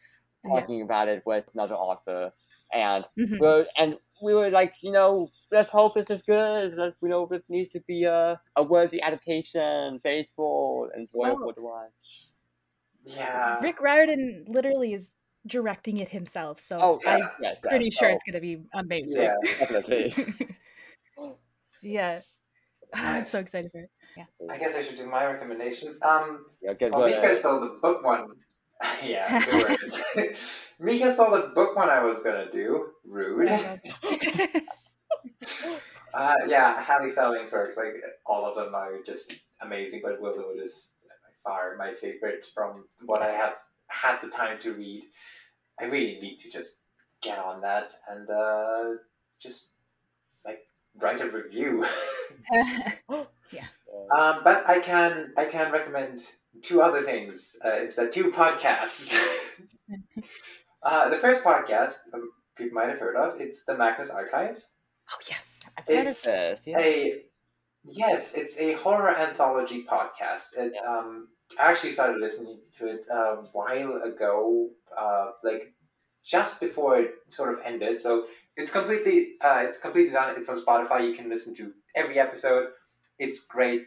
[0.45, 0.61] Yeah.
[0.61, 2.33] talking about it with another author,
[2.73, 3.41] and Mhm.
[3.41, 6.75] we were, and we were like, you know, let's hope this is good.
[6.77, 11.63] Let's, you know, this needs to be a a worthy adaptation, faithful, enjoyable Well- to
[11.63, 12.29] watch.
[13.05, 13.59] yeah.
[13.63, 15.15] Rick Riordan literally is
[15.47, 17.19] directing it himself, so Oh, Yeah.
[17.19, 17.95] yes, yes, I'm pretty yes.
[17.95, 19.23] sure Oh, it's gonna be amazing.
[19.23, 19.35] Yeah.
[19.59, 20.15] definitely.
[21.83, 22.21] yeah.
[22.95, 23.91] I'm so excited for it.
[24.17, 24.25] Yeah.
[24.51, 26.03] I guess I should do my recommendations.
[26.03, 27.07] Um, yeah, good well.
[27.09, 28.27] Mika stole the book one.
[29.05, 30.03] yeah, good words.
[30.81, 32.89] Mika stole the book one I was gonna do.
[33.05, 33.49] Rude.
[36.13, 41.07] Uh, yeah, Hallie Starling's work, like all of them are just amazing, but Wilderwood is
[41.45, 43.55] by far my favorite from what I have
[43.91, 45.05] had the time to read.
[45.79, 46.83] I really need to just
[47.23, 48.95] get on that and uh,
[49.39, 49.75] just
[50.45, 50.61] like
[50.99, 51.85] write a review.
[54.15, 56.23] um, but I can I can recommend
[56.63, 59.19] two other things uh, instead, two podcasts.
[60.83, 63.41] uh, the first podcast um, people might have heard of.
[63.41, 64.75] It's the Magnus Archives.
[65.11, 65.73] oh yes.
[65.79, 66.61] I've heard of It's this.
[66.67, 66.79] Yeah.
[66.79, 67.23] a
[67.89, 70.57] yes, it's a horror anthology podcast.
[70.59, 70.91] It, Yeah.
[70.99, 71.29] um,
[71.59, 75.75] I actually started listening to it a while ago, uh, like
[76.25, 78.01] just before it sort of ended.
[78.01, 80.37] So it's completely uh, it's completely done.
[80.37, 81.07] It's on Spotify.
[81.07, 82.69] You can listen to every episode.
[83.19, 83.87] It's great.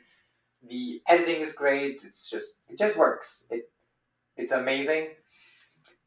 [0.68, 2.04] The editing is great.
[2.06, 3.48] It's just it just works.
[3.52, 3.70] It
[4.36, 5.10] it's amazing.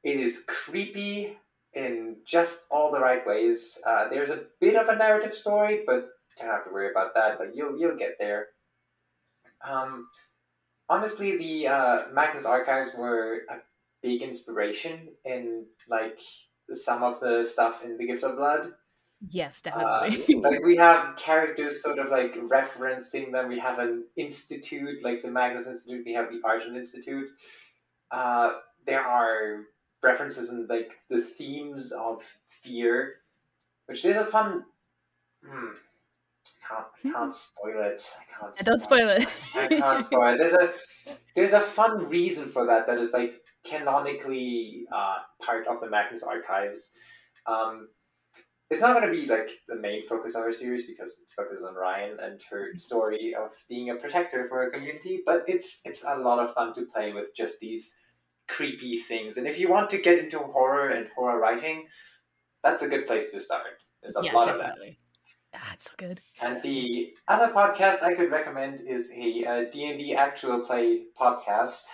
[0.02, 1.36] It is creepy
[1.74, 3.78] in just all the right ways.
[3.86, 6.08] Uh, there's a bit of a narrative story, but
[6.38, 7.38] you don't have to worry about that.
[7.38, 8.48] But you'll you'll get there.
[9.66, 10.08] Um,
[10.88, 13.56] honestly, the uh, Magnus Archives were a
[14.02, 16.20] big inspiration in like
[16.70, 18.72] some of the stuff in the Gift of Blood.
[19.30, 20.34] Yes, Uh, definitely.
[20.42, 23.48] like we have characters sort of like referencing them.
[23.48, 26.04] We have an institute, like the Magnus Institute.
[26.04, 27.28] We have the Argent Institute.
[28.10, 28.52] Uh,
[28.84, 29.64] there are
[30.02, 33.14] references in like the themes of fear,
[33.86, 34.64] which is a fun.
[35.44, 35.74] Hmm,
[36.68, 38.02] can't can't spoil it.
[38.18, 38.54] I can't.
[38.56, 39.36] Yeah, don't spoil it.
[39.54, 40.38] I can't spoil it.
[40.38, 40.72] There's a
[41.34, 42.86] there's a fun reason for that.
[42.86, 43.34] That is like
[43.64, 46.94] canonically uh, part of the Magnus archives.
[47.46, 47.88] Um,
[48.68, 51.64] it's not going to be like the main focus of our series because it focuses
[51.64, 55.22] on Ryan and her story of being a protector for a community.
[55.24, 57.98] But it's it's a lot of fun to play with just these
[58.48, 59.36] creepy things.
[59.36, 61.86] And if you want to get into horror and horror writing,
[62.62, 63.82] that's a good place to start.
[64.02, 64.78] There's a yeah, lot of that.
[65.56, 66.20] Ah, it's so good.
[66.42, 71.86] And the other podcast I could recommend is a uh, D&D actual play podcast,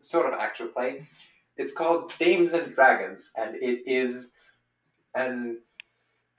[0.00, 1.06] sort of actual play.
[1.56, 4.34] It's called Dames and Dragons, and it is
[5.14, 5.60] an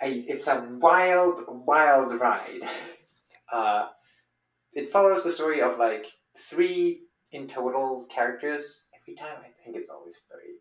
[0.02, 2.62] a, it's a wild, wild ride.
[3.54, 3.88] Uh,
[4.74, 8.90] it follows the story of like three in total characters.
[9.00, 10.56] Every time I think it's always three.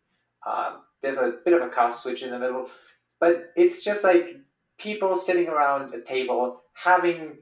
[0.47, 2.69] Um, there's a bit of a cast switch in the middle,
[3.19, 4.37] but it's just like
[4.79, 7.39] people sitting around a table having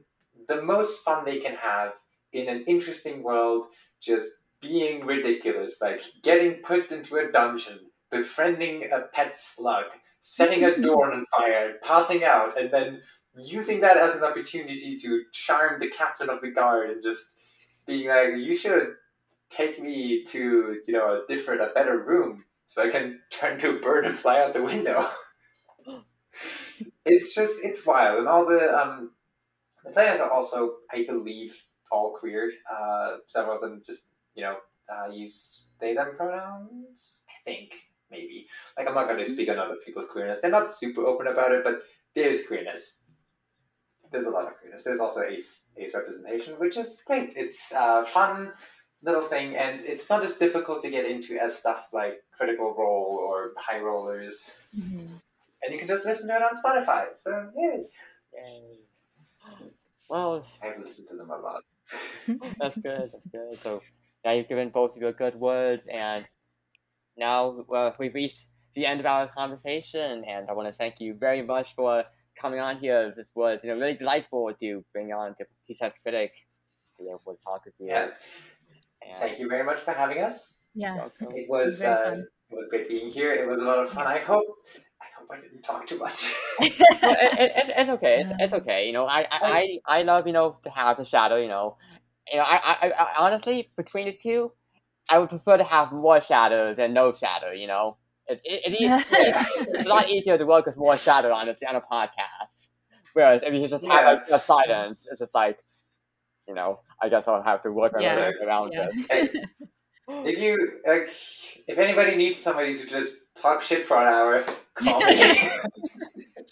[0.47, 1.93] the most fun they can have
[2.31, 3.65] in an interesting world,
[4.01, 7.79] just being ridiculous, like getting put into a dungeon,
[8.09, 9.85] befriending a pet slug,
[10.19, 13.01] setting a door on fire, passing out, and then
[13.35, 17.35] using that as an opportunity to charm the captain of the guard and just
[17.85, 18.93] being like, you should
[19.49, 23.77] take me to, you know, a different, a better room so I can turn to
[23.77, 25.07] a bird and fly out the window.
[27.05, 28.19] it's just it's wild.
[28.19, 29.11] And all the um
[29.83, 31.61] the players are also i believe
[31.91, 32.51] all queer.
[32.71, 34.57] Uh several of them just you know
[34.91, 37.23] uh, use they them pronouns?
[37.29, 37.73] I think
[38.11, 38.47] maybe.
[38.77, 40.41] Like i'm not going to speak on other people's queerness.
[40.41, 41.83] They're not super open about it but
[42.15, 43.03] there's queerness.
[44.11, 44.83] There's a lot of queerness.
[44.83, 47.33] There's also ace ace representation which is great.
[47.35, 48.51] It's uh fun
[49.01, 53.19] little thing and it's not as difficult to get into as stuff like critical role
[53.21, 54.57] or high rollers.
[54.77, 55.07] Mhm.
[55.63, 57.05] And you can just listen to it on Spotify.
[57.15, 57.85] So yay!
[58.33, 58.79] Yay.
[60.09, 61.63] Well, I've listened to them a lot.
[62.59, 63.11] that's good.
[63.11, 63.59] That's good.
[63.59, 63.81] So
[64.23, 66.25] now you've given both of your good words, and
[67.17, 70.23] now well, we've reached the end of our conversation.
[70.27, 72.03] And I want to thank you very much for
[72.39, 73.13] coming on here.
[73.15, 76.31] This was you know really delightful to bring on the Two Cents Critic
[76.97, 77.87] to be able to talk with you.
[77.87, 78.09] Yeah,
[79.01, 80.59] And thank you very much for having us.
[80.75, 81.07] Yeah.
[81.21, 83.31] It was uh, it was great being here.
[83.33, 84.07] It was a lot of fun.
[84.07, 84.45] I hope
[84.75, 84.79] I
[85.23, 86.33] hope I didn't talk too much.
[86.61, 88.21] It, it, it, it's okay.
[88.21, 88.87] It's, it's okay.
[88.87, 89.47] You know, I, I, oh.
[89.53, 91.35] I, I love you know to have the shadow.
[91.35, 91.77] You know,
[92.31, 92.43] you know.
[92.45, 94.51] I, I, I honestly between the two,
[95.09, 97.51] I would prefer to have more shadows than no shadow.
[97.51, 97.97] You know,
[98.27, 101.49] it's it, it, is- it's, it's a lot easier to work with more shadow on
[101.49, 102.69] a on a podcast.
[103.13, 104.11] Whereas if you just have Yeah.
[104.11, 105.59] like just silence, it's just like,
[106.47, 108.31] you know, I guess I'll have to work Yeah.
[108.43, 108.87] around Yeah.
[108.91, 109.49] it.
[110.07, 111.09] if you like,
[111.67, 115.49] if anybody needs somebody to just talk shit for an hour, call me.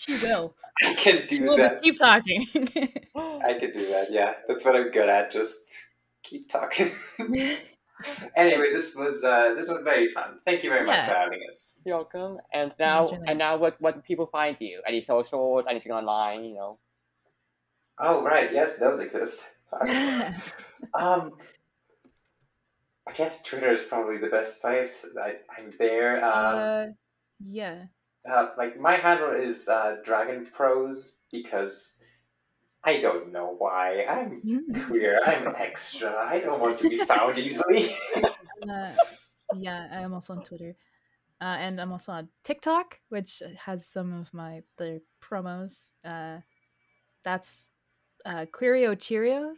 [0.02, 0.56] She will.
[0.84, 2.42] I can She do will just keep talking.
[3.16, 4.08] I can do that.
[4.10, 5.30] Yeah, that's what I'm good at.
[5.32, 5.72] Just
[6.24, 6.92] keep talking.
[8.36, 10.40] anyway, this was uh, this was very fun.
[10.44, 11.74] Thank you very much for having us.
[11.86, 12.40] You're welcome.
[12.52, 13.38] And now, really and nice.
[13.38, 14.82] now, what what people find you?
[14.88, 15.66] Any socials?
[15.70, 16.46] Anything online?
[16.46, 16.80] You know.
[18.00, 19.58] Oh right, yes, those exist.
[20.96, 21.34] um,
[23.08, 25.08] I guess Twitter is probably the best place.
[25.22, 26.24] I, I'm there.
[26.24, 26.86] Um, uh,
[27.44, 27.86] yeah.
[28.30, 32.04] uh, like my handle is uh, Dragon Pros because
[32.84, 34.06] I don't know why.
[34.08, 34.42] I'm
[34.88, 35.20] queer.
[35.26, 36.16] I'm extra.
[36.16, 37.96] I don't want to be found easily.
[38.62, 38.92] Uh,
[39.58, 40.76] yeah, I am also on Twitter.
[41.42, 45.94] Uh, and I'm also on TikTok, which has some of my their promos.
[46.06, 46.42] Uh,
[47.24, 47.70] that's
[48.24, 49.56] uh, Querio Cheerio.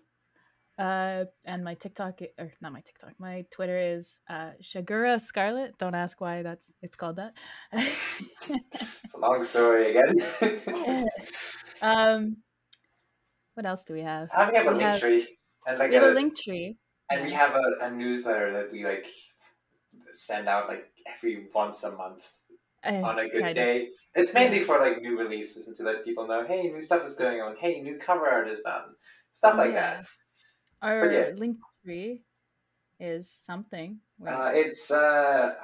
[0.78, 5.78] Uh, and my TikTok, or not my TikTok, my Twitter is uh, Shagura Scarlet.
[5.78, 7.34] Don't ask why that's it's called that.
[7.74, 11.08] it's a long story again.
[11.82, 12.38] um,
[13.54, 14.30] what else do we have?
[14.50, 15.28] We have a We link have- tree
[15.68, 16.78] and like We have a, a link tree.
[17.12, 19.08] and we have a, a newsletter that we like
[20.12, 22.28] send out like every once a month
[22.84, 23.90] Uh, on a good day.
[24.16, 27.16] It's mainly for like new releases and to let people know, hey, new stuff is
[27.16, 27.56] going on.
[27.60, 28.96] Hey, new cover art is done.
[29.34, 30.02] Stuff like Yeah.
[30.02, 30.06] that.
[30.84, 31.32] Our yeah.
[31.38, 32.24] link tree
[33.00, 34.00] is something.
[34.20, 35.56] Uh, it's uh,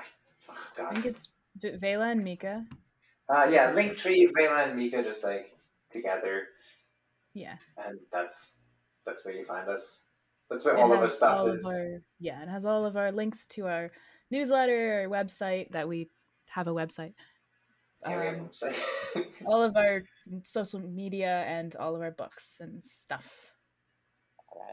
[0.49, 2.65] oh, I think it's V- Vela and Mika.
[3.27, 5.55] Uh, yeah, link tree, Vela, and Mika just like
[5.91, 6.47] together,
[7.33, 7.57] Yeah.
[7.77, 8.61] and that's
[9.05, 10.07] that's where you find us.
[10.49, 11.65] That's where It all of our stuff is.
[11.65, 13.89] Our, yeah, it has all of our links to our
[14.31, 16.09] newsletter or website that we
[16.49, 17.13] have a website.
[18.07, 19.25] Yeah, we have a Um, website.
[19.45, 20.01] all of our
[20.43, 23.48] social media and all of our books and stuff.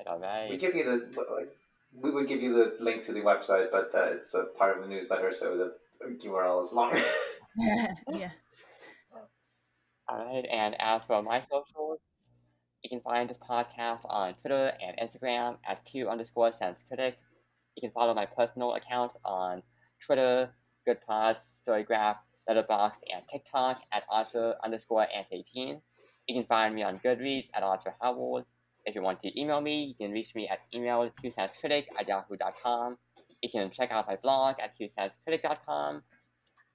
[0.07, 1.57] All right, we give you the like,
[1.95, 4.83] we would give you the link to the website, but uh, it's a part of
[4.83, 5.71] the newsletter, so
[6.01, 6.93] the URL is long.
[7.59, 8.31] yeah.
[10.09, 12.01] All right, and as for my socials,
[12.83, 17.19] you can find this podcast on Twitter and Instagram at Q underscore Sense Critic.
[17.75, 19.63] You can follow my personal accounts on
[20.05, 20.51] Twitter,
[20.87, 22.17] Good GoodPods, Storygraph,
[22.49, 25.81] Letterboxd, and TikTok at Archer underscore Ant18.
[26.29, 28.45] You can find me on Goodreads at Archer Howard.
[28.87, 31.11] If you want to email me, you can reach me at email
[31.61, 32.97] critic at yahoo.com.
[33.43, 34.77] You can check out my blog at
[35.25, 36.03] critic.com.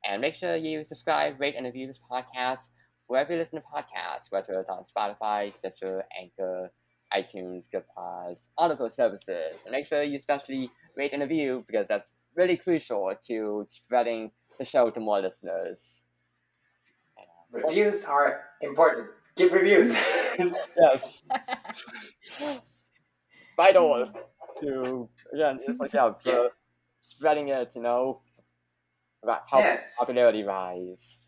[0.03, 2.67] And make sure you subscribe, rate, and review this podcast
[3.07, 6.71] wherever you listen to podcasts, whether it's on Spotify, Stitcher, Anchor,
[7.13, 9.53] iTunes, GoodPods, all of those services.
[9.65, 14.65] And make sure you especially rate and review because that's really crucial to spreading the
[14.65, 16.01] show to more listeners.
[17.51, 19.09] Reviews are important.
[19.35, 19.93] Give reviews.
[20.75, 21.23] yes,
[23.57, 24.05] vital
[24.59, 26.47] mm, to again, just like yeah, Yeah.
[27.01, 28.21] spreading it, you know,
[29.23, 29.81] about how Yeah.
[29.97, 31.19] popularity rise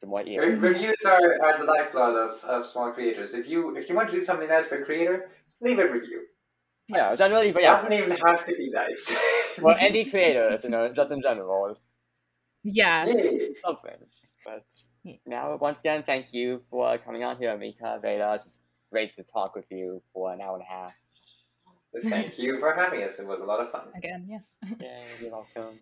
[0.00, 0.54] to more Re- ears.
[0.54, 3.34] reviews are, are the lifeblood of, of small creators.
[3.34, 5.30] If you if you want to do something nice for a creator,
[5.60, 6.26] leave a review.
[6.88, 9.16] Yeah, generally, but It yeah, doesn't even have to be nice.
[9.60, 11.78] well, any creators, you know, just in general,
[12.64, 13.06] Yeah.
[13.06, 13.54] Yay.
[13.64, 13.98] something.
[14.44, 14.93] But Yeah.
[15.26, 18.40] Now, once again, thank you for coming on here, Mika, Veda.
[18.42, 18.58] Just
[18.90, 20.94] great to talk with you for an hour and a half.
[22.02, 23.20] Thank you for having us.
[23.20, 23.88] It was a lot of fun.
[23.94, 24.56] Again, yes.
[24.80, 25.78] Yay, you're welcome.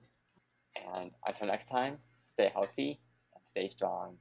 [0.97, 1.99] And until next time,
[2.35, 3.01] stay healthy
[3.35, 4.17] and stay strong.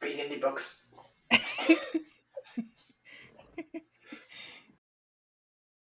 [0.00, 0.88] Read indie books.